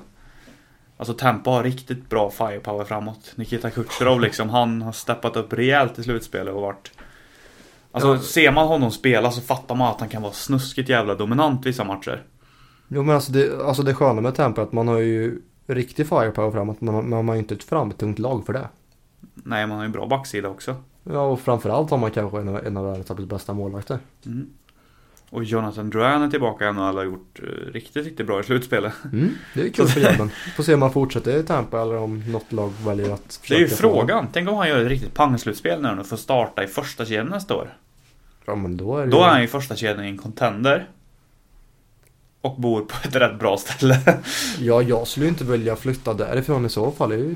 Alltså 0.98 1.14
Tampa 1.14 1.50
har 1.50 1.64
riktigt 1.64 2.10
bra 2.10 2.32
firepower 2.32 2.86
framåt. 2.86 3.32
Nikita 3.36 3.70
Kucherov 3.70 4.20
liksom, 4.22 4.50
han 4.50 4.82
har 4.82 4.92
steppat 4.92 5.36
upp 5.36 5.54
rejält 5.54 6.00
i 6.00 6.04
slutspelet 6.04 6.54
och 6.54 6.62
varit 6.62 6.92
Alltså 7.92 8.20
ser 8.20 8.52
man 8.52 8.68
honom 8.68 8.92
spela 8.92 9.32
så 9.32 9.42
fattar 9.42 9.76
man 9.76 9.92
att 9.92 10.00
han 10.00 10.10
kan 10.10 10.22
vara 10.22 10.34
snuskigt 10.34 10.90
jävla 10.90 11.16
dominant 11.16 11.66
vissa 11.66 11.84
matcher. 11.84 12.24
Jo 12.88 13.04
men 13.04 13.16
alltså 13.16 13.32
det, 13.32 13.66
alltså 13.66 13.84
det 13.84 13.94
sköna 13.94 14.22
med 14.22 14.36
Tampa 14.36 14.62
är 14.62 14.66
att 14.66 14.72
man 14.72 14.88
har 14.88 14.98
ju 14.98 15.42
riktig 15.68 16.08
firepower 16.08 16.52
framåt 16.52 16.82
men 16.82 16.94
man, 16.94 17.10
man 17.10 17.28
har 17.28 17.36
ju 17.36 17.40
inte 17.40 17.54
ett 17.54 17.64
fram 17.64 17.90
ett 17.90 17.98
tungt 17.98 18.20
lag 18.20 18.46
för 18.46 18.54
det. 18.54 18.68
Nej, 19.34 19.68
man 19.68 19.78
har 19.78 19.86
ju 19.86 19.92
bra 19.92 20.08
backsida 20.08 20.50
också. 20.50 20.76
Ja 21.04 21.22
och 21.22 21.40
framförallt 21.40 21.92
har 21.92 21.98
man 21.98 22.12
kanske 22.12 22.40
en 22.40 22.48
av, 22.48 22.66
en 22.66 22.78
av 22.78 22.86
världens 22.86 23.12
absolut 23.12 23.30
bästa 23.30 23.54
målvakter. 23.54 24.00
Mm. 24.26 24.50
Och 25.32 25.44
Jonathan 25.44 25.90
Drouin 25.90 26.22
är 26.22 26.30
tillbaka 26.30 26.64
igen 26.64 26.78
och 26.78 26.86
alla 26.86 27.00
har 27.00 27.06
gjort 27.06 27.40
eh, 27.44 27.72
riktigt, 27.72 28.06
riktigt 28.06 28.28
bra 28.28 28.40
i 28.40 28.44
slutspelet. 28.44 28.94
Mm, 29.14 29.30
det 29.54 29.62
är 29.62 29.70
kul 29.70 29.88
för 29.88 30.02
grabben. 30.02 30.30
Får 30.56 30.64
se 30.64 30.74
om 30.74 30.82
han 30.82 30.92
fortsätter 30.94 31.38
i 31.38 31.44
Tampa 31.44 31.82
eller 31.82 31.98
om 31.98 32.24
något 32.32 32.52
lag 32.52 32.72
väljer 32.86 33.14
att 33.14 33.42
Det 33.48 33.56
är 33.56 33.60
ju 33.60 33.68
försöka 33.68 33.82
frågan. 33.82 34.28
Tänk 34.34 34.50
om 34.50 34.56
han 34.56 34.70
gör 34.70 34.82
ett 34.82 34.88
riktigt 34.90 35.14
pangslutspel 35.14 35.82
nu 35.82 35.90
och 36.00 36.08
får 36.08 36.18
starta 36.18 36.64
i 36.64 36.68
första 36.68 37.06
kedjan 37.06 37.28
nästa 37.28 37.56
år. 37.56 37.74
Ja 38.46 38.56
men 38.56 38.78
då 38.78 38.98
är 38.98 39.06
det 39.06 39.12
Då 39.12 39.18
ju... 39.18 39.24
är 39.24 39.30
han 39.30 39.42
ju 39.42 39.48
första 39.48 39.76
kedjan 39.76 40.06
i 40.06 40.10
en 40.10 40.18
contender. 40.18 40.88
Och 42.42 42.56
bor 42.62 42.82
på 42.82 42.96
ett 43.04 43.16
rätt 43.16 43.40
bra 43.40 43.58
ställe. 43.58 44.00
Ja, 44.60 44.82
jag 44.82 45.08
skulle 45.08 45.28
inte 45.28 45.44
vilja 45.44 45.76
flytta 45.76 46.14
därifrån 46.14 46.66
i 46.66 46.70
så 46.70 46.92
fall. 46.92 47.12
Ju... 47.12 47.36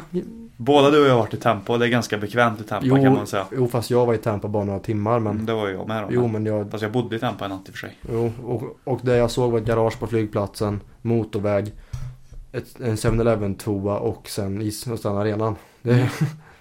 Båda 0.57 0.91
du 0.91 1.01
och 1.01 1.07
jag 1.07 1.13
har 1.13 1.19
varit 1.19 1.33
i 1.33 1.37
Tampa 1.37 1.73
och 1.73 1.79
det 1.79 1.85
är 1.85 1.89
ganska 1.89 2.17
bekvämt 2.17 2.61
i 2.61 2.63
Tampa 2.63 2.87
Jo, 2.87 2.95
kan 2.95 3.13
man 3.13 3.27
säga. 3.27 3.45
jo, 3.51 3.67
fast 3.67 3.89
jag 3.89 4.05
var 4.05 4.13
i 4.13 4.17
Tampa 4.17 4.47
bara 4.47 4.63
några 4.63 4.79
timmar 4.79 5.19
men... 5.19 5.45
Det 5.45 5.53
var 5.53 5.67
ju 5.67 5.73
jag 5.73 5.87
med 5.87 6.03
då. 6.03 6.07
Jo, 6.11 6.27
men 6.27 6.45
jag... 6.45 6.71
Fast 6.71 6.81
jag 6.83 6.91
bodde 6.91 7.15
i 7.15 7.19
Tampa 7.19 7.45
en 7.45 7.51
natt 7.51 7.69
i 7.69 7.71
och 7.71 7.75
för 7.75 7.87
sig. 7.87 7.97
Jo, 8.11 8.31
och, 8.43 8.79
och 8.83 8.99
det 9.03 9.15
jag 9.15 9.31
såg 9.31 9.51
var 9.51 9.59
ett 9.59 9.65
garage 9.65 9.99
på 9.99 10.07
flygplatsen, 10.07 10.81
motorväg, 11.01 11.73
ett, 12.51 12.79
en 12.79 12.95
7-Eleven 12.95 13.55
toa 13.55 13.99
och 13.99 14.29
sen 14.29 14.61
is 14.61 14.87
och 14.87 14.99
sen 14.99 15.17
arenan. 15.17 15.55
Det, 15.81 16.09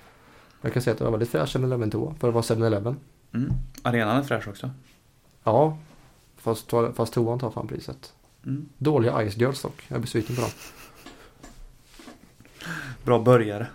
jag 0.60 0.72
kan 0.72 0.82
säga 0.82 0.92
att 0.92 0.98
det 0.98 1.04
var 1.04 1.10
väldigt 1.10 1.30
fräsch 1.30 1.56
7-Eleven 1.56 1.90
toa 1.90 2.14
för 2.20 2.28
att 2.28 2.34
vara 2.34 2.42
7-Eleven. 2.42 2.96
Mm. 3.34 3.52
Arenan 3.82 4.16
är 4.16 4.22
fräsch 4.22 4.48
också. 4.48 4.70
Ja, 5.44 5.78
fast, 6.36 6.70
fast 6.94 7.12
toan 7.14 7.38
tar 7.38 7.50
fan 7.50 7.68
priset. 7.68 8.12
Mm. 8.46 8.68
Dåliga 8.78 9.30
Ice 9.30 9.36
Girls 9.36 9.62
dock, 9.62 9.82
jag 9.88 9.96
är 9.96 10.00
besviken 10.00 10.36
på 10.36 10.42
dem. 10.42 10.50
Bra 13.04 13.18
börjare. 13.18 13.66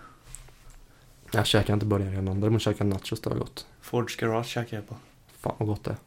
Jag 1.31 1.45
käkar 1.45 1.73
inte 1.73 1.85
burgare 1.85 2.15
innan, 2.15 2.41
däremot 2.41 2.61
käkar 2.61 2.85
nachos, 2.85 3.21
det 3.21 3.29
var 3.29 3.37
gott. 3.37 3.65
Fords 3.81 4.15
Garage 4.15 4.47
käkar 4.47 4.77
jag 4.77 4.87
på. 4.87 4.95
Fan 5.41 5.55
vad 5.57 5.67
gott 5.67 5.83
det 5.83 5.91
är. 5.91 5.97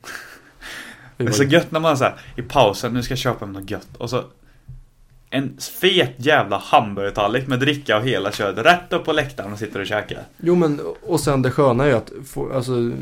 Det 1.16 1.24
är 1.24 1.32
så 1.32 1.44
gött 1.44 1.70
när 1.70 1.80
man 1.80 1.96
säger 1.96 2.20
i 2.36 2.42
pausen, 2.42 2.94
nu 2.94 3.02
ska 3.02 3.12
jag 3.12 3.18
köpa 3.18 3.46
mig 3.46 3.60
något 3.60 3.70
gött. 3.70 3.96
Och 3.98 4.10
så 4.10 4.24
en 5.30 5.58
fet 5.80 6.14
jävla 6.16 6.58
hamburgertallrik 6.58 7.46
med 7.46 7.60
dricka 7.60 7.96
och 7.96 8.04
hela 8.04 8.32
köret 8.32 8.66
rätt 8.66 8.92
upp 8.92 9.04
på 9.04 9.12
läktaren 9.12 9.52
och 9.52 9.58
sitter 9.58 9.80
och 9.80 9.86
käkar. 9.86 10.22
Jo 10.36 10.54
men 10.54 10.80
och 11.02 11.20
sen 11.20 11.42
det 11.42 11.50
sköna 11.50 11.84
är 11.84 11.88
ju 11.88 11.94
att, 11.94 12.12
få, 12.26 12.52
alltså, 12.52 12.92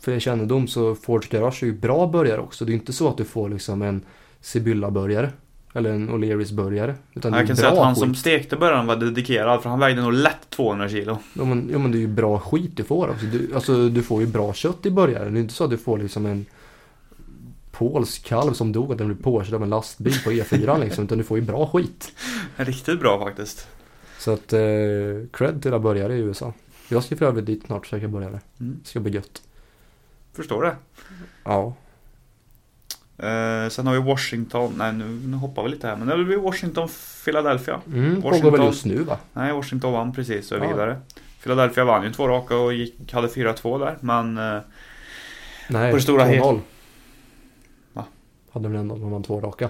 för 0.00 0.12
er 0.12 0.20
kännedom 0.20 0.68
så 0.68 0.94
Fords 0.94 1.28
Garage 1.28 1.62
är 1.62 1.66
ju 1.66 1.72
bra 1.72 2.06
burgare 2.06 2.40
också. 2.40 2.64
Det 2.64 2.72
är 2.72 2.74
inte 2.74 2.92
så 2.92 3.08
att 3.08 3.16
du 3.16 3.24
får 3.24 3.48
liksom 3.48 3.82
en 3.82 4.04
Sibylla-burgare. 4.40 5.30
Eller 5.74 5.90
en 5.90 6.10
O'Learys-burgare. 6.10 6.94
Utan 7.14 7.32
Jag 7.32 7.46
kan 7.46 7.56
säga 7.56 7.70
att 7.70 7.78
han 7.78 7.94
skit. 7.94 8.04
som 8.04 8.14
stekte 8.14 8.56
burgaren 8.56 8.86
var 8.86 8.96
dedikerad 8.96 9.62
för 9.62 9.70
han 9.70 9.78
vägde 9.80 10.02
nog 10.02 10.12
lätt 10.12 10.50
200 10.50 10.88
kilo. 10.88 11.18
Ja 11.34 11.44
men, 11.44 11.68
ja 11.72 11.78
men 11.78 11.92
det 11.92 11.98
är 11.98 12.00
ju 12.00 12.06
bra 12.06 12.38
skit 12.38 12.70
du 12.76 12.84
får 12.84 13.08
också. 13.08 13.26
Du, 13.26 13.54
alltså 13.54 13.88
du 13.88 14.02
får 14.02 14.20
ju 14.20 14.26
bra 14.26 14.52
kött 14.54 14.86
i 14.86 14.90
burgaren. 14.90 15.34
Det 15.34 15.38
är 15.38 15.42
inte 15.42 15.54
så 15.54 15.64
att 15.64 15.70
du 15.70 15.78
får 15.78 15.98
liksom 15.98 16.26
en 16.26 16.46
polsk 17.70 18.24
kalv 18.24 18.52
som 18.52 18.72
dog 18.72 18.92
att 18.92 18.98
den 18.98 19.06
blev 19.06 19.22
påkörd 19.22 19.54
av 19.54 19.62
en 19.62 19.70
lastbil 19.70 20.14
på 20.24 20.30
E4 20.30 20.80
liksom. 20.84 21.04
Utan 21.04 21.18
du 21.18 21.24
får 21.24 21.38
ju 21.38 21.44
bra 21.44 21.66
skit. 21.66 22.12
Riktigt 22.56 23.00
bra 23.00 23.24
faktiskt. 23.24 23.68
Så 24.18 24.32
att 24.32 24.52
eh, 24.52 24.60
cred 25.32 25.62
till 25.62 25.70
alla 25.70 25.78
burgare 25.78 26.14
i 26.14 26.18
USA. 26.18 26.52
Jag 26.88 27.04
ska 27.04 27.16
för 27.16 27.26
övrigt 27.26 27.46
dit 27.46 27.66
snart 27.66 27.78
och 27.80 27.86
käka 27.86 28.08
burgare. 28.08 28.40
Mm. 28.60 28.78
Det 28.82 28.88
ska 28.88 29.00
bli 29.00 29.12
gött. 29.12 29.42
Förstår 30.32 30.62
det. 30.62 30.76
Ja. 31.44 31.74
Eh, 33.22 33.68
sen 33.68 33.86
har 33.86 33.92
vi 33.94 34.00
Washington, 34.00 34.74
nej 34.76 34.92
nu, 34.92 35.04
nu 35.26 35.36
hoppar 35.36 35.62
vi 35.62 35.68
lite 35.68 35.86
här 35.86 35.96
men 35.96 36.18
det 36.18 36.24
blir 36.24 36.36
Washington, 36.36 36.88
Philadelphia. 37.24 37.80
Mm, 37.86 38.14
pågår 38.22 38.30
Washington. 38.30 38.52
väl 38.52 38.66
just 38.66 38.84
nu 38.84 38.96
va? 39.02 39.18
Nej, 39.32 39.52
Washington 39.52 39.92
vann 39.92 40.12
precis 40.12 40.52
och 40.52 40.58
är 40.58 40.62
Ja. 40.62 40.68
vidare. 40.70 41.00
Philadelphia 41.42 41.84
vann 41.84 42.04
ju 42.04 42.12
två 42.12 42.28
raka 42.28 42.56
och 42.56 42.72
gick, 42.74 43.12
hade 43.12 43.28
4-2 43.28 43.78
där 43.78 43.96
men 44.00 44.38
eh, 44.38 44.60
Nej, 45.68 45.90
På 45.90 45.96
det 45.96 46.02
stora 46.02 46.26
2-0. 46.26 46.60
Va? 47.92 48.04
Hade 48.52 48.68
väl 48.68 48.78
ändå 48.80 48.94
de 48.96 49.10
vann 49.10 49.22
två 49.22 49.40
raka. 49.40 49.68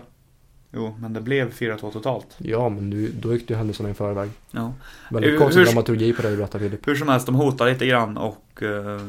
jo, 0.73 0.97
men 1.01 1.13
det 1.13 1.21
blev 1.21 1.53
4-2 1.53 1.93
totalt. 1.93 2.27
Ja, 2.39 2.69
men 2.69 2.91
du, 2.91 3.09
då 3.13 3.33
gick 3.35 3.49
det 3.49 3.55
ju 3.55 3.59
händelserna 3.59 3.91
i 3.91 3.95
förväg. 3.95 4.31
Ja. 4.51 4.73
Väldigt 5.11 5.33
Hur- 5.33 5.39
konstig 5.39 5.59
hur- 5.61 5.67
dramaturgi 5.67 6.13
på 6.13 6.23
det 6.23 6.31
du 6.31 6.37
berättar 6.37 6.59
Filip. 6.59 6.89
Hur 6.89 6.95
som 6.95 7.09
helst, 7.09 7.27
de 7.27 7.35
hotar 7.35 7.67
lite 7.71 7.87
grann 7.87 8.17
och 8.17 8.63
eh, 8.63 9.01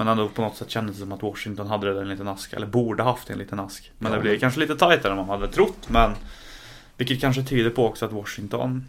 Men 0.00 0.08
ändå 0.08 0.28
på 0.28 0.42
något 0.42 0.56
sätt 0.56 0.70
kändes 0.70 0.96
det 0.96 1.00
som 1.00 1.12
att 1.12 1.22
Washington 1.22 1.66
hade 1.66 1.94
det 1.94 2.00
en 2.00 2.08
liten 2.08 2.28
ask, 2.28 2.52
eller 2.52 2.66
borde 2.66 3.02
haft 3.02 3.30
en 3.30 3.38
liten 3.38 3.60
ask. 3.60 3.92
Men 3.98 4.12
Ja, 4.12 4.16
det 4.16 4.22
blev 4.22 4.38
kanske 4.38 4.60
lite 4.60 4.76
tajtare 4.76 5.12
än 5.12 5.16
man 5.16 5.28
hade 5.28 5.48
trott, 5.48 5.88
men 5.88 6.12
Vilket 6.96 7.20
kanske 7.20 7.42
tyder 7.42 7.70
på 7.70 7.86
också 7.86 8.04
att 8.04 8.12
Washington 8.12 8.84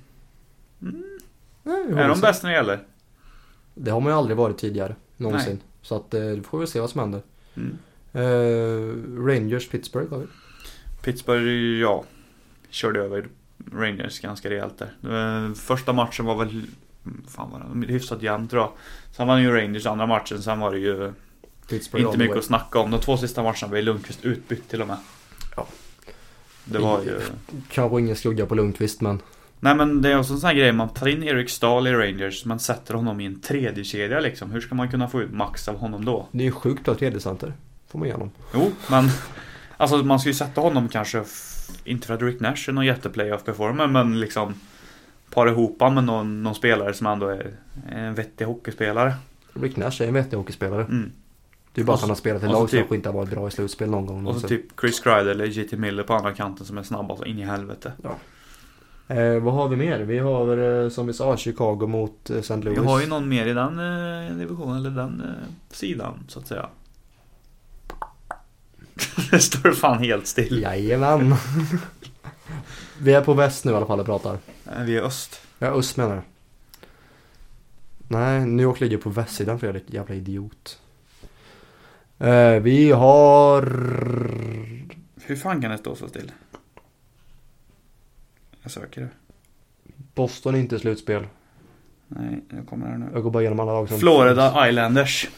Nej, 0.80 1.84
vi 1.88 1.94
får 1.94 2.00
är 2.00 2.08
de 2.08 2.20
bäst 2.20 2.44
när 2.44 2.50
det 2.50 2.56
gäller. 2.56 2.80
Det 3.74 3.92
har 3.92 4.02
man 4.02 4.12
ju 4.12 4.18
aldrig 4.18 4.38
varit 4.38 4.58
tidigare. 4.58 4.96
Någonsin. 5.18 5.60
Så 5.82 5.96
att 5.96 6.14
eh, 6.14 6.30
då 6.30 6.44
får 6.44 6.60
vi 6.60 6.68
se 6.68 6.80
vad 6.80 6.90
som 6.90 7.00
händer. 7.00 7.22
Mm. 7.56 7.78
Eh, 8.14 9.26
Rangers 9.26 9.70
Pittsburgh 9.70 10.10
har 10.10 10.20
vi. 10.20 10.28
Pittsburgh, 11.02 11.82
ja, 11.82 12.04
körde 12.70 13.00
över 13.00 13.28
Rangers 13.74 14.20
ganska 14.20 14.50
rejält 14.50 14.78
där. 14.78 15.48
Eh, 15.48 15.54
Första 15.54 15.94
matchen 15.94 16.26
var 16.26 16.36
väl, 16.36 16.66
fan 17.28 17.52
var 17.52 17.66
det, 17.74 17.94
hyfsat 17.94 18.22
jämn 18.22 18.48
tror 18.48 18.62
jag. 18.62 18.72
Sen 19.12 19.28
vann 19.28 19.42
ju 19.42 19.52
Rangers 19.52 19.86
andra 19.86 20.06
matchen, 20.06 20.42
sen 20.42 20.60
var 20.60 20.72
det 20.72 20.80
ju 20.80 21.14
Pittsburgh 21.70 22.06
inte 22.06 22.18
mycket 22.18 22.32
way. 22.32 22.40
att 22.40 22.46
snacka 22.46 22.80
om. 22.80 22.92
De 22.92 23.00
två 23.00 23.18
sista 23.18 23.44
matcherna 23.44 23.68
blev 23.68 23.84
Lundqvist 23.84 24.26
utbytt 24.26 24.70
till 24.70 24.82
och 24.82 24.88
med. 24.88 24.98
Ja. 25.56 25.68
Det 26.66 26.80
var 26.80 27.02
ju... 27.02 27.20
Kanske 27.70 28.00
ingen 28.00 28.16
skugga 28.16 28.46
på 28.46 28.56
Lundqvist 28.56 29.02
men. 29.02 29.22
Nej 29.60 29.76
men 29.76 30.02
det 30.02 30.12
är 30.12 30.20
också 30.20 30.34
en 30.34 30.40
sån 30.40 30.48
här 30.48 30.56
grej, 30.56 30.72
man 30.72 30.90
tar 30.90 31.08
in 31.08 31.24
Erik 31.24 31.50
Stahl 31.50 31.88
i 31.88 31.94
Rangers, 31.94 32.46
man 32.46 32.60
sätter 32.60 32.94
honom 32.94 33.22
i 33.22 33.26
en 33.26 33.42
tredje 33.42 33.84
kedja 33.84 34.20
liksom. 34.20 34.52
Hur 34.52 34.62
ska 34.62 34.76
man 34.76 34.92
kunna 34.92 35.08
få 35.08 35.22
ut 35.22 35.32
max 35.32 35.68
av 35.68 35.78
honom 35.78 36.06
då? 36.06 36.28
Det 36.32 36.44
är 36.44 36.46
ju 36.46 36.52
sjukt 36.52 36.86
bra 36.86 36.96
tredjecenter. 36.96 37.54
Får 37.88 38.00
man 38.00 38.08
igenom. 38.08 38.32
Jo, 38.54 38.72
men 38.90 39.10
alltså 39.78 39.98
man 39.98 40.20
ska 40.20 40.30
ju 40.30 40.34
sätta 40.34 40.62
honom 40.62 40.90
kanske, 40.90 41.24
inte 41.84 42.08
för 42.08 42.14
att 42.14 42.22
Rick 42.22 42.40
Nash 42.40 42.70
är 42.70 42.72
någon 42.72 42.86
jätteplayoff 42.86 43.44
performer, 43.44 43.88
men 43.88 44.20
liksom 44.20 44.54
para 45.34 45.50
ihop 45.50 45.78
han 45.80 45.94
med 45.94 46.04
någon, 46.04 46.44
någon 46.44 46.56
spelare 46.56 46.94
som 46.94 47.08
ändå 47.08 47.28
är 47.28 47.52
en 47.90 48.16
vettig 48.16 48.46
hockeyspelare. 48.46 49.14
Rick 49.54 49.78
Nash 49.78 50.02
är 50.02 50.08
en 50.08 50.14
vettig 50.14 50.38
hockeyspelare. 50.38 50.84
Mm. 50.84 51.12
Det 51.74 51.82
är 51.82 51.86
bara 51.86 51.92
Och 51.92 51.96
att 51.96 52.02
han 52.02 52.10
har 52.10 52.16
spelat 52.16 52.44
i 52.44 52.46
så 52.46 52.52
lag 52.52 52.70
som 52.70 52.80
typ- 52.80 52.92
inte 52.92 53.10
har 53.10 53.14
varit 53.14 53.30
bra 53.30 53.48
i 53.48 53.52
slutspel 53.52 53.90
någon 53.90 54.06
gång. 54.06 54.26
Och 54.28 54.36
så 54.36 54.48
typ 54.48 54.80
Chris 54.82 55.00
Kreider 55.00 55.32
eller 55.32 55.46
JT 55.46 55.72
Miller 55.78 56.04
på 56.04 56.14
andra 56.14 56.34
kanten 56.34 56.66
som 56.66 56.78
är 56.78 56.84
snabba 56.84 57.18
så 57.18 57.26
in 57.26 57.40
i 57.40 57.44
helvete. 57.44 57.92
Eh, 59.08 59.40
vad 59.40 59.54
har 59.54 59.68
vi 59.68 59.76
mer? 59.76 60.00
Vi 60.00 60.20
har 60.20 60.58
eh, 60.84 60.90
som 60.90 61.08
vi 61.08 61.14
sa 61.14 61.38
Chicago 61.38 61.88
mot 61.88 62.30
eh, 62.30 62.38
St. 62.38 62.56
Louis. 62.56 62.80
Vi 62.80 62.86
har 62.86 63.02
ju 63.02 63.08
någon 63.08 63.30
mer 63.30 63.48
i 63.48 63.54
den 63.54 63.80
eh, 63.80 64.36
divisionen, 64.38 64.78
eller 64.78 64.90
den 64.90 65.22
eh, 65.22 65.54
sidan 65.70 66.24
så 66.28 66.40
att 66.40 66.48
säga. 66.48 66.70
det 69.32 69.40
står 69.40 69.72
fan 69.72 70.00
helt 70.00 70.28
still. 70.28 70.62
Jajamän. 70.62 71.36
vi 73.00 73.14
är 73.14 73.22
på 73.22 73.34
väst 73.34 73.66
nu 73.66 73.72
i 73.72 73.76
alla 73.76 73.86
fall 73.86 74.00
och 74.00 74.06
pratar. 74.06 74.38
Eh, 74.78 74.84
Vi 74.84 74.98
är 74.98 75.02
öst. 75.02 75.42
Ja, 75.60 75.68
öst 75.68 75.98
menar 75.98 76.16
jag. 76.16 76.24
Nej, 78.08 78.46
New 78.46 78.64
York 78.64 78.80
ligger 78.80 78.98
på 78.98 79.10
västsidan 79.10 79.60
Fredrik, 79.60 79.84
jävla 79.88 80.16
idiot. 80.16 80.80
Eh, 82.20 82.52
vi 82.52 82.92
har... 82.92 83.62
Hur 85.22 85.36
fan 85.36 85.62
kan 85.62 85.72
det 85.72 85.78
stå 85.78 85.96
så 85.96 86.08
still? 86.08 86.32
Jag 88.62 88.72
söker 88.72 89.02
det. 89.02 89.10
Boston 90.16 90.56
är 90.56 90.60
inte 90.60 90.80
slutspel. 90.80 91.28
Nej, 92.08 92.42
jag 92.50 92.68
kommer 92.68 92.88
här 92.88 92.98
nu. 92.98 93.06
Jag 93.14 93.24
går 93.24 93.32
bara 93.32 93.44
igenom 93.44 93.60
alla 93.60 93.74
lag 93.74 93.90
som 93.90 94.00
Florida 94.00 94.70
Islanders. 94.70 95.30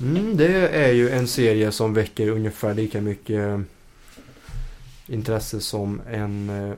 Mm, 0.00 0.36
det 0.36 0.68
är 0.68 0.92
ju 0.92 1.10
en 1.10 1.28
serie 1.28 1.72
som 1.72 1.94
väcker 1.94 2.28
ungefär 2.28 2.74
lika 2.74 3.00
mycket 3.00 3.40
eh, 3.40 3.60
intresse 5.06 5.60
som 5.60 6.00
en 6.10 6.50
eh, 6.50 6.74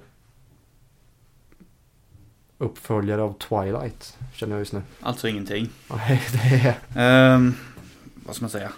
uppföljare 2.61 3.23
av 3.23 3.33
Twilight. 3.33 4.19
Känner 4.35 4.53
jag 4.53 4.59
just 4.59 4.73
nu. 4.73 4.83
Alltså 5.01 5.29
ingenting. 5.29 5.69
Nej, 5.91 6.23
det 6.33 6.77
är... 6.95 7.35
Ehm, 7.35 7.55
vad 8.15 8.37
ska 8.37 8.43
man 8.43 8.51
säga? 8.51 8.73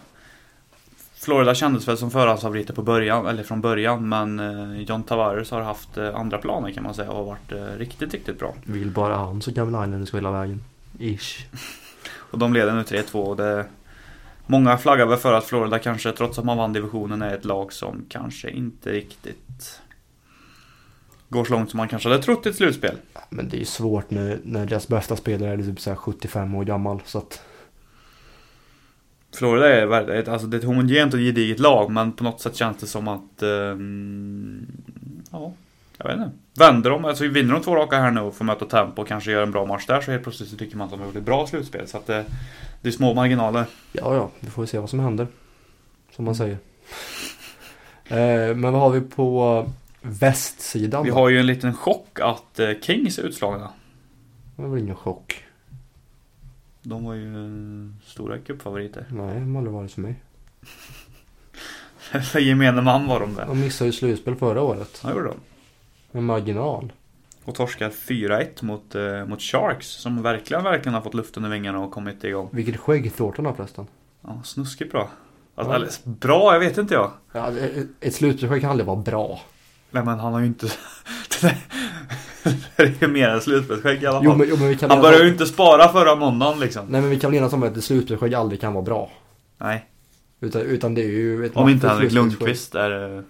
Florida 1.14 1.54
kändes 1.54 1.88
väl 1.88 1.98
som 1.98 2.10
förhandsfavoriter 2.10 2.74
på 2.74 2.82
början, 2.82 3.26
eller 3.26 3.42
från 3.42 3.60
början, 3.60 4.08
men 4.08 4.40
eh, 4.40 4.80
John 4.80 5.02
Tavares 5.02 5.50
har 5.50 5.60
haft 5.60 5.96
eh, 5.96 6.14
andra 6.14 6.38
planer 6.38 6.70
kan 6.70 6.82
man 6.82 6.94
säga 6.94 7.10
och 7.10 7.26
varit 7.26 7.52
eh, 7.52 7.78
riktigt, 7.78 8.12
riktigt 8.12 8.38
bra. 8.38 8.54
Vill 8.64 8.90
bara 8.90 9.16
han 9.16 9.42
så 9.42 9.54
kan 9.54 9.72
väl 9.72 9.84
Islanders 9.84 10.10
gå 10.10 10.16
hela 10.16 10.30
vägen. 10.30 10.64
Ish. 10.98 11.46
Och 12.30 12.38
de 12.38 12.52
leder 12.52 12.72
nu 12.72 12.82
3-2 12.82 13.14
och 13.14 13.36
det 13.36 13.66
Många 14.46 14.78
flaggar 14.78 15.06
väl 15.06 15.18
för 15.18 15.32
att 15.32 15.44
Florida 15.44 15.78
kanske, 15.78 16.12
trots 16.12 16.38
att 16.38 16.44
man 16.44 16.58
vann 16.58 16.72
divisionen, 16.72 17.22
är 17.22 17.34
ett 17.34 17.44
lag 17.44 17.72
som 17.72 18.04
kanske 18.08 18.50
inte 18.50 18.92
riktigt 18.92 19.80
går 21.32 21.44
så 21.44 21.52
långt 21.52 21.70
som 21.70 21.78
man 21.78 21.88
kanske 21.88 22.08
hade 22.08 22.22
trott 22.22 22.46
i 22.46 22.48
ett 22.48 22.56
slutspel. 22.56 22.96
Men 23.30 23.48
det 23.48 23.56
är 23.56 23.58
ju 23.58 23.64
svårt 23.64 24.10
när, 24.10 24.38
när 24.44 24.66
deras 24.66 24.88
bästa 24.88 25.16
spelare 25.16 25.52
är 25.52 25.58
typ 25.58 25.80
så 25.80 25.90
här 25.90 25.96
75 25.96 26.54
år 26.54 26.64
gammal. 26.64 27.02
Så 27.04 27.18
att... 27.18 27.42
Florida 29.34 29.68
är 29.68 30.10
ett, 30.10 30.28
alltså 30.28 30.46
det 30.46 30.56
är 30.56 30.58
ett 30.58 30.64
homogent 30.64 31.14
och 31.14 31.20
gediget 31.20 31.58
lag, 31.58 31.90
men 31.90 32.12
på 32.12 32.24
något 32.24 32.40
sätt 32.40 32.56
känns 32.56 32.76
det 32.76 32.86
som 32.86 33.08
att... 33.08 33.42
ehm, 33.42 34.66
ja, 35.30 35.52
jag 35.98 36.06
vet 36.06 36.16
inte. 36.16 36.30
Vänder 36.58 36.90
de, 36.90 37.04
alltså 37.04 37.28
vinner 37.28 37.54
de 37.54 37.62
två 37.62 37.76
raka 37.76 37.96
här 37.96 38.10
nu 38.10 38.20
och 38.20 38.34
får 38.34 38.44
möta 38.44 38.64
Tampa 38.64 39.02
och 39.02 39.08
kanske 39.08 39.30
gör 39.30 39.42
en 39.42 39.52
bra 39.52 39.66
match 39.66 39.86
där 39.86 40.00
så 40.00 40.10
helt 40.10 40.22
plötsligt 40.22 40.48
så 40.48 40.56
tycker 40.56 40.76
man 40.76 40.84
att 40.84 40.90
de 40.90 41.00
har 41.00 41.06
gjort 41.06 41.16
ett 41.16 41.22
bra 41.22 41.46
slutspel. 41.46 41.88
Så 41.88 41.96
att 41.96 42.06
det, 42.06 42.24
det 42.82 42.88
är 42.88 42.92
små 42.92 43.14
marginaler. 43.14 43.64
Ja, 43.92 44.14
ja, 44.14 44.30
vi 44.40 44.50
får 44.50 44.66
se 44.66 44.78
vad 44.78 44.90
som 44.90 45.00
händer. 45.00 45.26
Som 46.16 46.24
man 46.24 46.34
säger. 46.34 46.58
eh, 48.08 48.56
men 48.56 48.62
vad 48.72 48.80
har 48.80 48.90
vi 48.90 49.00
på 49.00 49.66
västsidan 50.02 51.04
Vi 51.04 51.10
har 51.10 51.28
ju 51.28 51.38
en 51.40 51.46
liten 51.46 51.74
chock 51.74 52.20
att 52.20 52.58
eh, 52.58 52.70
Kings 52.82 53.18
är 53.18 53.22
utslagna. 53.22 53.70
Det 54.56 54.62
var 54.62 54.68
väl 54.68 54.82
ingen 54.82 54.96
chock. 54.96 55.44
De 56.82 57.04
var 57.04 57.14
ju 57.14 57.44
eh, 57.44 57.90
stora 58.06 58.38
cupfavoriter. 58.38 59.06
Nej, 59.10 59.34
de 59.34 59.54
har 59.54 59.60
aldrig 59.60 59.74
varit 59.74 59.92
för 59.92 60.00
mig. 60.00 60.14
För 62.22 62.38
gemene 62.40 62.82
man 62.82 63.06
var 63.06 63.20
de 63.20 63.34
det. 63.34 63.44
De 63.44 63.60
missade 63.60 63.88
ju 63.88 63.92
slutspel 63.92 64.34
förra 64.36 64.62
året. 64.62 65.00
Ja, 65.04 65.10
gjorde 65.10 65.24
de. 65.28 65.36
Med 66.12 66.22
marginal. 66.22 66.92
Och 67.44 67.54
torskar 67.54 67.90
4-1 67.90 68.64
mot, 68.64 68.94
eh, 68.94 69.24
mot 69.26 69.42
Sharks. 69.42 69.86
Som 69.86 70.22
verkligen, 70.22 70.64
verkligen 70.64 70.94
har 70.94 71.00
fått 71.02 71.14
luft 71.14 71.36
under 71.36 71.50
vingarna 71.50 71.78
och 71.78 71.90
kommit 71.90 72.24
igång. 72.24 72.48
Vilket 72.52 72.76
skägg 72.76 73.16
Thornton 73.16 73.46
har 73.46 73.52
förresten. 73.54 73.86
Ja, 74.20 74.40
snuskigt 74.44 74.92
bra. 74.92 75.10
Alltså, 75.54 76.00
Ja. 76.04 76.12
bra, 76.12 76.52
jag 76.52 76.60
vet 76.60 76.78
inte 76.78 76.94
jag. 76.94 77.10
Ja, 77.32 77.50
ett- 77.58 77.86
ett 78.00 78.14
slutspelsskägg 78.14 78.60
kan 78.60 78.70
aldrig 78.70 78.86
vara 78.86 78.96
bra. 78.96 79.40
Nej 79.92 80.04
men 80.04 80.18
han 80.18 80.32
har 80.32 80.40
ju 80.40 80.46
inte... 80.46 80.66
det 82.76 82.82
är 82.82 82.94
ju 83.00 83.08
mer 83.08 83.28
än 83.28 83.40
slutspelsskägg 83.40 84.02
i 84.02 84.06
alla 84.06 84.18
fall. 84.18 84.24
Jo 84.24 84.34
men, 84.36 84.46
jo, 84.50 84.56
men 84.56 84.68
vi 84.68 84.76
kan 84.76 84.90
han 84.90 85.02
började 85.02 85.24
ju 85.24 85.30
inte 85.30 85.46
spara 85.46 85.92
förra 85.92 86.14
måndagen 86.14 86.60
liksom. 86.60 86.86
Nej 86.86 87.00
men 87.00 87.10
vi 87.10 87.20
kan 87.20 87.30
väl 87.30 87.38
enas 87.38 87.52
om 87.52 87.62
att 87.62 87.76
ett 87.76 87.84
slutspelsskägg 87.84 88.34
aldrig 88.34 88.60
kan 88.60 88.72
vara 88.72 88.84
bra. 88.84 89.10
Nej. 89.58 89.86
Utan, 90.40 90.62
utan 90.62 90.94
det 90.94 91.02
är 91.02 91.08
ju 91.08 91.46
ett 91.46 91.56
Om 91.56 91.68
inte 91.68 91.88
Henrik. 91.88 92.12
Lundqvist 92.12 92.74
är... 92.74 93.16
eh, 93.16 93.22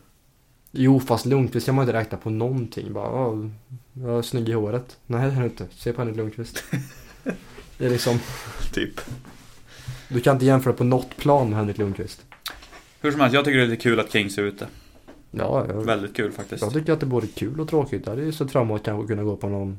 Jo 0.71 1.01
fast 1.01 1.27
Lundqvist 1.27 1.67
kan 1.67 1.75
man 1.75 1.83
inte 1.83 1.99
räkna 1.99 2.19
på 2.19 2.31
någonting. 2.31 2.93
Bara, 2.93 3.05
ja, 3.05 3.35
jag 3.93 4.19
är 4.19 4.23
snygg 4.23 4.49
i 4.49 4.53
håret. 4.53 4.97
Nej 5.07 5.31
det 5.31 5.37
är 5.37 5.45
inte. 5.45 5.67
Se 5.71 5.93
på 5.93 6.01
Henrik 6.01 6.17
Lundqvist. 6.17 6.65
Det 7.79 7.87
är 7.87 7.91
liksom, 7.91 8.19
Typ. 8.73 9.01
du 10.09 10.21
kan 10.21 10.37
inte 10.37 10.47
jämföra 10.47 10.73
på 10.73 10.85
något 10.85 11.17
plan 11.17 11.49
med 11.49 11.59
Henrik 11.59 11.79
Lundqvist. 11.79 12.23
Hur 13.01 13.11
som 13.11 13.21
helst, 13.21 13.35
jag 13.35 13.45
tycker 13.45 13.59
det 13.59 13.65
är 13.65 13.69
lite 13.69 13.83
kul 13.83 14.01
att 14.01 14.13
Kings 14.13 14.39
är 14.39 14.43
ute. 14.43 14.67
Ja, 15.35 15.67
jag, 15.69 15.85
Väldigt 15.85 16.17
kul 16.17 16.33
faktiskt. 16.33 16.63
jag 16.63 16.73
tycker 16.73 16.93
att 16.93 17.01
det 17.01 17.07
är 17.07 17.09
både 17.09 17.27
kul 17.27 17.61
och 17.61 17.69
tråkigt. 17.69 18.03
Jag 18.05 18.11
hade 18.11 18.23
ju 18.25 18.33
sett 18.33 18.51
fram 18.51 18.63
emot 18.63 18.83
kanske 18.85 19.07
kunna 19.09 19.23
gå 19.23 19.37
på 19.37 19.49
någon 19.49 19.79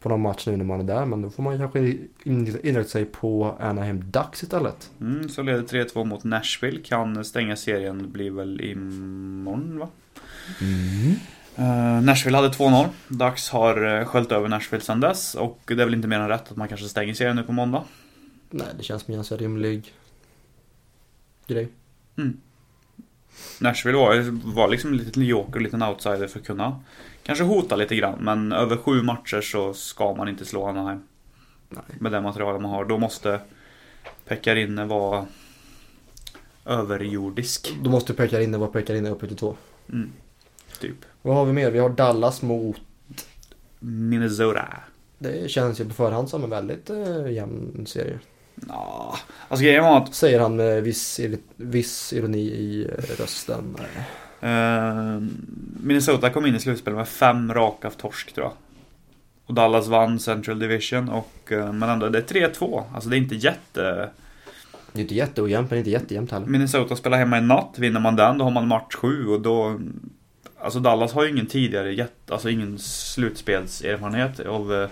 på 0.00 0.08
någon 0.08 0.20
match 0.20 0.46
nu 0.46 0.56
när 0.56 0.64
man 0.64 0.80
är 0.80 0.84
där. 0.84 1.06
Men 1.06 1.22
då 1.22 1.30
får 1.30 1.42
man 1.42 1.58
kanske 1.58 1.78
in- 1.78 2.58
inrikta 2.62 2.84
sig 2.84 3.04
på 3.04 3.56
Anaheim 3.60 4.10
Ducks 4.10 4.42
istället. 4.42 4.90
Mm, 5.00 5.28
så 5.28 5.42
leder 5.42 5.62
3-2 5.62 6.04
mot 6.04 6.24
Nashville. 6.24 6.80
Kan 6.80 7.24
stänga 7.24 7.56
serien, 7.56 8.12
blir 8.12 8.30
väl 8.30 8.60
imorgon 8.60 9.78
va? 9.78 9.88
Uh, 11.58 12.02
Nashville 12.02 12.36
hade 12.36 12.48
2-0. 12.48 12.86
Ducks 13.08 13.50
har 13.50 13.84
uh, 13.86 14.04
sköljt 14.04 14.32
över 14.32 14.48
Nashville 14.48 14.84
sedan 14.84 15.00
dess. 15.00 15.34
Och 15.34 15.60
det 15.66 15.72
är 15.72 15.84
väl 15.84 15.94
inte 15.94 16.08
mer 16.08 16.20
än 16.20 16.28
rätt 16.28 16.50
att 16.50 16.56
man 16.56 16.68
kanske 16.68 16.88
stänger 16.88 17.14
serien 17.14 17.36
nu 17.36 17.42
på 17.42 17.52
måndag. 17.52 17.84
Nej, 18.50 18.66
det 18.78 18.82
känns 18.82 19.02
som 19.02 19.12
en 19.12 19.18
ganska 19.18 19.36
rimlig 19.36 19.94
grej. 21.46 21.68
Nashville 23.60 23.98
var, 23.98 24.30
var 24.54 24.68
liksom 24.68 24.90
en 24.90 24.96
liten 24.96 25.22
joker, 25.22 25.56
en 25.56 25.62
liten 25.62 25.82
outsider 25.82 26.26
för 26.26 26.38
att 26.38 26.46
kunna 26.46 26.80
kanske 27.22 27.44
hota 27.44 27.76
lite 27.76 27.96
grann. 27.96 28.18
Men 28.20 28.52
över 28.52 28.76
sju 28.76 29.02
matcher 29.02 29.40
så 29.40 29.74
ska 29.74 30.14
man 30.14 30.28
inte 30.28 30.44
slå 30.44 30.66
Anaheim. 30.66 31.02
Nej. 31.68 31.82
Med 32.00 32.12
det 32.12 32.20
materialet 32.20 32.62
man 32.62 32.70
har. 32.70 32.84
Då 32.84 32.98
måste 32.98 33.40
Pekarinne 34.24 34.84
vara 34.84 35.26
överjordisk. 36.64 37.74
Då 37.82 37.90
måste 37.90 38.14
peka 38.14 38.40
in 38.40 38.52
det 38.52 38.58
var 38.58 38.66
pekar 38.66 38.94
in 38.94 39.06
uppe 39.06 39.26
till 39.26 39.36
två. 39.36 39.56
Mm, 39.92 40.12
typ. 40.80 40.96
Vad 41.22 41.34
har 41.36 41.44
vi 41.44 41.52
mer? 41.52 41.70
Vi 41.70 41.78
har 41.78 41.90
Dallas 41.90 42.42
mot... 42.42 42.80
Minnesota. 43.80 44.66
Det 45.18 45.50
känns 45.50 45.80
ju 45.80 45.84
på 45.84 45.94
förhand 45.94 46.28
som 46.28 46.44
en 46.44 46.50
väldigt 46.50 46.90
eh, 46.90 47.30
jämn 47.30 47.86
serie. 47.86 48.18
Ja, 48.68 49.18
alltså 49.48 49.64
grejen 49.64 49.84
var 49.84 49.96
att 49.96 50.14
Säger 50.14 50.40
han 50.40 50.56
med 50.56 50.82
viss, 50.82 51.20
viss 51.56 52.12
ironi 52.12 52.38
i 52.40 52.84
eh, 52.98 53.20
rösten. 53.20 53.76
eh, 54.40 55.20
Minnesota 55.82 56.30
kom 56.30 56.46
in 56.46 56.54
i 56.54 56.60
slutspelet 56.60 56.96
med 56.96 57.08
fem 57.08 57.54
raka 57.54 57.90
torsk 57.90 58.32
tror 58.34 58.46
jag. 58.46 58.52
Och 59.46 59.54
Dallas 59.54 59.86
vann 59.86 60.18
Central 60.20 60.58
Division 60.58 61.08
och 61.08 61.52
eh, 61.52 61.72
men 61.72 61.88
ändå 61.88 62.08
det 62.08 62.18
är 62.18 62.50
3-2. 62.50 62.82
Alltså 62.94 63.08
det 63.10 63.16
är 63.16 63.18
inte 63.18 63.34
jätte... 63.34 64.10
Det 64.92 64.98
är 64.98 65.02
inte 65.02 65.14
jätteojämnt 65.14 65.70
men 65.70 65.78
inte 65.78 65.90
jättejämnt 65.90 66.30
heller. 66.30 66.46
Minnesota 66.46 66.96
spelar 66.96 67.18
hemma 67.18 67.38
i 67.38 67.40
natt. 67.40 67.74
Vinner 67.76 68.00
man 68.00 68.16
den 68.16 68.38
då 68.38 68.44
har 68.44 68.50
man 68.50 68.68
match 68.68 68.94
7 68.94 69.26
och 69.26 69.40
då... 69.40 69.80
Alltså 70.60 70.80
Dallas 70.80 71.12
har 71.12 71.24
ju 71.24 71.30
ingen 71.30 71.46
tidigare 71.46 71.94
jätte, 71.94 72.32
alltså 72.32 72.50
ingen 72.50 72.78
slutspelserfarenhet 72.78 74.40
av, 74.40 74.74
eh, 74.74 74.88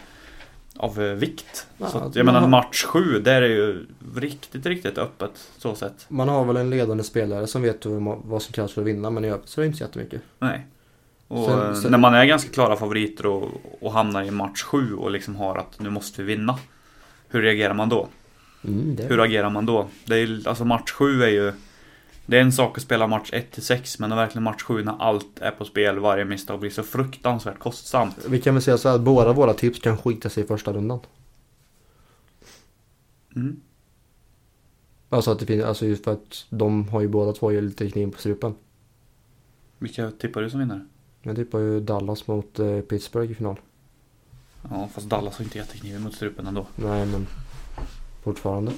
av 0.78 1.02
eh, 1.02 1.12
vikt. 1.14 1.66
Ja, 1.78 1.88
så 1.88 1.96
att, 1.98 2.02
man 2.04 2.12
jag 2.14 2.26
menar 2.26 2.40
har- 2.40 2.48
match 2.48 2.84
7, 2.84 3.20
där 3.20 3.42
är 3.42 3.48
ju 3.48 3.86
riktigt, 4.16 4.66
riktigt 4.66 4.98
öppet 4.98 5.50
så 5.58 5.74
sett. 5.74 6.06
Man 6.08 6.28
har 6.28 6.44
väl 6.44 6.56
en 6.56 6.70
ledande 6.70 7.04
spelare 7.04 7.46
som 7.46 7.62
vet 7.62 7.86
vad 8.24 8.42
som 8.42 8.52
krävs 8.52 8.72
för 8.72 8.80
att 8.80 8.86
vinna 8.86 9.10
men 9.10 9.24
i 9.24 9.28
övrigt 9.28 9.48
så 9.48 9.60
är 9.60 9.62
det 9.62 9.66
inte 9.66 9.78
så 9.78 9.84
jättemycket. 9.84 10.20
Nej. 10.38 10.66
Och 11.28 11.44
Sen- 11.46 11.60
eh, 11.62 11.74
sen- 11.74 11.90
när 11.90 11.98
man 11.98 12.14
är 12.14 12.24
ganska 12.24 12.50
klara 12.50 12.76
favoriter 12.76 13.26
och, 13.26 13.48
och 13.80 13.92
hamnar 13.92 14.22
i 14.22 14.30
match 14.30 14.62
7 14.62 14.94
och 14.94 15.10
liksom 15.10 15.36
har 15.36 15.56
att 15.56 15.80
nu 15.80 15.90
måste 15.90 16.22
vi 16.22 16.34
vinna. 16.36 16.58
Hur 17.28 17.42
reagerar 17.42 17.74
man 17.74 17.88
då? 17.88 18.08
Mm, 18.64 18.96
det. 18.96 19.02
Hur 19.02 19.20
agerar 19.20 19.50
man 19.50 19.66
då? 19.66 19.86
Det 20.04 20.14
är, 20.16 20.48
alltså 20.48 20.64
match 20.64 20.90
7 20.90 21.22
är 21.22 21.28
ju 21.28 21.52
Det 22.26 22.36
är 22.36 22.40
en 22.40 22.52
sak 22.52 22.76
att 22.76 22.82
spela 22.82 23.06
match 23.06 23.30
1 23.32 23.52
till 23.52 23.62
6 23.62 23.98
men 23.98 24.10
verkligen 24.10 24.42
match 24.42 24.62
7 24.62 24.84
när 24.84 25.02
allt 25.02 25.38
är 25.38 25.50
på 25.50 25.64
spel, 25.64 25.98
varje 25.98 26.24
misstag 26.24 26.60
blir 26.60 26.70
så 26.70 26.82
fruktansvärt 26.82 27.58
kostsamt. 27.58 28.26
Vi 28.28 28.40
kan 28.40 28.54
väl 28.54 28.62
säga 28.62 28.78
så 28.78 28.88
här 28.88 28.94
att 28.96 29.02
båda 29.02 29.32
våra 29.32 29.54
tips 29.54 29.78
kan 29.78 29.98
skita 29.98 30.28
sig 30.28 30.44
i 30.44 30.46
första 30.46 30.72
rundan. 30.72 31.00
Mm. 33.36 33.60
Alltså 35.08 35.30
att 35.30 35.38
det 35.38 35.46
finns, 35.46 35.64
alltså 35.64 35.86
just 35.86 36.04
för 36.04 36.12
att 36.12 36.46
de 36.50 36.88
har 36.88 37.00
ju 37.00 37.08
båda 37.08 37.32
två 37.32 37.52
ju 37.52 37.60
lite 37.60 37.90
kniv 37.90 38.10
på 38.10 38.18
strupen. 38.18 38.54
Vilka 39.78 40.10
tippar 40.10 40.42
du 40.42 40.50
som 40.50 40.60
vinnare? 40.60 40.86
Jag 41.22 41.36
tippar 41.36 41.58
ju 41.58 41.80
Dallas 41.80 42.26
mot 42.26 42.58
eh, 42.58 42.80
Pittsburgh 42.80 43.32
i 43.32 43.34
final. 43.34 43.60
Ja, 44.70 44.88
fast 44.94 45.08
Dallas 45.08 45.38
har 45.38 45.44
inte 45.44 45.58
jättekniven 45.58 46.02
mot 46.02 46.14
strupen 46.14 46.46
ändå. 46.46 46.66
Nej 46.76 47.06
men 47.06 47.26
fortfarande. 48.22 48.72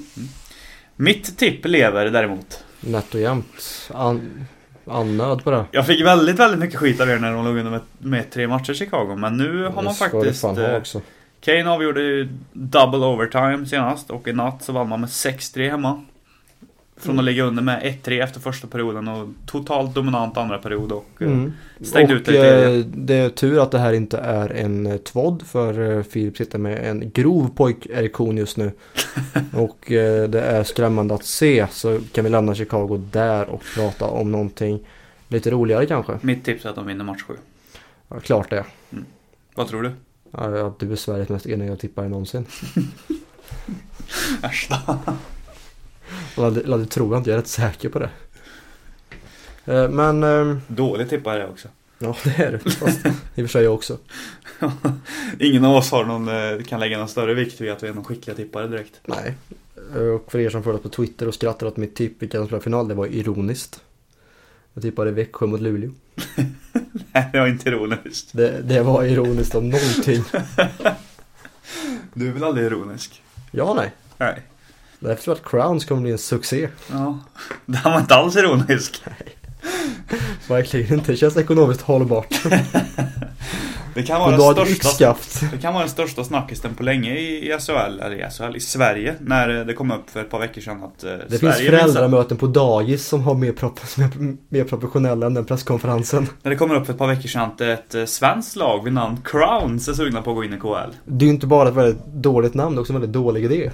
Mitt 0.97 1.39
tipp 1.39 1.67
lever 1.67 2.11
däremot. 2.11 2.65
Nätt 2.81 3.15
och 3.15 3.21
jämnt. 3.21 3.91
An, 3.95 4.47
annöd 4.87 5.45
på 5.45 5.51
det. 5.51 5.65
Jag 5.71 5.87
fick 5.87 6.05
väldigt, 6.07 6.39
väldigt 6.39 6.61
mycket 6.61 6.79
skit 6.79 7.01
av 7.01 7.11
er 7.11 7.19
när 7.19 7.33
de 7.33 7.45
låg 7.45 7.57
under 7.57 7.71
med, 7.71 7.81
med 7.99 8.31
tre 8.31 8.49
matcher 8.49 8.71
i 8.71 8.75
Chicago. 8.75 9.17
Men 9.17 9.37
nu 9.37 9.65
har 9.65 9.73
man 9.73 9.85
Det 9.85 9.95
ska 9.95 10.05
faktiskt... 10.11 10.43
ha 10.43 10.63
eh, 10.63 10.77
också. 10.77 11.01
Kane 11.41 11.71
avgjorde 11.71 12.03
ju 12.03 12.29
double 12.53 12.99
overtime 12.99 13.67
senast 13.67 14.11
och 14.11 14.29
i 14.29 14.33
natt 14.33 14.63
så 14.63 14.73
vann 14.73 14.89
man 14.89 15.01
med 15.01 15.09
6-3 15.09 15.71
hemma. 15.71 16.05
Från 17.01 17.11
Mm. 17.13 17.19
att 17.19 17.25
ligga 17.25 17.43
under 17.45 17.63
med 17.63 17.83
1-3 17.83 18.23
efter 18.23 18.41
första 18.41 18.67
perioden 18.67 19.09
och 19.09 19.29
totalt 19.47 19.95
dominant 19.95 20.37
andra 20.37 20.59
period 20.59 20.93
och 20.93 21.07
eh, 21.21 21.27
Mm. 21.27 21.53
stängde 21.81 22.15
och 22.15 22.19
ut 22.21 22.27
det 22.27 22.33
tredje. 22.33 22.79
eh, 22.79 22.85
det 22.87 23.15
är 23.15 23.29
tur 23.31 23.63
att 23.63 23.71
det 23.71 23.79
här 23.79 23.93
inte 23.93 24.19
är 24.19 24.49
en 24.51 24.87
eh, 24.87 24.97
tvådd 24.97 25.43
för 25.47 26.03
Filip 26.03 26.37
sitter 26.37 26.59
med 26.59 26.91
en 26.91 27.11
grov 27.11 27.49
pojkerektion 27.55 28.37
just 28.37 28.57
nu. 28.57 28.73
och 29.53 29.79
det 30.29 30.41
är 30.41 30.65
skrämmande 30.65 31.15
att 31.15 31.25
se 31.25 31.67
så 31.71 32.01
kan 32.13 32.25
vi 32.25 32.31
lämna 32.31 32.55
Chicago 32.55 33.03
där 33.13 33.49
och 33.49 33.63
prata 33.75 34.05
om 34.05 34.33
någonting 34.33 34.81
lite 35.29 35.51
roligare 35.51 35.87
kanske. 35.87 36.19
Mitt 36.21 36.45
tips 36.45 36.65
är 36.65 36.69
att 36.71 36.77
de 36.77 36.87
vinner 36.87 37.05
match 37.05 37.23
7. 37.23 37.35
Ja, 38.09 38.21
klart 38.21 38.51
det. 38.51 38.65
Vad 39.55 39.69
tror 39.69 39.83
du? 39.83 39.91
Ja, 40.31 40.67
att 40.67 40.79
du 40.81 40.93
är 40.93 40.97
Sveriges 40.97 41.29
mest 41.29 41.47
eniga 41.47 41.77
tippare 41.77 42.09
någonsin. 42.09 42.47
Äsch 44.43 44.69
då. 44.87 44.99
Eller 46.47 46.79
det 46.79 46.87
tror 46.87 47.13
jag 47.13 47.21
inte, 47.21 47.31
jag 47.31 47.37
är 47.37 47.41
rätt 47.41 47.49
säker 47.49 47.89
på 47.89 47.99
det. 47.99 48.11
Eh, 49.65 49.89
Men, 49.89 50.23
eh, 50.23 50.57
Dålig 50.67 51.09
tippare 51.09 51.43
är 51.43 51.49
också. 51.51 51.69
ja 51.99 52.17
det 52.25 52.39
är 52.43 52.53
det. 52.53 52.71
Fast, 52.71 53.07
I 53.07 53.09
och 53.11 53.15
för 53.35 53.47
sig 53.47 53.65
jag 53.65 53.75
också. 53.75 53.99
Ingen 55.39 55.65
av 55.65 55.77
oss 55.77 55.91
har 55.91 56.05
någon, 56.05 56.29
eh, 56.29 56.65
kan 56.65 56.81
lägga 56.81 56.99
någon 56.99 57.09
större 57.09 57.35
vikt 57.35 57.61
vid 57.61 57.71
att 57.73 57.83
vi 57.83 57.89
är 57.89 57.93
någon 57.95 58.05
skickliga 58.05 58.37
tippare 58.37 58.67
direkt. 58.69 59.01
Nej. 59.05 59.35
Och 60.15 60.33
för 60.33 60.39
er 60.39 60.51
som 60.51 60.63
följer 60.63 60.81
på 60.81 60.89
Twitter 60.89 61.29
och 61.29 61.35
skrattar 61.35 61.67
åt 61.67 61.77
mitt 61.77 61.97
tipp 61.97 62.23
vilka 62.23 62.39
som 62.39 62.47
spelar 62.47 62.61
final, 62.61 62.89
det 62.89 62.95
var 62.95 63.07
ironiskt. 63.07 63.81
Jag 64.75 64.83
tippade 64.83 65.11
Växjö 65.11 65.47
mot 65.47 65.61
Luleå. 65.61 65.91
Nej, 67.13 67.29
det 67.33 67.41
var 67.41 67.47
inte 67.47 67.69
ironiskt. 67.69 68.29
Det, 68.33 68.61
det 68.63 68.83
var 68.83 69.05
ironiskt 69.05 69.55
om 69.55 69.69
någonting. 69.71 70.25
Du 72.15 72.29
är 72.29 72.33
väl 72.33 72.45
aldrig 72.45 72.67
ironisk? 72.67 73.23
Ja, 73.51 73.75
nej. 73.75 73.93
Nej. 74.19 74.43
Därför 75.01 75.23
tror 75.23 75.37
jag 75.37 75.45
att 75.45 75.51
Crowns 75.51 75.85
kommer 75.85 76.03
bli 76.03 76.13
en 76.13 76.19
succé. 76.19 76.69
Ja. 76.91 77.19
Det 77.67 77.85
var 77.85 77.99
inte 78.01 78.15
alls 78.15 78.37
ironisk. 78.37 79.03
Verkligen 80.49 80.95
inte. 80.95 81.13
Det 81.13 81.17
känns 81.17 81.37
ekonomiskt 81.37 81.81
hållbart. 81.81 82.35
Det 83.95 84.03
kan 84.03 84.21
vara 84.21 84.55
den 84.55 84.67
största. 84.67 85.17
Det 85.53 85.59
kan 85.59 85.73
vara 85.75 85.83
den 85.83 85.91
största 85.91 86.25
snackisen 86.25 86.75
på 86.75 86.83
länge 86.83 87.15
i 87.15 87.53
i 87.53 87.59
SHL, 87.61 88.01
eller 88.01 88.13
i 88.27 88.31
SHL, 88.31 88.57
i 88.57 88.61
Sverige. 88.61 89.15
När 89.21 89.59
eh, 89.61 89.67
det 89.67 89.75
kom 89.75 89.91
upp 89.91 90.11
för 90.11 90.21
ett 90.21 90.31
par 90.31 90.39
veckor 90.39 90.61
sedan 90.61 90.83
att 90.85 91.05
eh, 91.05 91.11
Det 91.29 91.39
Sverige 91.39 91.55
finns 91.55 91.71
föräldramöten 91.71 92.37
på 92.37 92.47
dagis 92.47 93.07
som 93.07 93.23
har 93.23 93.35
mer, 93.35 93.53
prop- 93.53 93.87
som 93.87 94.03
är 94.03 94.11
mer 94.49 94.65
professionella 94.65 95.27
än 95.27 95.35
den 95.35 95.45
presskonferensen. 95.45 96.29
När 96.43 96.51
det 96.51 96.57
kommer 96.57 96.75
upp 96.75 96.87
för 96.87 96.93
ett 96.93 96.99
par 96.99 97.07
veckor 97.07 97.29
sedan 97.29 97.43
att 97.43 97.61
ett 97.61 97.95
eh, 97.95 98.05
svenskt 98.05 98.57
lag 98.57 98.85
vid 98.85 98.93
namn 98.93 99.21
Crowns 99.25 99.89
är 99.89 99.93
sugna 99.93 100.23
på 100.23 100.31
att 100.31 100.37
gå 100.37 100.45
in 100.45 100.55
i 100.55 100.59
KL. 100.59 100.95
Det 101.05 101.25
är 101.25 101.27
ju 101.27 101.35
inte 101.35 101.47
bara 101.47 101.69
ett 101.69 101.75
väldigt 101.75 102.07
dåligt 102.07 102.55
namn, 102.55 102.75
det 102.75 102.79
är 102.79 102.81
också 102.81 102.93
en 102.93 103.01
väldigt 103.01 103.15
dålig 103.15 103.45
idé. 103.45 103.71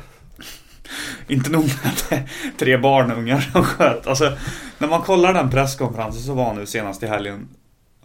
Inte 1.28 1.50
nog 1.50 1.62
med 1.64 1.92
att 1.92 2.06
det 2.08 2.16
är 2.16 2.28
tre 2.58 2.76
barnungar 2.76 3.40
som 3.40 3.64
sköt. 3.64 4.06
Alltså, 4.06 4.32
när 4.78 4.88
man 4.88 5.02
kollar 5.02 5.34
den 5.34 5.50
presskonferensen 5.50 6.22
så 6.22 6.34
var 6.34 6.54
nu 6.54 6.66
senast 6.66 7.02
i 7.02 7.06
helgen 7.06 7.48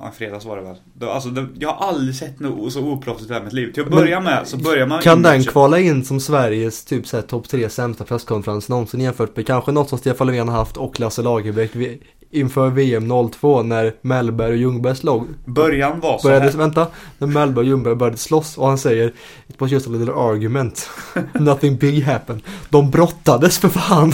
Ja, 0.02 0.12
fredags 0.18 0.46
var 0.46 0.56
det 0.58 0.62
väl. 0.64 0.76
Då, 0.94 1.10
alltså, 1.10 1.30
det, 1.30 1.48
jag 1.60 1.70
har 1.74 1.88
aldrig 1.88 2.16
sett 2.16 2.40
något 2.40 2.74
så 2.74 2.82
oproffsigt 2.88 3.32
i 3.32 3.34
hela 3.34 3.46
mitt 3.46 3.54
liv. 3.54 3.74
Till 3.74 3.84
att 3.84 3.90
börja 3.90 4.20
med 4.20 4.48
så 4.48 4.58
börjar 4.58 4.88
man... 4.88 5.02
Kan 5.02 5.18
in- 5.18 5.24
den 5.24 5.44
kvala 5.44 5.80
in 5.80 6.06
som 6.06 6.20
Sveriges 6.20 6.86
typ 6.86 7.08
såhär 7.08 7.24
topp 7.24 7.50
tre 7.50 7.70
sämsta 7.70 8.04
presskonferens 8.04 8.70
någonsin 8.70 9.02
jämfört 9.02 9.36
med 9.36 9.48
kanske 9.48 9.72
något 9.72 9.90
som 9.90 9.98
Stefan 9.98 10.28
Löfven 10.28 10.48
har 10.50 10.56
haft 10.56 10.78
och 10.78 11.00
Lasse 11.00 11.22
Lagerbäck 11.22 11.72
vi- 11.74 12.02
inför 12.32 12.70
VM 12.70 13.30
02 13.32 13.64
när 13.64 13.94
Mellberg 14.02 14.52
och 14.52 14.58
Ljungberg 14.58 14.96
slog 14.96 15.28
Början 15.46 16.00
var 16.00 16.18
så 16.18 16.28
började, 16.28 16.46
här. 16.46 16.52
vänta, 16.58 16.88
när 17.18 17.28
Mellberg 17.28 17.64
och 17.64 17.70
Ljungberg 17.70 17.96
började 17.96 18.18
slåss 18.18 18.58
och 18.58 18.68
han 18.68 18.78
säger 18.78 19.08
It 19.48 19.56
was 19.62 19.72
just 19.72 19.88
a 19.88 19.90
little 19.92 20.14
argument 20.14 20.90
Nothing 21.34 21.78
big 21.78 22.04
happened 22.04 22.42
De 22.70 22.92
brottades 22.92 23.58
för 23.60 23.70
fan 23.70 24.14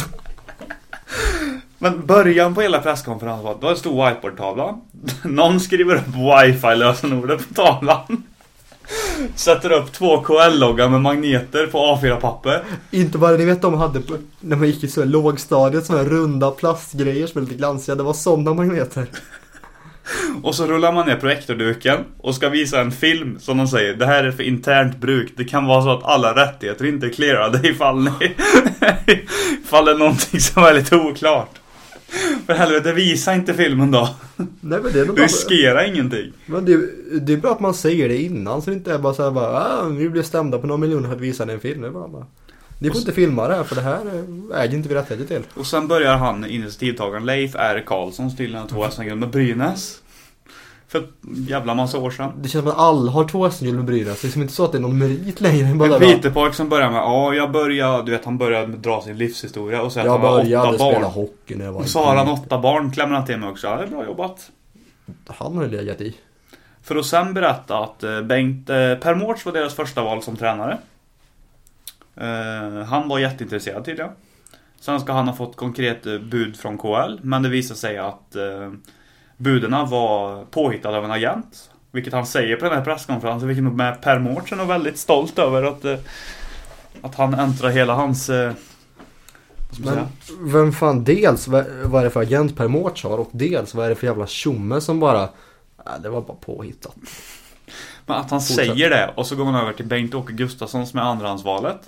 Men 1.86 2.06
början 2.06 2.56
på 2.56 2.62
hela 2.62 2.80
presskonferensen 2.82 3.46
var 3.46 3.52
att 3.52 3.62
det 3.62 3.76
stor 3.76 4.06
whiteboardtavla. 4.06 4.80
Någon 5.24 5.60
skriver 5.60 5.96
upp 5.96 6.08
wifi-lösenordet 6.08 7.48
på 7.48 7.54
tavlan. 7.54 8.24
Sätter 9.36 9.72
upp 9.72 9.92
två 9.92 10.18
KL-loggar 10.22 10.90
med 10.90 11.02
magneter 11.02 11.68
på 11.68 11.78
A4-papper. 11.78 12.64
Inte 12.92 13.18
bara 13.18 13.32
ni 13.32 13.46
vet 13.46 13.62
de 13.62 13.74
hade 13.74 14.02
på, 14.02 14.18
när 14.40 14.56
man 14.56 14.68
gick 14.68 14.84
i 14.84 14.88
så 14.88 15.02
här 15.02 15.08
lågstadiet 15.08 15.86
sådana 15.86 16.04
här 16.04 16.10
runda 16.10 16.52
plastgrejer 16.52 17.28
som 17.28 17.42
är 17.42 17.46
lite 17.46 17.58
glansiga 17.58 17.96
Det 17.96 18.04
var 18.04 18.14
sådana 18.14 18.54
magneter 18.54 19.08
Och 20.44 20.56
så 20.56 20.68
rullar 20.68 20.92
man 20.92 21.08
ner 21.08 21.16
projektorduken 21.16 22.00
och 22.18 22.36
ska 22.36 22.50
visa 22.50 22.82
en 22.82 22.92
film 22.92 23.40
som 23.40 23.58
de 23.58 23.68
säger 23.68 23.94
Det 23.94 24.06
här 24.06 24.24
är 24.24 24.32
för 24.32 24.44
internt 24.44 24.98
bruk. 24.98 25.34
Det 25.38 25.46
kan 25.46 25.66
vara 25.66 25.82
så 25.82 25.90
att 25.90 26.04
alla 26.04 26.36
rättigheter 26.36 26.86
inte 26.86 27.06
är 27.06 27.10
clearade 27.10 27.68
ifall 27.68 28.04
ni... 28.04 28.36
ifall 29.64 29.86
det 29.86 29.92
är 29.92 29.98
någonting 29.98 30.40
som 30.40 30.64
är 30.64 30.74
lite 30.74 30.96
oklart. 30.96 31.60
För 32.46 32.54
helvete, 32.54 32.94
visa 32.94 33.36
inte 33.36 33.54
filmen 33.54 33.92
då. 33.92 34.10
Nej 34.38 34.80
men 34.84 34.94
det 34.94 35.00
är 35.00 35.06
nog 35.06 35.16
bra 35.16 35.26
Riskera 35.26 35.86
ingenting. 35.86 36.32
Men 36.46 36.66
det, 36.66 36.78
det 37.22 37.34
är 37.34 37.38
bra 37.38 37.52
att 37.52 37.60
man 37.60 37.74
säger 37.74 38.10
det 38.10 38.22
innan 38.22 38.62
så 38.62 38.70
det 38.70 38.76
inte 38.76 38.94
är 38.94 38.98
bara 38.98 39.14
såhär 39.14 39.32
bara 39.32 39.48
ah, 39.48 39.84
vi 39.84 40.10
blir 40.10 40.24
stämda 40.24 40.60
på 40.60 40.68
några 40.68 40.80
miljoner 40.80 41.08
för 41.08 41.16
att 41.16 41.22
visa 41.22 41.44
en 41.44 41.60
film. 41.60 41.82
Det 41.82 41.88
är 41.88 41.92
bara, 41.92 42.08
bara. 42.08 42.26
Ni 42.80 42.90
får 42.90 42.98
inte 42.98 43.12
filma 43.12 43.48
det 43.48 43.56
här 43.56 43.64
för 43.64 43.76
det 43.76 43.82
här 43.82 44.02
äger 44.56 44.78
inte 44.78 44.90
vi 44.90 44.96
rättigheter 44.96 45.36
till. 45.36 45.44
Och 45.54 45.68
sen 45.68 45.88
börjar 45.88 46.18
han, 46.18 46.46
initiativtagaren 46.46 47.26
Leif 47.26 47.56
R. 47.56 47.84
Karlsson, 47.86 48.32
stilla 48.32 48.66
två 48.68 48.90
SM-guld 48.90 49.20
med 49.20 49.30
Brynäs. 49.30 50.02
För 50.88 51.00
ett 51.00 51.10
jävla 51.50 51.74
massa 51.76 51.98
år 51.98 52.12
sedan. 52.12 52.32
Det 52.42 52.50
känns 52.50 52.64
som 52.64 52.72
att 52.72 52.78
alla 52.80 53.12
har 53.12 53.28
två 53.28 53.50
SM-guld 53.52 53.76
med 53.76 53.86
Brynäs. 53.86 54.22
Det 54.22 54.26
är 54.26 54.28
liksom 54.28 54.42
inte 54.42 54.54
så 54.54 54.66
att 54.66 54.72
det 54.72 54.78
är 54.78 54.82
någon 54.82 54.98
merit 54.98 55.42
längre. 55.42 55.76
Bara, 55.76 55.94
En 55.96 56.00
Pitepojk 56.00 56.54
som 56.54 56.70
börjar 56.70 56.92
med, 56.92 57.00
ja 57.00 57.34
jag 57.34 57.52
började, 57.52 58.04
du 58.04 58.12
vet 58.12 58.26
han 58.26 58.38
började 58.38 58.68
med- 58.68 58.80
dra 58.80 59.02
sin 59.02 59.18
livshistoria 59.18 59.82
och 59.82 59.92
säga 59.92 60.02
att 60.04 60.06
jag 60.06 60.12
han 60.18 60.22
har 60.22 60.44
började 60.44 60.68
åtta 60.68 60.78
spela 60.78 61.00
barn. 61.02 61.12
hockey 61.12 61.56
när 61.56 61.66
jag 61.66 61.72
var 61.74 61.80
Och 61.82 61.88
så 61.90 62.04
har 62.04 62.16
han 62.16 62.28
åtta 62.28 62.60
barn, 62.60 62.92
klämmer 62.92 63.16
han 63.16 63.26
till 63.26 63.38
mig 63.38 63.50
också. 63.50 63.68
Ja, 63.68 63.76
det 63.78 63.84
är 63.84 63.88
bra 63.88 64.06
jobbat. 64.06 64.52
Han 65.28 65.58
har 65.58 65.68
legat 65.68 66.02
i. 66.02 66.16
För 66.84 66.96
att 66.96 67.06
sen 67.06 67.34
berätta 67.34 67.78
att 67.80 68.04
eh, 68.04 68.22
Bengt, 68.22 68.70
eh, 68.70 68.76
Per 68.76 69.16
Mårts 69.16 69.46
var 69.46 69.54
deras 69.54 69.74
första 69.74 70.04
val 70.04 70.22
som 70.24 70.36
tränare. 70.36 70.78
Eh, 72.16 72.86
han 72.86 73.08
var 73.10 73.20
jätteintresserad 73.20 73.86
tydligen. 73.86 74.12
Sen 74.80 75.00
ska 75.00 75.14
han 75.14 75.28
ha 75.28 75.36
fått 75.36 75.56
konkret 75.56 76.06
eh, 76.06 76.18
bud 76.20 76.58
från 76.58 76.78
KL, 76.78 77.20
men 77.22 77.44
det 77.44 77.50
visade 77.50 77.80
sig 77.80 77.98
att 77.98 78.36
eh, 78.36 78.72
budena 79.38 79.86
var 79.86 80.46
påhittade 80.46 80.98
av 80.98 81.06
en 81.06 81.12
agent. 81.12 81.70
Vilket 81.92 82.14
han 82.14 82.26
säger 82.26 82.56
på 82.56 82.66
den 82.66 82.74
här 82.74 82.84
presskonferensen, 82.84 83.48
vilket 83.48 83.64
med 83.64 84.02
Per 84.02 84.20
Mårts 84.20 84.52
är 84.52 84.66
väldigt 84.66 84.98
stolt 85.00 85.40
över 85.40 85.64
att, 85.64 85.86
eh, 85.86 85.98
att 87.02 87.16
han 87.16 87.34
äntrar 87.34 87.70
hela 87.70 87.94
hans... 87.94 88.30
Eh, 88.30 88.54
Men 89.80 90.08
vem 90.40 90.72
fan 90.72 91.04
dels 91.04 91.48
vad, 91.48 91.66
vad 91.84 92.00
är 92.02 92.04
det 92.04 92.12
för 92.12 92.22
agent 92.22 92.58
Per 92.58 92.68
Mårts 92.68 93.04
har 93.04 93.18
och 93.18 93.30
dels 93.32 93.74
vad 93.76 93.86
är 93.86 93.90
det 93.90 93.96
för 93.96 94.08
jävla 94.08 94.28
tjomme 94.28 94.82
som 94.82 95.00
bara 95.00 95.24
äh, 95.24 96.02
det 96.04 96.10
var 96.10 96.22
bara 96.22 96.38
påhittat. 96.38 96.96
Men 98.06 98.18
att 98.18 98.32
han 98.32 98.40
Fortsätt. 98.42 98.56
säger 98.56 98.90
det 98.90 99.14
och 99.16 99.28
så 99.28 99.36
går 99.36 99.46
man 99.46 99.56
över 99.56 99.74
till 99.74 99.86
Bengt-Åke 99.86 100.34
Gustafsson 100.34 100.88
som 100.88 101.00
är 101.00 101.04
andrahandsvalet. 101.04 101.80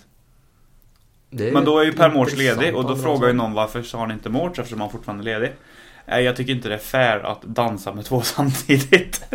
Men 1.30 1.65
då 1.65 1.80
är 1.80 1.84
ju 1.84 1.93
Per 1.93 2.09
Mårts 2.09 2.36
ledig 2.36 2.75
och 2.75 2.84
då 2.88 2.95
frågar 2.95 3.28
ju 3.28 3.34
någon 3.34 3.53
varför 3.53 3.84
sa 3.84 3.99
han 3.99 4.11
inte 4.11 4.30
Mårts 4.30 4.59
eftersom 4.59 4.82
han 4.82 4.89
fortfarande 4.89 5.32
är 5.32 5.39
ledig. 5.39 5.53
Nej, 6.05 6.23
jag 6.23 6.36
tycker 6.36 6.53
inte 6.53 6.69
det 6.69 6.75
är 6.75 6.80
fair 6.80 7.19
att 7.19 7.41
dansa 7.41 7.93
med 7.93 8.05
två 8.05 8.21
samtidigt. 8.25 9.25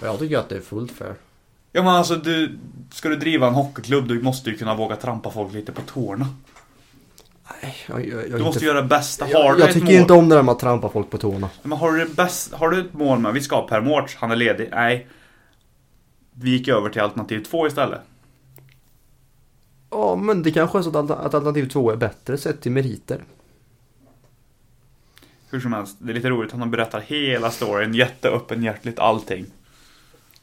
Jag 0.00 0.18
tycker 0.18 0.38
att 0.38 0.48
det 0.48 0.56
är 0.56 0.60
fullt 0.60 0.92
fair. 0.92 1.14
ja 1.72 1.82
men 1.82 1.92
alltså 1.92 2.16
du, 2.16 2.58
ska 2.92 3.08
du 3.08 3.16
driva 3.16 3.46
en 3.46 3.54
hockeyklubb 3.54 4.08
du 4.08 4.22
måste 4.22 4.50
ju 4.50 4.56
kunna 4.56 4.74
våga 4.74 4.96
trampa 4.96 5.30
folk 5.30 5.52
lite 5.52 5.72
på 5.72 5.82
tårna. 5.82 6.26
Nej, 7.62 7.76
jag, 7.88 8.08
jag, 8.08 8.22
jag, 8.22 8.38
Du 8.38 8.44
måste 8.44 8.58
inte, 8.58 8.66
göra 8.66 8.82
det 8.82 8.88
bästa. 8.88 9.24
Har 9.24 9.30
jag, 9.32 9.60
jag 9.60 9.72
tycker 9.72 9.86
mål, 9.86 9.94
inte 9.94 10.12
om 10.12 10.28
det 10.28 10.34
där 10.34 10.42
med 10.42 10.52
att 10.52 10.58
trampa 10.58 10.88
folk 10.88 11.10
på 11.10 11.18
tårna. 11.18 11.50
men 11.62 11.78
har 11.78 11.92
du 11.92 11.98
det 12.04 12.16
bästa, 12.16 12.56
har 12.56 12.70
du 12.70 12.80
ett 12.80 12.94
mål 12.94 13.18
med, 13.18 13.32
vi 13.32 13.40
ska 13.40 13.56
ha 13.56 13.68
Per 13.68 13.80
Mårts, 13.80 14.16
han 14.16 14.30
är 14.30 14.36
ledig. 14.36 14.68
Nej. 14.72 15.06
Vi 16.32 16.50
gick 16.50 16.68
över 16.68 16.90
till 16.90 17.02
alternativ 17.02 17.44
två 17.44 17.66
istället. 17.66 18.00
Ja, 19.98 20.16
men 20.16 20.42
det 20.42 20.52
kanske 20.52 20.78
är 20.78 20.82
så 20.82 20.88
att, 20.88 20.96
alter- 20.96 21.26
att 21.26 21.34
alternativ 21.34 21.68
två 21.68 21.90
är 21.90 21.96
bättre 21.96 22.38
sett 22.38 22.60
till 22.60 22.72
meriter. 22.72 23.24
Hur 25.50 25.60
som 25.60 25.72
helst, 25.72 25.96
det 25.98 26.12
är 26.12 26.14
lite 26.14 26.30
roligt. 26.30 26.52
Han 26.52 26.70
berättar 26.70 27.00
hela 27.00 27.50
storyn, 27.50 27.94
jätteöppenhjärtligt 27.94 28.98
allting. 28.98 29.46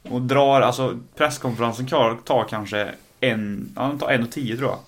Och 0.02 0.22
drar, 0.22 0.60
alltså 0.60 0.98
presskonferensen 1.16 1.86
tar 2.24 2.48
kanske 2.48 2.94
en, 3.20 3.72
ja 3.76 3.82
den 3.88 3.98
tar 3.98 4.10
en 4.10 4.22
och 4.22 4.32
tio 4.32 4.56
tror 4.56 4.70
jag. 4.70 4.78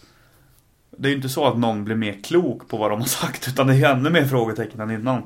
Det 0.90 1.08
är 1.08 1.10
ju 1.10 1.16
inte 1.16 1.28
så 1.28 1.44
att 1.46 1.58
någon 1.58 1.84
blir 1.84 1.96
mer 1.96 2.22
klok 2.22 2.68
på 2.68 2.76
vad 2.76 2.90
de 2.90 3.00
har 3.00 3.08
sagt, 3.08 3.48
utan 3.48 3.66
det 3.66 3.72
är 3.72 3.76
ju 3.76 3.84
ännu 3.84 4.10
mer 4.10 4.24
frågetecken 4.24 4.80
än 4.80 4.90
innan. 4.90 5.22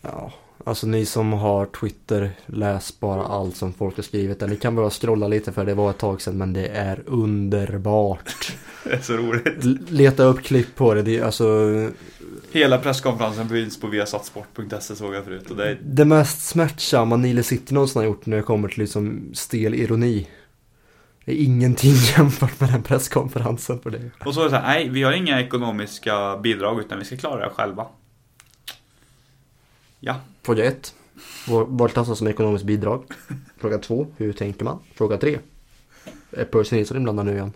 Ja, 0.00 0.32
alltså 0.64 0.86
ni 0.86 1.06
som 1.06 1.32
har 1.32 1.66
Twitter, 1.66 2.30
läs 2.46 3.00
bara 3.00 3.24
allt 3.24 3.56
som 3.56 3.72
folk 3.72 3.96
har 3.96 4.02
skrivit. 4.02 4.40
Ni 4.40 4.56
kan 4.56 4.76
bara 4.76 4.90
scrolla 4.90 5.28
lite 5.28 5.52
för 5.52 5.64
det 5.64 5.74
var 5.74 5.90
ett 5.90 5.98
tag 5.98 6.20
sedan 6.22 6.38
men 6.38 6.52
det 6.52 6.66
är 6.66 7.02
underbart. 7.06 8.52
Det 8.84 8.92
är 8.92 9.00
så 9.00 9.12
roligt. 9.12 9.64
L- 9.64 9.78
Leta 9.88 10.22
upp 10.24 10.42
klipp 10.42 10.74
på 10.76 10.94
det, 10.94 11.02
det 11.02 11.18
är 11.18 11.24
alltså 11.24 11.46
Hela 12.52 12.78
presskonferensen 12.78 13.48
finns 13.48 13.80
på 13.80 13.86
viasatsport.se 13.86 14.96
såg 14.96 15.14
jag 15.14 15.24
förut. 15.24 15.50
Och 15.50 15.56
det 15.56 15.68
är, 15.70 15.78
det 15.82 16.04
mest 16.04 16.42
smärtsamma 16.48 17.16
Nile 17.16 17.42
City 17.42 17.74
någonsin 17.74 18.00
har 18.00 18.06
gjort 18.06 18.26
när 18.26 18.36
det 18.36 18.42
kommer 18.42 18.68
till 18.68 18.78
liksom 18.78 19.30
stel 19.34 19.74
ironi. 19.74 20.28
Det 21.24 21.32
är 21.32 21.44
ingenting 21.44 21.92
jämfört 22.16 22.60
med 22.60 22.72
den 22.72 22.82
presskonferensen 22.82 23.80
för 23.80 23.90
det. 23.90 24.10
och 24.24 24.34
så 24.34 24.40
är 24.40 24.44
det 24.44 24.50
så 24.50 24.56
här, 24.56 24.66
nej 24.74 24.88
vi 24.88 25.02
har 25.02 25.12
inga 25.12 25.40
ekonomiska 25.40 26.36
bidrag 26.42 26.80
utan 26.80 26.98
vi 26.98 27.04
ska 27.04 27.16
klara 27.16 27.44
det 27.44 27.50
själva. 27.54 27.86
Ja, 30.04 30.16
Fråga 30.42 30.64
ett. 30.64 30.94
Vad 31.48 31.66
vad 31.68 31.92
klassas 31.92 32.18
som 32.18 32.26
ekonomiskt 32.26 32.64
bidrag? 32.64 33.04
Fråga 33.58 33.78
två. 33.78 34.06
Hur 34.16 34.32
tänker 34.32 34.64
man? 34.64 34.78
Fråga 34.94 35.16
tre. 35.16 35.38
Är 36.30 36.44
Percy 36.44 36.76
Nilsson 36.76 36.96
inblandad 36.96 37.26
nu 37.26 37.32
igen? 37.32 37.52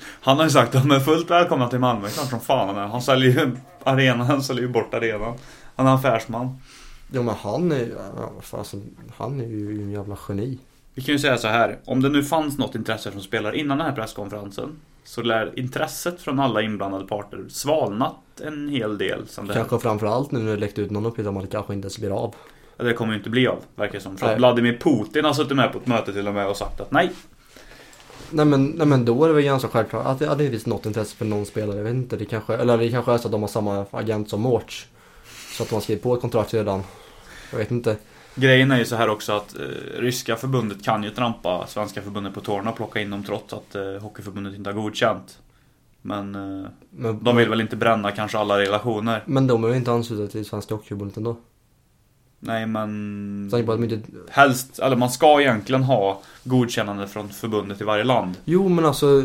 Han 0.00 0.36
har 0.36 0.44
ju 0.44 0.50
sagt 0.50 0.74
att 0.74 0.82
de 0.82 0.90
är 0.90 1.00
fullt 1.00 1.30
välkomna 1.30 1.68
till 1.68 1.78
Malmö, 1.78 2.08
klart 2.08 2.28
som 2.28 2.40
fan 2.40 2.68
han 2.68 2.76
är. 2.84 2.86
Han 2.86 3.02
säljer 3.02 3.30
ju 3.30 3.56
arenan, 3.84 4.26
han 4.26 4.42
säljer 4.42 4.62
ju 4.62 4.68
bort 4.68 4.94
arenan. 4.94 5.38
Han 5.76 5.86
är 5.86 5.94
affärsman. 5.94 6.58
Ja 7.12 7.22
men 7.22 7.34
han 7.34 7.72
är 7.72 7.88
fasen, 8.40 8.96
han 9.16 9.40
är 9.40 9.46
ju 9.46 9.82
en 9.82 9.90
jävla 9.90 10.18
geni. 10.28 10.58
Vi 10.94 11.02
kan 11.02 11.12
ju 11.12 11.18
säga 11.18 11.38
så 11.38 11.48
här, 11.48 11.78
om 11.84 12.02
det 12.02 12.08
nu 12.08 12.22
fanns 12.22 12.58
något 12.58 12.74
intresse 12.74 13.10
från 13.10 13.22
spelare 13.22 13.58
innan 13.58 13.78
den 13.78 13.86
här 13.86 13.94
presskonferensen 13.94 14.80
så 15.04 15.22
lär 15.22 15.58
intresset 15.58 16.20
från 16.20 16.40
alla 16.40 16.62
inblandade 16.62 17.06
parter 17.06 17.44
svalnat 17.48 18.40
en 18.44 18.68
hel 18.68 18.98
del. 18.98 19.28
Som 19.28 19.46
det. 19.46 19.54
Kanske 19.54 19.78
framförallt 19.78 20.30
nu 20.30 20.38
när 20.38 20.50
det 20.50 20.56
läckte 20.56 20.80
ut 20.80 20.90
någon 20.90 21.06
uppgift 21.06 21.28
om 21.28 21.36
att 21.36 21.42
det 21.42 21.50
kanske 21.50 21.74
inte 21.74 21.86
ens 21.86 21.98
blir 21.98 22.24
av. 22.24 22.34
det 22.76 22.92
kommer 22.92 23.12
ju 23.12 23.18
inte 23.18 23.30
bli 23.30 23.46
av, 23.46 23.58
verkar 23.74 23.94
det 23.94 24.00
som. 24.00 24.16
För 24.16 24.26
Nej. 24.26 24.36
Vladimir 24.36 24.78
Putin 24.78 25.24
har 25.24 25.32
suttit 25.32 25.56
med 25.56 25.72
på 25.72 25.78
ett 25.78 25.86
möte 25.86 26.12
till 26.12 26.28
och 26.28 26.34
med 26.34 26.46
och 26.46 26.56
sagt 26.56 26.80
att 26.80 26.90
nej, 26.90 27.10
Nej 28.32 28.44
men, 28.46 28.66
nej 28.66 28.86
men 28.86 29.04
då 29.04 29.24
är 29.24 29.28
det 29.28 29.34
väl 29.34 29.44
ganska 29.44 29.68
självklart 29.68 30.06
att 30.06 30.18
det 30.18 30.26
hade 30.26 30.50
finns 30.50 30.66
något 30.66 30.86
intresse 30.86 31.16
för 31.16 31.24
någon 31.24 31.46
spelare. 31.46 31.76
Jag 31.76 31.84
vet 31.84 31.94
inte, 31.94 32.16
det 32.16 32.24
kanske, 32.24 32.54
eller 32.54 32.78
det 32.78 32.90
kanske 32.90 33.12
är 33.12 33.18
så 33.18 33.28
att 33.28 33.32
de 33.32 33.40
har 33.40 33.48
samma 33.48 33.86
agent 33.90 34.30
som 34.30 34.40
Mårts. 34.40 34.86
Så 35.56 35.62
att 35.62 35.68
de 35.68 35.74
har 35.74 35.82
skrivit 35.82 36.02
på 36.02 36.14
ett 36.14 36.20
kontrakt 36.20 36.54
redan. 36.54 36.82
Jag 37.50 37.58
vet 37.58 37.70
inte. 37.70 37.96
Grejen 38.40 38.70
är 38.70 38.78
ju 38.78 38.84
så 38.84 38.96
här 38.96 39.08
också 39.08 39.32
att 39.32 39.56
eh, 39.56 40.00
ryska 40.00 40.36
förbundet 40.36 40.84
kan 40.84 41.02
ju 41.02 41.10
trampa 41.10 41.66
svenska 41.66 42.02
förbundet 42.02 42.34
på 42.34 42.40
tårna 42.40 42.70
och 42.70 42.76
plocka 42.76 43.00
in 43.00 43.10
dem 43.10 43.22
trots 43.22 43.52
att 43.52 43.74
eh, 43.74 43.82
hockeyförbundet 44.00 44.54
inte 44.54 44.70
har 44.70 44.74
godkänt. 44.74 45.38
Men 46.02 46.34
eh, 46.34 46.70
Men, 46.90 47.24
de 47.24 47.36
vill 47.36 47.48
väl 47.48 47.60
inte 47.60 47.76
bränna 47.76 48.10
kanske 48.10 48.38
alla 48.38 48.58
relationer. 48.58 49.22
men 49.26 49.46
de 49.46 49.64
är 49.64 49.68
ju 49.68 49.76
inte 49.76 49.92
anslutna 49.92 50.26
till 50.26 50.44
Svenska 50.44 50.74
Hockeyförbundet 50.74 51.16
ändå. 51.16 51.36
Nej 52.38 52.66
men... 52.66 53.48
Så 53.50 53.62
bara 53.62 53.76
att 53.76 53.82
inte... 53.82 54.00
Helst, 54.30 54.78
eller 54.78 54.96
man 54.96 55.10
ska 55.10 55.40
egentligen 55.40 55.82
ha 55.82 56.22
godkännande 56.44 57.08
från 57.08 57.28
förbundet 57.28 57.80
i 57.80 57.84
varje 57.84 58.04
land. 58.04 58.34
Jo 58.44 58.68
men 58.68 58.84
alltså, 58.84 59.24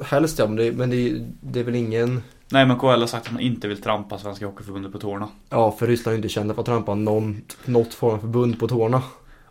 helst 0.00 0.38
ja, 0.38 0.46
men 0.46 0.56
det, 0.56 0.72
men 0.72 0.90
det, 0.90 1.26
det 1.40 1.60
är 1.60 1.64
väl 1.64 1.74
ingen... 1.74 2.22
Nej 2.54 2.66
men 2.66 2.78
KL 2.78 2.86
har 2.86 3.06
sagt 3.06 3.26
att 3.26 3.32
man 3.32 3.42
inte 3.42 3.68
vill 3.68 3.82
trampa 3.82 4.18
Svenska 4.18 4.46
Hockeyförbundet 4.46 4.92
på 4.92 4.98
tårna. 4.98 5.28
Ja, 5.50 5.72
för 5.72 5.86
Ryssland 5.86 6.12
är 6.12 6.16
ju 6.16 6.18
inte 6.18 6.28
kända 6.28 6.54
för 6.54 6.60
att 6.60 6.66
trampa 6.66 6.94
någon, 6.94 7.42
något 7.64 7.94
form 7.94 8.14
av 8.14 8.18
förbund 8.18 8.58
på 8.60 8.68
tårna. 8.68 9.02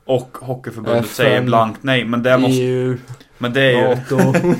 Och 0.05 0.37
Hockeyförbundet 0.41 1.03
FN. 1.03 1.15
säger 1.15 1.41
blankt 1.41 1.83
nej. 1.83 2.05
Men 2.05 2.23
det 2.23 2.37
måste, 2.37 2.61
EU, 2.61 2.97
men 3.37 3.53
det 3.53 3.61
är 3.61 3.89
ju... 3.89 3.95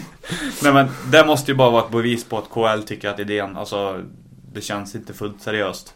Nej 0.64 0.74
men 0.74 0.88
det 1.12 1.26
måste 1.26 1.52
ju 1.52 1.58
bara 1.58 1.70
vara 1.70 1.86
ett 1.86 1.92
bevis 1.92 2.26
på 2.26 2.38
att 2.38 2.50
KL 2.50 2.84
tycker 2.88 3.10
att 3.10 3.20
idén, 3.20 3.58
alltså 3.58 4.02
det 4.54 4.62
känns 4.62 4.96
inte 4.96 5.14
fullt 5.14 5.42
seriöst. 5.42 5.94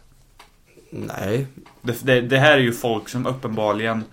Nej, 0.90 1.46
Det, 1.82 2.06
det, 2.06 2.20
det 2.20 2.38
här 2.38 2.52
är 2.52 2.62
ju 2.62 2.72
folk 2.72 3.08
som 3.08 3.26
uppenbarligen 3.26 4.04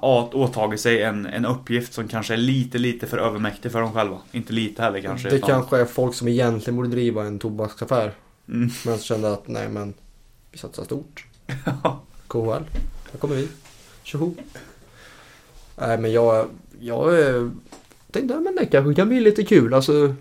åtagit 0.00 0.80
sig 0.80 1.02
en, 1.02 1.26
en 1.26 1.44
uppgift 1.44 1.92
som 1.92 2.08
kanske 2.08 2.32
är 2.32 2.38
lite, 2.38 2.78
lite 2.78 3.06
för 3.06 3.18
övermäktig 3.18 3.72
för 3.72 3.80
dem 3.80 3.92
själva. 3.92 4.18
Inte 4.32 4.52
lite 4.52 4.82
heller 4.82 5.00
kanske. 5.00 5.28
det 5.28 5.36
utan- 5.36 5.48
kanske 5.50 5.76
är 5.78 5.84
folk 5.84 6.14
som 6.14 6.28
egentligen 6.28 6.76
borde 6.76 6.88
driva 6.88 7.24
en 7.24 7.38
tobaksaffär. 7.38 8.12
Mm. 8.48 8.70
Men 8.86 8.98
så 8.98 9.04
kände 9.04 9.32
att 9.32 9.48
nej 9.48 9.68
men 9.68 9.94
vi 10.52 10.58
satsar 10.58 10.84
stort. 10.84 11.26
KHL, 12.28 12.50
här 13.12 13.18
kommer 13.18 13.34
vi. 13.36 13.48
Tjoho. 14.02 14.34
Nej 15.78 15.98
men 15.98 16.12
jag, 16.12 16.46
jag 16.80 17.10
tänkte 18.10 18.34
men 18.40 18.56
det 18.56 18.66
kanske 18.66 18.94
kan 18.94 19.08
bli 19.08 19.20
lite 19.20 19.42
kul. 19.44 19.74
Alltså 19.74 20.14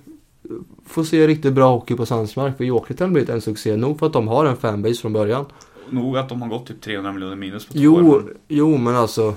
få 0.86 1.04
se 1.06 1.28
riktigt 1.28 1.54
bra 1.54 1.72
hockey 1.72 1.96
på 1.96 2.06
Sandsmark. 2.06 2.58
För 2.58 2.64
Jokerit 2.64 3.00
har 3.00 3.08
blivit 3.08 3.30
en 3.30 3.42
succé 3.42 3.76
nog 3.78 4.00
för 4.00 4.06
att 4.06 4.14
de 4.14 4.28
har 4.28 4.46
en 4.46 4.58
fanbase 4.58 5.02
från 5.02 5.14
början. 5.14 5.46
Nog 5.90 6.18
att 6.18 6.30
de 6.30 6.42
har 6.42 6.50
gått 6.50 6.66
typ 6.68 6.82
300 6.82 7.12
miljoner 7.12 7.36
minus 7.36 7.66
på 7.66 7.74
två 7.74 7.80
Jo, 7.82 8.10
år. 8.12 8.36
jo 8.48 8.78
men 8.78 8.96
alltså 8.96 9.36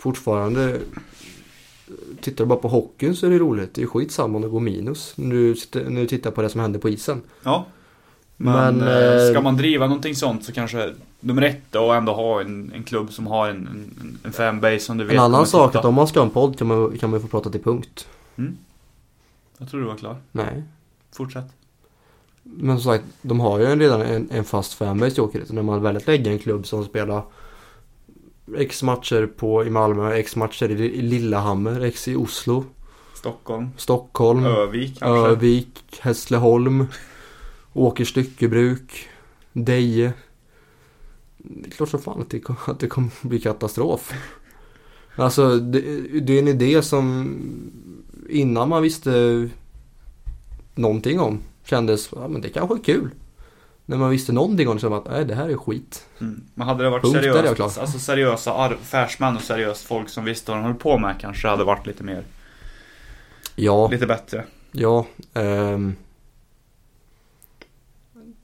fortfarande. 0.00 0.80
Tittar 2.20 2.44
du 2.44 2.48
bara 2.48 2.58
på 2.58 2.68
hockeyn 2.68 3.16
så 3.16 3.26
är 3.26 3.30
det 3.30 3.38
roligt. 3.38 3.74
Det 3.74 3.82
är 3.82 3.86
skitsamma 3.86 4.36
om 4.36 4.42
det 4.42 4.48
går 4.48 4.60
minus. 4.60 5.12
När 5.16 5.30
du, 5.90 6.06
tittar 6.06 6.30
på 6.30 6.42
det 6.42 6.48
som 6.48 6.60
händer 6.60 6.80
på 6.80 6.88
isen. 6.88 7.22
Ja. 7.42 7.66
Men, 8.36 8.76
Men, 8.76 8.88
eh, 8.88 9.26
eh, 9.26 9.30
ska 9.30 9.40
man 9.40 9.56
driva 9.56 9.86
någonting 9.86 10.14
sånt 10.14 10.44
så 10.44 10.52
kanske 10.52 10.94
nummer 11.20 11.42
ett 11.42 11.62
då 11.70 11.92
ändå 11.92 12.12
ha 12.12 12.40
en, 12.40 12.72
en 12.74 12.82
klubb 12.82 13.12
som 13.12 13.26
har 13.26 13.48
en, 13.48 13.56
en, 13.56 14.18
en 14.24 14.32
fanbase 14.32 14.80
som 14.80 14.98
du 14.98 15.04
vet 15.04 15.14
En 15.14 15.20
annan 15.20 15.46
sak 15.46 15.74
att 15.74 15.84
om 15.84 15.94
man 15.94 16.08
ska 16.08 16.20
ha 16.20 16.26
en 16.26 16.32
podd 16.32 16.58
kan 16.58 16.66
man, 16.66 16.98
kan 16.98 17.10
man 17.10 17.20
få 17.20 17.28
prata 17.28 17.50
till 17.50 17.62
punkt. 17.62 18.08
Jag 19.58 19.70
tror 19.70 19.80
du 19.80 19.86
var 19.86 19.96
klar. 19.96 20.16
Nej. 20.32 20.62
Fortsätt. 21.12 21.44
Men 22.42 22.80
som 22.80 22.92
sagt, 22.92 23.04
de 23.22 23.40
har 23.40 23.58
ju 23.58 23.66
redan 23.66 24.02
en, 24.02 24.28
en 24.30 24.44
fast 24.44 24.74
fanbase 24.74 25.20
i 25.20 25.20
Åkered. 25.20 25.52
När 25.52 25.62
man 25.62 25.82
väljer 25.82 26.00
att 26.00 26.06
lägga 26.06 26.32
en 26.32 26.38
klubb 26.38 26.66
som 26.66 26.84
spelar 26.84 27.22
X 28.56 28.82
matcher 28.82 29.26
på, 29.26 29.64
i 29.64 29.70
Malmö, 29.70 30.12
X 30.12 30.36
matcher 30.36 30.70
i, 30.70 31.02
Lillehammer, 31.02 31.80
X 31.80 32.08
i 32.08 32.16
Oslo, 32.16 32.64
Stockholm. 33.14 33.68
Stockholm, 33.76 34.44
Övik 34.44 34.98
kanske. 34.98 35.28
Övik, 35.28 36.00
Hässleholm, 36.00 36.86
Åkers 37.72 38.08
styckebruk, 38.08 39.08
Deje. 39.52 40.12
Det 41.38 41.68
är 41.68 41.70
klart 41.70 41.88
som 41.88 42.02
fan 42.02 42.20
att 42.20 42.30
det, 42.30 42.42
att 42.66 42.80
det 42.80 42.86
kommer 42.86 43.10
bli 43.22 43.40
katastrof. 43.40 44.12
Alltså 45.16 45.56
det, 45.56 45.80
det 46.20 46.32
är 46.32 46.38
en 46.38 46.48
idé 46.48 46.82
som 46.82 47.30
innan 48.28 48.68
man 48.68 48.82
visste 48.82 49.48
någonting 50.74 51.20
om 51.20 51.38
kändes, 51.64 52.08
ja 52.12 52.28
men 52.28 52.40
det 52.40 52.48
kanske 52.48 52.76
är 52.76 52.82
kul. 52.82 53.10
När 53.90 53.96
man 53.96 54.10
visste 54.10 54.32
någonting 54.32 54.68
om 54.68 54.78
det 54.78 54.88
var 54.88 54.98
att 54.98 55.08
nej 55.10 55.24
det 55.24 55.34
här 55.34 55.48
är 55.48 55.56
skit. 55.56 56.06
Mm. 56.20 56.44
Men 56.54 56.66
hade 56.68 56.84
det 56.84 56.90
varit 56.90 57.02
Punkt, 57.02 57.14
seriöst, 57.14 57.78
alltså 57.78 57.98
seriösa 57.98 58.52
affärsmän 58.54 59.36
och 59.36 59.42
seriöst 59.42 59.84
folk 59.84 60.08
som 60.08 60.24
visste 60.24 60.50
vad 60.50 60.60
de 60.60 60.64
höll 60.64 60.74
på 60.74 60.98
med 60.98 61.20
kanske 61.20 61.48
hade 61.48 61.64
varit 61.64 61.86
lite 61.86 62.04
mer, 62.04 62.24
Ja, 63.54 63.88
lite 63.88 64.06
bättre. 64.06 64.44
ja. 64.72 65.06
ehm, 65.34 65.96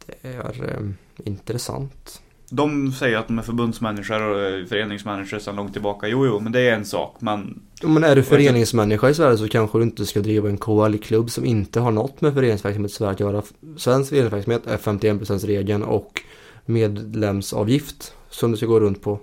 det 0.06 0.28
är 0.28 0.76
ehm, 0.76 0.96
intressant. 1.16 2.22
De 2.50 2.92
säger 2.92 3.16
att 3.18 3.26
de 3.28 3.38
är 3.38 3.42
förbundsmänniskor 3.42 4.22
och 4.22 4.40
eh, 4.40 4.64
föreningsmänniskor 4.66 5.38
sedan 5.38 5.56
långt 5.56 5.72
tillbaka. 5.72 6.08
Jo, 6.08 6.26
jo, 6.26 6.40
men 6.40 6.52
det 6.52 6.60
är 6.60 6.74
en 6.74 6.84
sak. 6.84 7.16
Men 7.20 7.60
Ja, 7.82 7.88
Men 7.88 8.04
är 8.04 8.16
du 8.16 8.22
föreningsmänniska 8.22 9.10
i 9.10 9.14
Sverige 9.14 9.38
så 9.38 9.48
kanske 9.48 9.78
du 9.78 9.82
inte 9.84 10.06
ska 10.06 10.20
driva 10.20 10.48
en 10.48 10.58
KHL-klubb 10.58 11.30
som 11.30 11.44
inte 11.44 11.80
har 11.80 11.90
något 11.90 12.20
med 12.20 12.34
föreningsverksamhet 12.34 12.90
i 12.90 12.94
Sverige 12.94 13.12
att 13.12 13.20
göra. 13.20 13.42
Svensk 13.76 14.08
föreningsverksamhet 14.10 14.66
är 14.66 14.76
51% 14.76 15.46
regeln 15.46 15.82
och 15.82 16.20
medlemsavgift 16.64 18.14
som 18.30 18.50
du 18.50 18.56
ska 18.56 18.66
gå 18.66 18.80
runt 18.80 19.02
på. 19.02 19.18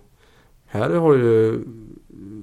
Här 0.66 0.90
har 0.90 1.14
du 1.18 1.60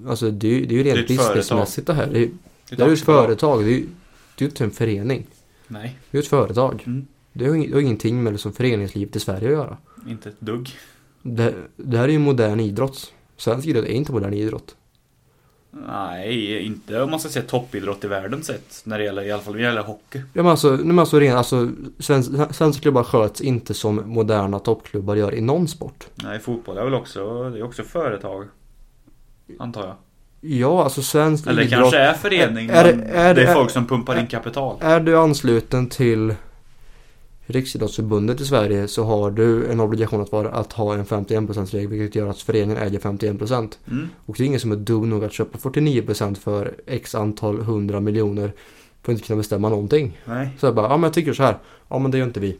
Alltså 0.09 0.31
det, 0.31 0.49
är- 0.49 0.67
det 0.67 0.75
är 0.75 0.77
ju 0.79 0.83
Det 0.83 0.91
är 0.91 0.95
rent 0.97 1.09
businessmässigt 1.09 1.87
det 1.87 1.95
här. 1.95 2.07
Det, 2.13 2.19
är- 2.23 2.29
det 2.77 2.83
är 2.83 2.87
ju 2.87 2.93
ett 2.93 3.01
företag. 3.01 3.65
Det 3.65 3.71
är 3.71 3.75
ju 4.39 4.47
inte 4.47 4.65
en 4.65 4.71
förening. 4.71 5.27
Nej, 5.69 5.99
Det 6.11 6.17
är 6.17 6.21
ju 6.21 6.23
ett 6.23 6.29
företag. 6.29 6.83
Mm. 6.87 7.07
Det 7.33 7.47
har 7.47 7.81
ingenting 7.81 8.23
med 8.23 8.33
liksom 8.33 8.53
föreningslivet 8.53 9.17
i 9.17 9.21
Sverige 9.21 9.47
att 9.49 9.53
göra. 9.55 9.77
Inte 10.09 10.29
ett 10.29 10.41
dugg. 10.41 10.71
Det, 11.23 11.55
det 11.77 11.97
här 11.97 12.05
är 12.05 12.13
ju 12.13 12.19
modern 12.19 12.61
idrott. 12.61 13.13
Svensk 13.37 13.69
idrott 13.69 13.85
är 13.85 13.89
inte 13.93 14.13
modern 14.13 14.33
idrott. 14.35 14.77
Nej, 15.71 16.67
inte 16.67 17.03
om 17.03 17.11
man 17.11 17.21
ska 17.21 17.29
säga 17.29 17.45
toppidrott 17.45 18.05
i 18.05 18.09
världen 18.09 18.43
sett. 18.43 18.83
När 18.85 18.99
det 18.99 19.05
gäller, 19.05 19.23
i 19.23 19.33
alla 19.33 19.43
fall 19.43 19.53
när 19.55 19.61
det 19.61 19.67
gäller 19.67 19.83
hockey. 19.83 20.19
Ja 20.19 20.43
men 20.43 20.47
alltså, 20.47 20.71
men 20.71 20.99
alltså, 20.99 21.21
ren, 21.21 21.37
alltså 21.37 21.71
svensk, 21.99 22.31
svenska 22.51 22.83
klubbar 22.83 23.03
sköts 23.05 23.41
inte 23.41 23.75
som 23.75 24.03
moderna 24.07 24.59
toppklubbar 24.59 25.17
gör 25.17 25.35
i 25.35 25.41
någon 25.41 25.69
sport. 25.69 26.07
Nej, 26.15 26.39
fotboll 26.39 26.79
är 26.79 26.85
väl 26.85 26.95
också, 26.95 27.51
det 27.51 27.59
är 27.59 27.63
också 27.63 27.83
företag. 27.83 28.45
Antar 29.59 29.87
jag. 29.87 29.95
Ja, 30.41 30.85
alltså 30.85 31.03
svensk 31.03 31.47
Eller 31.47 31.63
idrott. 31.63 31.79
kanske 31.81 31.99
är 31.99 32.15
förening, 32.15 32.71
Är- 32.71 32.85
är 32.85 32.95
men 32.97 33.05
det- 33.07 33.13
är 33.13 33.35
det 33.35 33.43
är 33.43 33.55
folk 33.55 33.71
som 33.71 33.87
pumpar 33.87 34.21
in 34.21 34.27
kapital. 34.27 34.77
Är 34.81 35.01
du 35.01 35.19
ansluten 35.19 35.89
till 35.89 36.35
Riksidrottsförbundet 37.53 38.41
i 38.41 38.45
Sverige 38.45 38.89
så 38.89 39.05
har 39.05 39.31
du 39.31 39.71
en 39.71 39.81
obligation 39.81 40.21
att, 40.21 40.33
vara, 40.33 40.51
att 40.51 40.73
ha 40.73 40.95
en 40.95 41.05
51%-regel 41.05 41.89
vilket 41.89 42.15
gör 42.15 42.27
att 42.27 42.39
föreningen 42.39 42.77
äger 42.83 42.99
51%. 42.99 43.73
Mm. 43.91 44.09
Och 44.27 44.35
det 44.39 44.43
är 44.43 44.47
ingen 44.47 44.61
som 44.61 44.73
är 44.73 44.77
dum 44.77 45.11
nog 45.11 45.25
att 45.25 45.33
köpa 45.33 45.59
49% 45.59 46.35
för 46.35 46.75
x 46.87 47.15
antal 47.15 47.61
hundra 47.61 48.01
miljoner 48.01 48.53
för 49.03 49.13
att 49.13 49.17
inte 49.17 49.27
kunna 49.27 49.37
bestämma 49.37 49.69
någonting. 49.69 50.19
Nej, 50.25 50.49
Så 50.59 50.67
jag 50.67 50.75
bara, 50.75 50.87
ja 50.87 50.97
men 50.97 51.03
jag 51.03 51.13
tycker 51.13 51.33
så 51.33 51.43
här. 51.43 51.59
Ja 51.89 51.99
men 51.99 52.11
det 52.11 52.19
gör 52.19 52.27
inte 52.27 52.41
vi. 52.41 52.59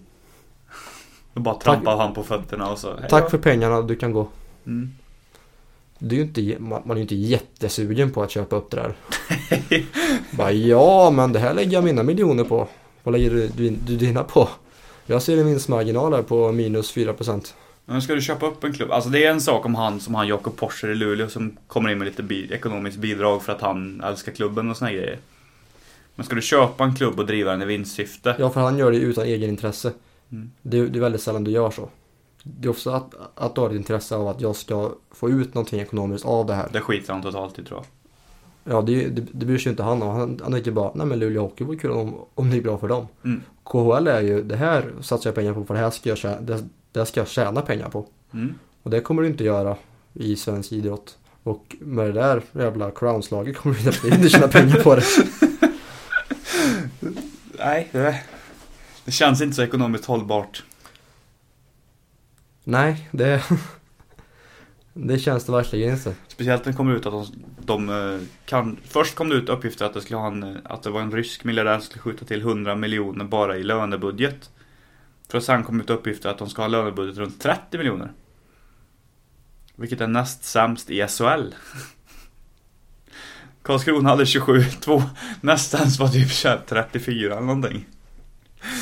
då 1.35 1.41
bara 1.41 1.55
trampar 1.55 1.97
han 1.97 2.15
på 2.15 2.23
fötterna 2.23 2.71
och 2.71 2.79
så. 2.79 2.97
Tack 3.09 3.31
för 3.31 3.39
pengarna, 3.39 3.83
du 3.83 3.97
kan 3.97 4.13
gå. 4.13 4.29
Mm. 4.67 4.91
Det 5.99 6.15
är 6.15 6.17
ju 6.17 6.23
inte, 6.25 6.63
man 6.63 6.83
man 6.85 6.91
är 6.91 6.97
ju 6.97 7.03
inte 7.03 7.15
jättesugen 7.15 8.11
på 8.11 8.23
att 8.23 8.31
köpa 8.31 8.57
upp 8.57 8.71
det 8.71 8.77
där. 8.77 8.95
Bara, 10.37 10.53
ja, 10.53 11.11
men 11.11 11.33
det 11.33 11.39
här 11.39 11.55
lägger 11.55 11.73
jag 11.73 11.85
mina 11.85 12.03
miljoner 12.03 12.45
på. 12.45 12.69
Vad 13.03 13.13
lägger 13.13 13.31
du, 13.31 13.49
du, 13.49 13.71
du 13.71 13.97
dina 13.97 14.25
på? 14.25 14.49
Jag 15.11 15.23
ser 15.23 15.39
en 15.39 15.47
vinstmarginal 15.47 16.15
här 16.15 16.23
på 16.23 16.53
minus 16.53 16.95
4%. 16.97 17.55
Men 17.85 18.03
ska 18.03 18.15
du 18.15 18.21
köpa 18.21 18.47
upp 18.47 18.65
en 18.65 18.73
klubb? 18.73 18.91
Alltså 18.93 19.11
det 19.11 19.25
är 19.25 19.31
en 19.31 19.41
sak 19.41 19.67
om 19.67 19.75
han 19.75 20.01
som 20.01 20.15
han 20.15 20.29
Jakob 20.29 20.57
Porscher 20.57 20.89
i 20.89 20.95
Luleå 20.95 21.29
som 21.29 21.57
kommer 21.67 21.91
in 21.91 21.99
med 21.99 22.07
lite 22.07 22.23
bi- 22.23 22.53
ekonomiskt 22.53 22.97
bidrag 22.97 23.43
för 23.43 23.53
att 23.53 23.61
han 23.61 24.01
älskar 24.01 24.33
klubben 24.33 24.71
och 24.71 24.77
såna 24.77 24.93
grejer. 24.93 25.19
Men 26.15 26.27
ska 26.27 26.35
du 26.35 26.43
köpa 26.43 26.85
en 26.85 26.95
klubb 26.97 27.19
och 27.21 27.27
driva 27.27 27.51
den 27.51 27.63
i 27.63 27.65
vinstsyfte? 27.65 28.37
Ja, 28.39 28.51
för 28.51 28.61
han 28.61 28.79
gör 28.79 28.91
det 28.91 28.97
utan 28.99 29.25
egen 29.25 29.51
intresse. 29.51 29.93
Mm. 30.33 30.51
Det, 30.63 30.87
det 30.87 30.99
är 30.99 31.01
väldigt 31.01 31.23
sällan 31.23 31.45
du 31.45 31.51
gör 31.51 31.71
så. 31.71 31.89
Det 32.43 32.67
är 32.69 32.71
också 32.71 32.91
att, 32.91 33.15
att 33.35 33.55
du 33.55 33.61
har 33.61 33.71
ett 33.71 33.77
intresse 33.77 34.17
av 34.17 34.29
att 34.29 34.41
jag 34.41 34.57
ska 34.57 34.93
få 35.15 35.31
ut 35.31 35.55
någonting 35.55 35.81
ekonomiskt 35.81 36.25
av 36.25 36.47
det 36.47 36.55
här. 36.55 36.69
Det 36.73 36.81
skiter 36.81 37.13
han 37.13 37.23
totalt 37.23 37.59
i 37.59 37.65
tror 37.65 37.79
jag. 37.79 37.87
Ja, 38.65 38.83
det, 38.83 39.09
det, 39.09 39.27
det 39.33 39.47
bryr 39.47 39.59
sig 39.59 39.71
inte 39.71 39.83
han 39.83 40.03
om. 40.03 40.09
Han, 40.09 40.41
han 40.43 40.53
tänker 40.53 40.71
bara, 40.71 40.93
nej 40.95 41.07
men 41.07 41.19
Luleå 41.19 41.43
Hockey 41.43 41.65
vore 41.65 41.77
kul 41.77 41.91
om, 41.91 42.15
om 42.35 42.51
det 42.51 42.57
är 42.57 42.63
bra 42.63 42.79
för 42.79 42.89
dem. 42.89 43.07
Mm. 43.25 43.43
KHL 43.65 44.07
är 44.07 44.21
ju, 44.21 44.43
det 44.43 44.57
här 44.57 44.93
satsar 45.01 45.31
jag 45.31 45.35
pengar 45.35 45.55
på 45.55 45.65
för 45.65 45.75
det 45.75 45.81
här 45.81 45.91
ska 45.91 46.09
jag 46.09 46.19
tjäna, 46.19 46.41
det, 46.41 46.65
det 46.93 47.01
här 47.01 47.05
ska 47.05 47.21
jag 47.21 47.29
tjäna 47.29 47.63
pengar 47.63 47.89
på. 47.89 48.07
Mm. 48.33 48.55
Och 48.83 48.91
det 48.91 49.01
kommer 49.01 49.23
du 49.23 49.29
inte 49.29 49.45
göra 49.45 49.77
i 50.15 50.37
svensk 50.37 50.73
idrott. 50.73 51.19
Och 51.43 51.77
med 51.81 52.07
det 52.07 52.13
där 52.13 52.43
jävla 52.53 52.91
crownslaget 52.91 53.57
kommer 53.57 53.77
du 54.03 54.15
inte 54.15 54.29
tjäna 54.29 54.49
pengar 54.49 54.83
på 54.83 54.95
det. 54.95 55.05
Nej, 57.59 57.89
det, 57.93 58.21
det 59.05 59.13
känns 59.13 59.41
inte 59.41 59.57
så 59.57 59.63
ekonomiskt 59.63 60.05
hållbart. 60.05 60.65
Nej, 62.65 63.09
det, 63.13 63.43
det 65.07 65.19
känns 65.19 65.45
det 65.45 65.53
verkligen 65.53 65.93
inte. 65.93 66.15
Speciellt 66.29 66.65
när 66.65 66.73
det 66.73 66.77
kommer 66.77 66.95
ut 66.95 67.07
att 67.07 67.13
de, 67.13 67.27
de 67.59 67.89
eh, 67.89 68.21
kan... 68.45 68.77
Först 68.85 69.15
kom 69.15 69.29
det 69.29 69.35
ut 69.35 69.49
uppgifter 69.49 69.85
att 69.85 69.95
det, 69.95 70.01
skulle 70.01 70.17
ha 70.17 70.27
en, 70.27 70.43
eh, 70.43 70.57
att 70.65 70.83
det 70.83 70.91
var 70.91 71.01
en 71.01 71.13
rysk 71.13 71.45
miljardär 71.45 71.75
som 71.75 71.83
skulle 71.83 72.03
skjuta 72.03 72.25
till 72.25 72.41
100 72.41 72.75
miljoner 72.77 73.25
bara 73.25 73.57
i 73.57 73.63
lönebudget. 73.63 74.51
För 75.29 75.39
att 75.39 75.45
sen 75.45 75.65
kom 75.65 75.81
ut 75.81 75.91
uppgifter 75.91 76.29
att 76.29 76.39
de 76.39 76.49
ska 76.49 76.63
ha 76.63 76.69
lönebudget 76.69 77.19
runt 77.19 77.41
30 77.41 77.79
miljoner. 77.79 78.13
Vilket 79.77 80.01
är 80.01 80.07
näst 80.07 80.45
sämst 80.45 80.91
i 80.91 81.07
SHL. 81.09 81.43
Karlskrona 83.63 84.09
hade 84.09 84.27
27, 84.27 84.63
två, 84.81 85.03
näst 85.41 85.71
sämst 85.71 86.01
var 86.01 86.09
typ 86.09 86.31
21, 86.31 86.61
34 86.67 87.33
eller 87.33 87.47
någonting. 87.47 87.87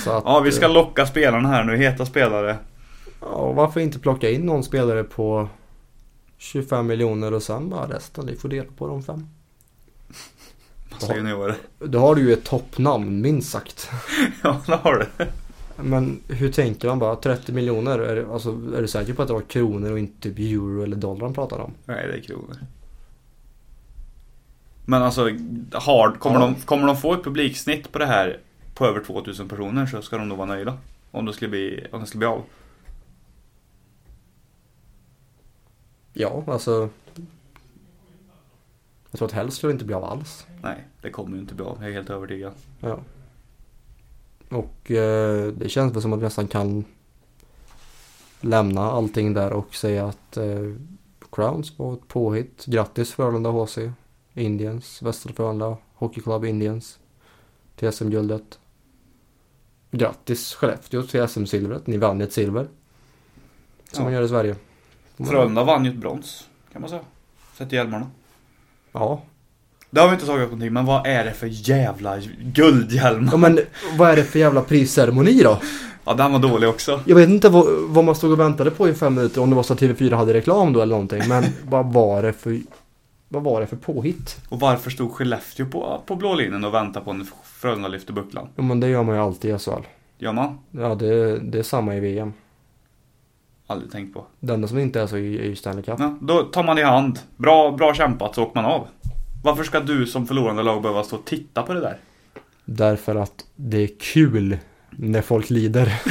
Att, 0.06 0.22
Ja, 0.24 0.40
vi 0.40 0.52
ska 0.52 0.68
locka 0.68 1.06
spelarna 1.06 1.48
här 1.48 1.64
nu, 1.64 1.76
heta 1.76 2.06
spelare. 2.06 2.58
Ja, 3.20 3.52
varför 3.52 3.80
inte 3.80 3.98
plocka 3.98 4.30
in 4.30 4.46
någon 4.46 4.64
spelare 4.64 5.04
på 5.04 5.48
25 6.38 6.86
miljoner 6.86 7.34
och 7.34 7.42
sen 7.42 7.68
bara 7.70 7.88
resten, 7.88 8.26
ni 8.26 8.36
får 8.36 8.48
dela 8.48 8.68
på 8.76 8.86
de 8.86 9.02
fem. 9.02 9.26
Massa 10.90 11.16
juniorer. 11.16 11.56
Då 11.78 11.98
har 11.98 12.14
du 12.14 12.22
ju 12.22 12.32
ett 12.32 12.44
toppnamn, 12.44 13.20
minst 13.20 13.50
sagt. 13.50 13.90
Ja, 14.42 14.60
det 14.66 14.74
har 14.76 14.94
du. 15.18 15.24
Men 15.82 16.20
hur 16.28 16.52
tänker 16.52 16.88
man 16.88 16.98
bara? 16.98 17.16
30 17.16 17.52
miljoner? 17.52 17.98
Är, 17.98 18.16
det, 18.16 18.32
alltså, 18.32 18.50
är 18.76 18.80
du 18.82 18.88
säker 18.88 19.14
på 19.14 19.22
att 19.22 19.28
det 19.28 19.34
var 19.34 19.40
kronor 19.40 19.92
och 19.92 19.98
inte 19.98 20.20
typ 20.20 20.38
euro 20.38 20.82
eller 20.82 20.96
dollar 20.96 21.24
han 21.24 21.34
pratar 21.34 21.58
om? 21.58 21.72
Nej, 21.84 22.06
det 22.06 22.18
är 22.18 22.22
kronor. 22.22 22.56
Men 24.84 25.02
alltså, 25.02 25.30
hard, 25.72 26.18
kommer, 26.18 26.40
Ja. 26.40 26.46
de, 26.46 26.54
kommer 26.54 26.86
de 26.86 26.96
få 26.96 27.14
ett 27.14 27.24
publiksnitt 27.24 27.92
på 27.92 27.98
det 27.98 28.06
här 28.06 28.38
på 28.74 28.86
över 28.86 29.00
2000 29.04 29.48
personer 29.48 29.86
så 29.86 30.02
ska 30.02 30.18
de 30.18 30.28
nog 30.28 30.38
vara 30.38 30.48
nöjda. 30.48 30.78
Om 31.10 31.26
det 31.26 31.32
skulle 31.32 31.48
bli, 31.48 31.86
om 31.92 32.00
det 32.00 32.06
skulle 32.06 32.18
bli 32.18 32.28
av. 32.28 32.42
Ja, 36.20 36.44
alltså. 36.46 36.88
Jag 39.10 39.18
tror 39.18 39.26
att 39.28 39.32
helst 39.32 39.56
skulle 39.56 39.70
det 39.70 39.74
inte 39.74 39.84
bli 39.84 39.94
av 39.94 40.04
alls. 40.04 40.46
Nej, 40.62 40.84
det 41.02 41.10
kommer 41.10 41.34
ju 41.36 41.40
inte 41.40 41.54
bli 41.54 41.64
av. 41.64 41.78
Jag 41.80 41.88
är 41.90 41.94
helt 41.94 42.10
övertygad. 42.10 42.52
Ja. 42.80 42.98
Och 44.48 44.90
eh, 44.90 45.52
det 45.52 45.68
känns 45.68 45.94
väl 45.94 46.02
som 46.02 46.12
att 46.12 46.18
vi 46.18 46.22
nästan 46.22 46.48
kan 46.48 46.84
lämna 48.40 48.80
allting 48.90 49.34
där 49.34 49.52
och 49.52 49.74
säga 49.74 50.06
att 50.06 50.36
eh, 50.36 50.72
Crowns 51.32 51.78
var 51.78 51.92
ett 51.94 52.08
påhitt. 52.08 52.64
Grattis 52.66 53.12
Frölunda 53.12 53.50
HC, 53.50 53.78
Indians, 54.34 55.02
Västra 55.02 55.32
Frölunda 55.32 55.76
Hockey 55.94 56.20
Club 56.20 56.44
Indians 56.44 56.98
till 57.76 57.92
SM-guldet. 57.92 58.58
Grattis 59.90 60.54
Skellefteå 60.54 61.02
till 61.02 61.28
SM-silvret. 61.28 61.86
Ni 61.86 61.96
vann 61.96 62.20
ett 62.20 62.32
silver. 62.32 62.68
Som 63.92 63.98
Ja. 63.98 64.02
man 64.02 64.12
gör 64.12 64.22
i 64.22 64.28
Sverige. 64.28 64.56
Frölunda 65.26 65.64
vann 65.64 65.84
ju 65.84 65.90
ett 65.90 65.96
brons, 65.96 66.48
kan 66.72 66.80
man 66.80 66.90
säga. 66.90 67.02
Sett 67.58 67.72
i 67.72 67.76
hjälmarna. 67.76 68.06
Ja. 68.92 69.22
Det 69.90 70.00
har 70.00 70.08
vi 70.08 70.14
inte 70.14 70.26
tagit 70.26 70.42
upp 70.42 70.50
någonting, 70.50 70.72
men 70.72 70.86
vad 70.86 71.06
är 71.06 71.24
det 71.24 71.32
för 71.32 71.46
jävla 71.46 72.18
guldhjälmar? 72.40 73.32
ja, 73.32 73.36
men 73.36 73.58
vad 73.98 74.10
är 74.10 74.16
det 74.16 74.24
för 74.24 74.38
jävla 74.38 74.60
prisceremoni 74.60 75.42
då? 75.42 75.58
Ja, 76.04 76.14
den 76.14 76.32
var 76.32 76.38
dålig 76.38 76.68
också. 76.68 77.00
Jag 77.06 77.16
vet 77.16 77.28
inte 77.28 77.48
vad, 77.48 77.66
vad 77.88 78.04
man 78.04 78.14
stod 78.14 78.32
och 78.32 78.40
väntade 78.40 78.70
på 78.70 78.88
i 78.88 78.94
fem 78.94 79.14
minuter, 79.14 79.40
om 79.42 79.50
det 79.50 79.56
var 79.56 79.62
så 79.62 79.72
att 79.72 79.80
TV4 79.80 80.14
hade 80.14 80.34
reklam 80.34 80.72
då 80.72 80.80
eller 80.80 80.94
någonting. 80.94 81.22
Men 81.28 81.44
vad 81.68 81.92
var 81.92 82.22
det 82.22 82.32
för, 82.32 82.60
vad 83.28 83.42
var 83.42 83.60
det 83.60 83.66
för 83.66 83.76
påhitt? 83.76 84.36
Och 84.48 84.60
varför 84.60 84.90
stod 84.90 85.12
Skellefteå 85.12 85.66
på, 85.66 86.02
på 86.06 86.16
blå 86.16 86.34
linjen 86.34 86.64
och 86.64 86.74
väntade 86.74 87.04
på 87.04 87.12
när 87.12 87.26
Frölunda 87.44 87.88
lyfte 87.88 88.12
bucklan? 88.12 88.48
Ja 88.56 88.62
men 88.62 88.80
det 88.80 88.88
gör 88.88 89.02
man 89.02 89.14
ju 89.14 89.20
alltid 89.20 89.54
i 89.54 89.58
SHL. 89.58 89.82
Gör 90.18 90.32
man? 90.32 90.58
Ja 90.70 90.94
det, 90.94 91.38
det 91.38 91.58
är 91.58 91.62
samma 91.62 91.94
i 91.94 92.00
VM. 92.00 92.32
Aldrig 93.70 93.92
tänkt 93.92 94.14
på. 94.14 94.26
Det 94.40 94.54
enda 94.54 94.68
som 94.68 94.78
inte 94.78 95.00
är 95.00 95.06
så 95.06 95.16
är 95.16 95.20
ju 95.20 95.56
Stanley 95.56 95.82
Cup. 95.82 95.94
Ja, 95.98 96.18
då 96.20 96.42
tar 96.42 96.62
man 96.62 96.78
i 96.78 96.82
hand. 96.82 97.18
Bra, 97.36 97.70
bra 97.70 97.94
kämpat 97.94 98.34
så 98.34 98.42
åker 98.42 98.54
man 98.54 98.64
av. 98.64 98.86
Varför 99.42 99.64
ska 99.64 99.80
du 99.80 100.06
som 100.06 100.26
förlorande 100.26 100.62
lag 100.62 100.82
behöva 100.82 101.04
stå 101.04 101.16
och 101.16 101.24
titta 101.24 101.62
på 101.62 101.74
det 101.74 101.80
där? 101.80 101.98
Därför 102.64 103.14
att 103.16 103.44
det 103.56 103.82
är 103.82 103.90
kul 104.00 104.58
när 104.90 105.22
folk 105.22 105.50
lider. 105.50 105.86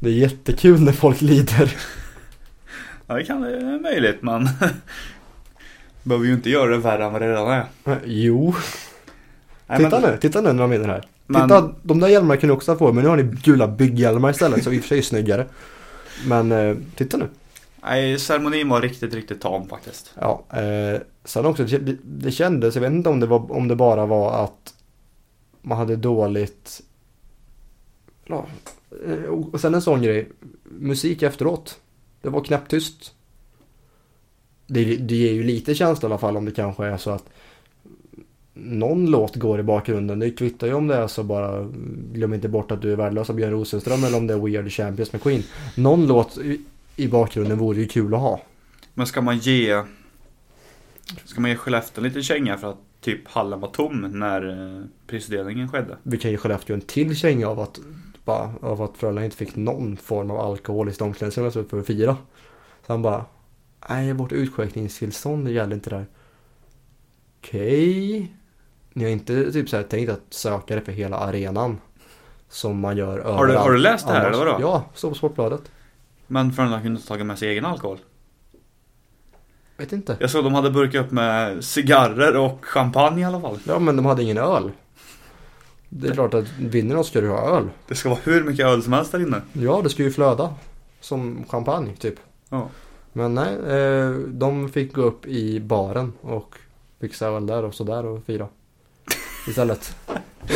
det 0.00 0.08
är 0.08 0.14
jättekul 0.14 0.80
när 0.80 0.92
folk 0.92 1.20
lider. 1.20 1.76
Ja, 3.06 3.14
det 3.14 3.24
kan 3.24 3.40
det 3.40 3.56
är 3.56 3.80
möjligt, 3.80 4.22
men 4.22 4.48
behöver 6.02 6.26
ju 6.26 6.32
inte 6.32 6.50
göra 6.50 6.70
det 6.70 6.78
värre 6.78 7.04
än 7.04 7.12
vad 7.12 7.22
det 7.22 7.30
redan 7.30 7.50
är. 7.50 7.66
Jo, 8.04 8.54
Nej, 9.66 9.78
titta 9.78 10.00
men, 10.00 10.10
nu, 10.10 10.18
titta 10.18 10.40
nu 10.40 10.52
när 10.52 10.60
de 10.60 10.70
vinner 10.70 10.88
här. 10.88 11.04
Men- 11.30 11.42
Titta, 11.42 11.74
de 11.82 12.00
där 12.00 12.08
hjälmarna 12.08 12.40
kan 12.40 12.48
ni 12.48 12.54
också 12.56 12.76
få, 12.76 12.92
men 12.92 13.04
nu 13.04 13.10
har 13.10 13.16
ni 13.16 13.22
gula 13.22 13.68
bygghjälmar 13.68 14.30
istället, 14.30 14.64
så 14.64 14.72
i 14.72 14.78
och 14.78 14.82
för 14.82 14.88
sig 14.88 14.98
är 14.98 15.02
snyggare. 15.02 15.46
Men 16.26 16.52
eh, 16.52 16.76
titta 16.96 17.16
nu. 17.16 17.28
Nej, 17.82 18.18
ceremonin 18.18 18.68
var 18.68 18.80
riktigt, 18.80 19.14
riktigt 19.14 19.40
tam 19.40 19.68
faktiskt. 19.68 20.14
Ja, 20.20 20.44
eh, 20.52 21.00
sen 21.24 21.46
också, 21.46 21.64
det, 21.64 21.96
det 22.02 22.30
kändes, 22.30 22.74
jag 22.74 22.82
vet 22.82 22.92
inte 22.92 23.08
om 23.08 23.20
det, 23.20 23.26
var, 23.26 23.52
om 23.52 23.68
det 23.68 23.76
bara 23.76 24.06
var 24.06 24.44
att 24.44 24.74
man 25.62 25.78
hade 25.78 25.96
dåligt, 25.96 26.80
ja, 28.26 28.46
eh, 29.06 29.22
och 29.24 29.60
sen 29.60 29.74
en 29.74 29.82
sån 29.82 30.02
grej, 30.02 30.28
musik 30.64 31.22
efteråt, 31.22 31.78
det 32.22 32.28
var 32.28 32.44
knäpptyst. 32.44 33.14
Det, 34.66 34.96
det 34.96 35.14
ger 35.14 35.32
ju 35.32 35.42
lite 35.42 35.74
känsla 35.74 36.06
i 36.08 36.12
alla 36.12 36.18
fall 36.18 36.36
om 36.36 36.44
det 36.44 36.52
kanske 36.52 36.86
är 36.86 36.96
så 36.96 37.10
att 37.10 37.24
någon 38.54 39.10
låt 39.10 39.36
går 39.36 39.60
i 39.60 39.62
bakgrunden. 39.62 40.18
Det 40.18 40.30
kvittar 40.30 40.66
ju 40.66 40.74
om 40.74 40.86
det 40.86 40.94
är 40.94 41.06
så 41.06 41.22
bara 41.22 41.68
glöm 42.12 42.34
inte 42.34 42.48
bort 42.48 42.70
att 42.70 42.82
du 42.82 42.92
är 42.92 42.96
värdelös 42.96 43.30
av 43.30 43.36
Björn 43.36 43.50
Rosenström 43.50 44.04
eller 44.04 44.16
om 44.16 44.26
det 44.26 44.34
är 44.34 44.38
We 44.38 44.58
Are 44.58 44.64
The 44.64 44.70
Champions 44.70 45.12
med 45.12 45.22
Queen. 45.22 45.42
Någon 45.76 46.06
låt 46.06 46.38
i, 46.38 46.60
i 46.96 47.08
bakgrunden 47.08 47.58
vore 47.58 47.78
ju 47.78 47.86
kul 47.86 48.14
att 48.14 48.20
ha. 48.20 48.40
Men 48.94 49.06
ska 49.06 49.20
man 49.20 49.38
ge 49.38 49.82
Ska 51.24 51.40
man 51.40 51.50
ge 51.50 51.56
Skellefteå 51.56 52.04
lite 52.04 52.22
känga 52.22 52.58
för 52.58 52.70
att 52.70 52.78
typ 53.00 53.28
hallen 53.28 53.60
var 53.60 53.68
tom 53.68 54.00
när 54.00 54.48
eh, 54.48 54.84
prisdelningen 55.06 55.68
skedde? 55.68 55.96
Vi 56.02 56.18
kan 56.18 56.30
ju 56.30 56.36
Skellefteå 56.36 56.74
en 56.74 56.80
till 56.80 57.16
känga 57.16 57.48
av 57.48 57.60
att, 57.60 57.78
bara, 58.24 58.50
av 58.60 58.82
att 58.82 58.96
Frölunda 58.96 59.24
inte 59.24 59.36
fick 59.36 59.56
någon 59.56 59.96
form 59.96 60.30
av 60.30 60.40
alkohol 60.40 60.92
sitt 60.92 61.00
omklädningsrum 61.00 61.64
för 61.68 61.80
att 61.80 61.86
fira. 61.86 62.16
Så 62.86 62.92
han 62.92 63.02
bara, 63.02 63.24
nej 63.88 64.12
vårt 64.12 64.32
utskänkningstillstånd 64.32 65.48
gäller 65.48 65.74
inte 65.74 65.90
där. 65.90 66.06
Okej. 67.38 68.32
Ni 68.92 69.04
har 69.04 69.10
inte 69.10 69.52
typ 69.52 69.68
så 69.68 69.76
här 69.76 69.82
tänkt 69.84 70.10
att 70.10 70.20
söka 70.30 70.74
det 70.74 70.80
för 70.80 70.92
hela 70.92 71.16
arenan. 71.16 71.78
Som 72.48 72.80
man 72.80 72.96
gör 72.96 73.06
Har 73.08 73.16
du- 73.18 73.28
överallt 73.30 73.58
har 73.58 73.70
du 73.72 73.78
läst 73.78 74.06
det 74.06 74.12
här, 74.12 74.26
eller 74.30 74.38
vadå? 74.44 74.56
Ja, 74.60 74.84
står 74.94 75.08
på 75.08 75.14
Sportbladet. 75.14 75.62
Men 76.26 76.52
Frölunda 76.52 76.80
kunde 76.80 76.96
inte 76.96 77.08
tagit 77.08 77.26
med 77.26 77.38
sig 77.38 77.48
egen 77.48 77.64
alkohol. 77.64 77.98
Vet 79.76 79.92
inte. 79.92 80.16
Jag 80.20 80.30
såg 80.30 80.44
de 80.44 80.54
hade 80.54 80.70
burkat 80.70 81.04
upp 81.06 81.10
med 81.10 81.64
cigarrer 81.64 82.36
och 82.36 82.64
champagne 82.64 83.20
i 83.20 83.24
alla 83.24 83.40
fall. 83.40 83.58
Ja 83.66 83.78
men 83.78 83.96
de 83.96 84.06
hade 84.06 84.22
ingen 84.22 84.38
öl. 84.38 84.70
Det 85.88 86.08
är 86.08 86.12
klart 86.12 86.34
att 86.34 86.44
vinner 86.58 86.94
de 86.94 87.04
ska 87.04 87.20
du 87.20 87.28
ha 87.28 87.56
öl. 87.56 87.68
Det 87.88 87.94
ska 87.94 88.08
vara 88.08 88.18
hur 88.24 88.44
mycket 88.44 88.66
öl 88.66 88.82
som 88.82 88.92
helst 88.92 89.12
där 89.12 89.20
inne. 89.20 89.42
Ja, 89.52 89.80
det 89.82 89.90
ska 89.90 90.02
ju 90.02 90.10
flöda. 90.10 90.54
Som 91.00 91.44
champagne 91.48 91.96
typ. 91.96 92.14
Ja. 92.48 92.68
Men 93.12 93.34
nej, 93.34 93.54
eh, 93.68 94.10
de 94.28 94.68
fick 94.68 94.92
gå 94.94 95.02
upp 95.02 95.26
i 95.26 95.60
baren 95.60 96.12
och 96.20 96.54
fixa 97.00 97.26
öl 97.28 97.46
där 97.46 97.64
och 97.64 97.74
sådär 97.74 98.06
och 98.06 98.24
fira. 98.24 98.48
Istället. 99.48 99.96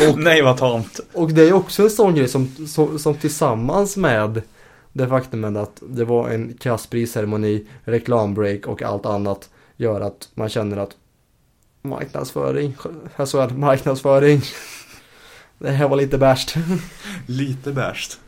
Och, 0.09 0.17
Nej 0.19 0.41
vad 0.41 0.57
tamt. 0.57 0.99
och 1.13 1.31
det 1.31 1.49
är 1.49 1.53
också 1.53 1.83
en 1.83 1.89
sån 1.89 2.15
grej 2.15 2.27
som, 2.27 2.67
som, 2.67 2.99
som 2.99 3.15
tillsammans 3.15 3.97
med 3.97 4.41
det 4.93 5.07
faktumet 5.07 5.57
att 5.57 5.81
det 5.87 6.05
var 6.05 6.29
en 6.29 6.53
kass 6.53 6.87
prisceremoni, 6.87 7.67
reklambreak 7.83 8.67
och 8.67 8.81
allt 8.81 9.05
annat 9.05 9.49
gör 9.77 10.01
att 10.01 10.29
man 10.33 10.49
känner 10.49 10.77
att 10.77 10.91
marknadsföring, 11.81 12.75
SHL 13.17 13.53
marknadsföring. 13.53 14.41
Det 15.57 15.71
här 15.71 15.87
var 15.87 15.97
lite 15.97 16.17
värst. 16.17 16.55
Lite 17.25 17.71
bärst. 17.71 18.19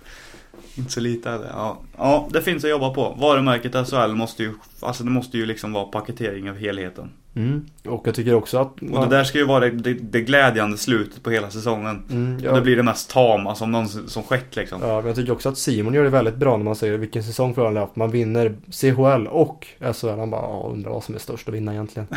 Inte 0.75 0.91
så 0.91 0.99
lite 0.99 1.29
heller. 1.29 1.49
Ja. 1.53 1.77
ja, 1.97 2.29
det 2.31 2.41
finns 2.41 2.63
att 2.63 2.69
jobba 2.69 2.93
på. 2.93 3.15
Varumärket 3.19 3.87
SHL 3.87 4.15
måste 4.15 4.43
ju, 4.43 4.53
alltså 4.79 5.03
det 5.03 5.09
måste 5.09 5.37
ju 5.37 5.45
liksom 5.45 5.73
vara 5.73 5.85
paketering 5.85 6.49
av 6.49 6.57
helheten. 6.57 7.09
Mm. 7.37 7.65
Och 7.85 8.07
jag 8.07 8.15
tycker 8.15 8.33
också 8.33 8.57
att... 8.57 8.81
Och 8.81 9.01
det 9.01 9.15
där 9.15 9.23
ska 9.23 9.37
ju 9.37 9.45
vara 9.45 9.59
det, 9.59 9.69
det, 9.69 9.93
det 9.93 10.21
glädjande 10.21 10.77
slutet 10.77 11.23
på 11.23 11.29
hela 11.29 11.49
säsongen. 11.49 12.03
Mm, 12.09 12.39
ja. 12.43 12.49
Och 12.49 12.55
det 12.55 12.61
blir 12.61 12.75
det 12.75 12.83
mest 12.83 13.09
tama 13.09 13.55
som 13.55 13.71
någonsin 13.71 14.09
som 14.09 14.23
skett 14.23 14.55
liksom. 14.55 14.81
Ja, 14.81 14.97
men 14.97 15.07
jag 15.07 15.15
tycker 15.15 15.31
också 15.31 15.49
att 15.49 15.57
Simon 15.57 15.93
gör 15.93 16.03
det 16.03 16.09
väldigt 16.09 16.35
bra 16.35 16.57
när 16.57 16.63
man 16.63 16.75
säger 16.75 16.97
vilken 16.97 17.23
säsong 17.23 17.53
för 17.53 17.65
han 17.65 17.75
har 17.75 17.81
haft. 17.83 17.95
Man 17.95 18.11
vinner 18.11 18.55
CHL 18.71 19.27
och 19.27 19.67
SHL. 19.79 20.19
Han 20.19 20.29
bara, 20.29 20.41
ja, 20.41 20.69
undrar 20.73 20.91
vad 20.91 21.03
som 21.03 21.15
är 21.15 21.19
störst 21.19 21.47
att 21.47 21.53
vinna 21.53 21.73
egentligen. 21.73 22.07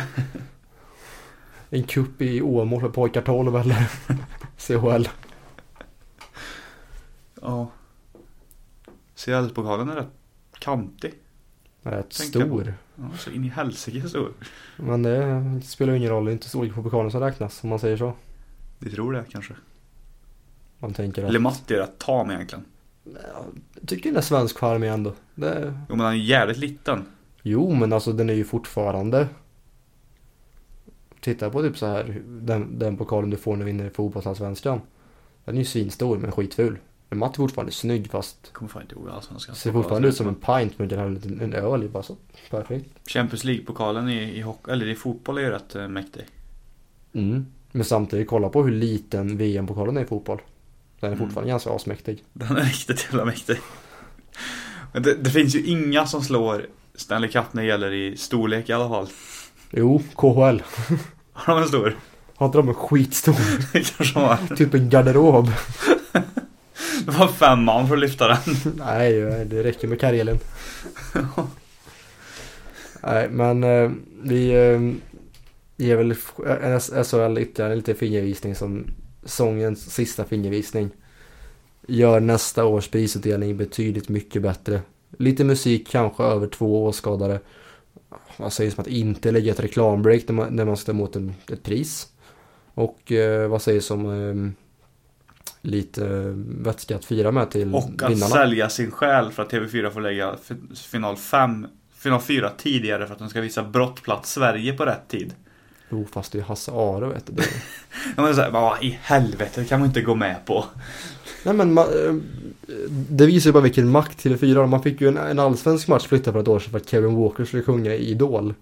en 1.69 1.83
cup 1.83 2.21
i 2.21 2.41
Åmål 2.41 2.81
för 2.81 2.89
pojkar 2.89 3.21
12 3.21 3.55
eller 3.55 3.87
CHL. 4.57 5.07
Ja. 7.41 7.67
CL-pokalen 9.15 9.89
är 9.89 9.95
rätt 9.95 10.07
kantig. 10.59 11.13
Rätt 11.83 12.13
stor. 12.13 12.73
Ja, 13.01 13.17
så 13.17 13.31
in 13.31 13.43
i 13.45 13.47
helsike 13.47 14.09
stor. 14.09 14.33
Men 14.77 15.03
det 15.03 15.61
spelar 15.63 15.93
ju 15.93 15.99
ingen 15.99 16.09
roll, 16.09 16.25
det 16.25 16.31
är 16.31 16.33
inte 16.33 16.49
storlek 16.49 16.73
på 16.73 16.83
pokalen 16.83 17.11
som 17.11 17.21
räknas 17.21 17.63
om 17.63 17.69
man 17.69 17.79
säger 17.79 17.97
så. 17.97 18.13
Vi 18.79 18.91
tror 18.91 19.13
det 19.13 19.25
kanske. 19.29 19.53
Man 20.79 20.93
tänker 20.93 21.23
att... 21.23 21.33
Lematti 21.33 21.73
är 21.73 21.77
rätt 21.77 21.99
tam 21.99 22.31
egentligen. 22.31 22.65
Jag 23.03 23.87
tycker 23.87 24.09
den 24.09 24.17
är 24.17 24.21
svensk 24.21 24.57
charmig 24.57 24.89
ändå. 24.89 25.13
Det... 25.35 25.73
Jo 25.89 25.95
men 25.95 26.05
han 26.05 26.13
är 26.13 26.17
jävligt 26.17 26.57
liten. 26.57 27.05
Jo, 27.41 27.73
men 27.73 27.93
alltså 27.93 28.13
den 28.13 28.29
är 28.29 28.33
ju 28.33 28.43
fortfarande... 28.43 29.27
Titta 31.19 31.49
på 31.49 31.61
typ 31.61 31.77
så 31.77 31.85
här 31.85 32.21
den, 32.25 32.79
den 32.79 32.97
pokalen 32.97 33.29
du 33.29 33.37
får 33.37 33.51
när 33.51 33.59
du 33.59 33.65
vinner 33.65 33.89
fotbollsallsvenskan. 33.89 34.81
Den 35.45 35.55
är 35.55 35.59
ju 35.59 35.65
svinstor 35.65 36.17
men 36.17 36.31
skitful. 36.31 36.77
Men 37.11 37.19
Matt 37.19 37.33
är 37.33 37.37
fortfarande 37.37 37.71
snygg 37.71 38.11
fast 38.11 38.53
Kommer 38.53 38.69
fan 38.71 38.81
inte 38.81 38.95
ihåg 38.95 39.09
allsvenskan. 39.09 39.55
ser 39.55 39.71
fortfarande 39.71 40.07
ut 40.07 40.15
som 40.15 40.27
en 40.27 40.35
pint 40.35 40.79
med 40.79 40.93
en, 40.93 40.99
en, 41.23 41.41
en 41.41 41.53
öl 41.53 41.83
i 41.83 41.87
bara 41.87 42.03
så. 42.03 42.15
Perfekt. 42.49 43.09
Champions 43.09 43.43
League-pokalen 43.43 44.09
i, 44.09 44.37
i, 44.37 44.41
hockey, 44.41 44.71
eller 44.71 44.85
i 44.87 44.95
fotboll 44.95 45.37
är 45.37 45.41
ju 45.41 45.49
rätt 45.49 45.75
äh, 45.75 45.87
mäktig. 45.87 46.23
Mm. 47.13 47.45
Men 47.71 47.85
samtidigt, 47.85 48.27
kolla 48.27 48.49
på 48.49 48.63
hur 48.63 48.71
liten 48.71 49.37
VM-pokalen 49.37 49.97
är 49.97 50.01
i 50.01 50.05
fotboll. 50.05 50.41
Den 50.99 51.11
är 51.11 51.15
Mm. 51.15 51.25
fortfarande 51.27 51.49
ganska 51.49 51.69
asmäktig. 51.71 52.23
Den 52.33 52.57
är 52.57 52.63
riktigt 52.63 53.03
jävla 53.09 53.25
mäktig. 53.25 53.57
Men 54.93 55.03
det, 55.03 55.13
det 55.15 55.29
finns 55.29 55.55
ju 55.55 55.63
inga 55.65 56.05
som 56.05 56.21
slår 56.21 56.65
Stanley 56.95 57.29
Cup 57.31 57.45
när 57.53 57.61
det 57.61 57.67
gäller 57.67 57.91
i 57.93 58.17
storlek 58.17 58.69
i 58.69 58.73
alla 58.73 58.89
fall. 58.89 59.07
Jo, 59.71 60.01
KHL. 60.15 60.61
Har 61.33 61.55
de 61.55 61.61
en 61.61 61.67
stor? 61.67 61.97
Har 62.35 62.45
inte 62.45 62.57
de 62.57 62.67
en 62.69 62.73
skitstor? 62.75 63.35
Det 63.73 63.97
kanske 63.97 64.19
de 64.19 64.25
har. 64.25 64.55
typ 64.55 64.73
en 64.73 64.89
garderob. 64.89 65.49
Det 67.05 67.11
var 67.11 67.27
fem 67.27 67.63
man 67.63 67.87
för 67.87 67.95
att 67.95 68.01
lyfta 68.01 68.27
den. 68.27 68.39
Nej, 68.77 69.13
det 69.45 69.63
räcker 69.63 69.87
med 69.87 69.99
Karelen. 69.99 70.39
Nej, 73.03 73.29
men 73.29 73.63
eh, 73.63 73.91
vi 74.23 74.51
eh, 74.51 74.81
ger 75.85 75.95
väl 75.95 76.11
eh, 76.11 77.03
SHL 77.03 77.37
ytterligare 77.37 77.75
lite 77.75 77.93
fingervisning 77.93 78.55
som 78.55 78.85
sångens 79.25 79.93
sista 79.93 80.25
fingervisning. 80.25 80.89
Gör 81.87 82.19
nästa 82.19 82.65
års 82.65 82.87
prisutdelning 82.87 83.57
betydligt 83.57 84.09
mycket 84.09 84.41
bättre 84.41 84.81
Lite 85.17 85.43
musik 85.43 85.87
kanske 85.87 86.23
över 86.23 86.47
två 86.47 86.85
åskådare. 86.85 87.39
Vad 88.37 88.53
sägs 88.53 88.77
om 88.77 88.81
att 88.81 88.87
inte 88.87 89.31
lägga 89.31 89.51
ett 89.51 89.59
reklambreak 89.59 90.27
när 90.27 90.33
man, 90.33 90.55
när 90.55 90.65
man 90.65 90.77
ska 90.77 90.85
ta 90.85 90.91
emot 90.91 91.15
en, 91.15 91.33
ett 91.51 91.63
pris? 91.63 92.07
Och 92.73 93.11
eh, 93.11 93.47
vad 93.47 93.61
sägs 93.61 93.91
om 93.91 94.05
eh, 94.05 94.51
lite 95.61 96.33
vätska 96.61 96.95
att 96.95 97.05
fira 97.05 97.31
med 97.31 97.51
till 97.51 97.75
Och 97.75 97.83
att 98.03 98.11
vinnarna? 98.11 98.35
sälja 98.35 98.69
sin 98.69 98.91
själ 98.91 99.31
för 99.31 99.43
att 99.43 99.51
TV4 99.51 99.89
får 99.89 100.01
lägga 100.01 100.35
final 100.91 101.17
5, 101.17 101.67
final 101.97 102.21
4 102.21 102.49
tidigare 102.57 103.05
för 103.07 103.13
att 103.13 103.19
de 103.19 103.29
ska 103.29 103.41
visa 103.41 103.63
Brottplats 103.63 104.31
Sverige 104.33 104.73
på 104.73 104.85
rätt 104.85 105.07
tid. 105.07 105.33
Jo, 105.89 106.07
fast 106.13 106.31
det 106.31 106.37
är 106.39 106.43
Hasse 106.43 106.71
Aro 106.71 107.09
vet 107.09 107.25
du. 107.27 107.43
Ja, 108.17 108.23
men 108.23 108.35
så 108.35 108.41
här, 108.41 108.51
vad 108.51 108.83
i 108.83 108.99
helvete, 109.01 109.61
det 109.61 109.65
kan 109.67 109.79
man 109.79 109.87
inte 109.87 110.01
gå 110.01 110.15
med 110.15 110.35
på. 110.45 110.65
Nej 111.43 111.53
men 111.53 111.77
ma- 111.79 112.07
eh, 112.07 112.13
det 113.09 113.25
visar 113.25 113.49
ju 113.49 113.53
bara 113.53 113.63
vilken 113.63 113.89
makt 113.89 114.25
TV4 114.25 114.55
har. 114.55 114.67
Man 114.67 114.83
fick 114.83 115.01
ju 115.01 115.07
en, 115.07 115.17
en 115.17 115.39
allsvensk 115.39 115.87
match 115.87 116.07
flyttad 116.07 116.33
för 116.33 116.41
ett 116.41 116.47
år 116.47 116.59
sedan 116.59 116.71
för 116.71 116.77
att 116.77 116.89
Kevin 116.89 117.15
Walker 117.15 117.45
skulle 117.45 117.63
sjunga 117.63 117.93
i 117.93 118.09
Idol. 118.09 118.53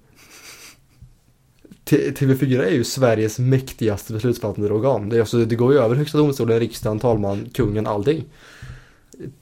T- 1.89 2.11
TV4 2.11 2.63
är 2.63 2.71
ju 2.71 2.83
Sveriges 2.83 3.39
mäktigaste 3.39 4.13
beslutsfattande 4.13 4.73
organ. 4.73 5.09
Det, 5.09 5.15
är 5.15 5.19
alltså, 5.19 5.45
det 5.45 5.55
går 5.55 5.73
ju 5.73 5.79
över 5.79 5.95
högsta 5.95 6.17
domstolen, 6.17 6.59
riksdagen, 6.59 6.99
talman, 6.99 7.49
kungen, 7.53 7.87
allting. 7.87 8.25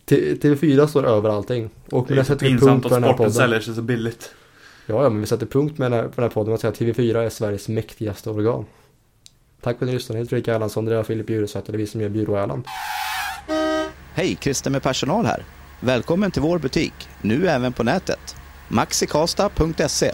T- 0.05 0.33
TV4 0.33 0.87
står 0.87 1.05
över 1.05 1.29
allting. 1.29 1.69
Och 1.91 2.07
Det 2.07 2.19
är 2.19 2.23
sätter 2.23 2.45
vi 2.45 2.51
pinsamt 2.51 2.69
punkt 2.71 2.85
att 2.85 2.89
på 2.89 2.95
den 2.95 3.03
här 3.03 3.13
sporten 3.13 3.33
säljer 3.33 3.59
sig 3.59 3.75
så 3.75 3.81
billigt. 3.81 4.31
Ja, 4.85 5.03
ja, 5.03 5.09
men 5.09 5.21
vi 5.21 5.27
sätter 5.27 5.45
punkt 5.45 5.77
med 5.77 5.91
den 5.91 5.99
här, 5.99 6.07
på 6.07 6.13
den 6.15 6.23
här 6.23 6.29
podden 6.29 6.53
och 6.53 6.59
säger 6.59 6.71
att 6.71 6.79
TV4 6.79 7.17
är 7.17 7.29
Sveriges 7.29 7.67
mäktigaste 7.67 8.29
organ. 8.29 8.65
Tack 9.61 9.77
för 9.77 9.85
att 9.85 9.89
ni 9.89 9.93
lyssnade. 9.93 10.19
Jag 10.19 10.23
heter 10.25 10.29
Fredrik 10.29 10.47
Erlandsson, 10.47 10.85
det 10.85 10.95
är 10.95 11.03
Filip 11.03 11.27
Bjuresäter, 11.27 11.71
det 11.71 11.75
är 11.75 11.79
vi 11.79 11.87
som 11.87 12.01
gör 12.01 12.09
Byrå 12.09 12.35
Erland. 12.35 12.63
Hej, 14.13 14.37
Christer 14.41 14.71
med 14.71 14.83
personal 14.83 15.25
här. 15.25 15.43
Välkommen 15.79 16.31
till 16.31 16.41
vår 16.41 16.59
butik, 16.59 16.93
nu 17.21 17.47
även 17.47 17.73
på 17.73 17.83
nätet. 17.83 18.35
maxikasta.se 18.69 20.11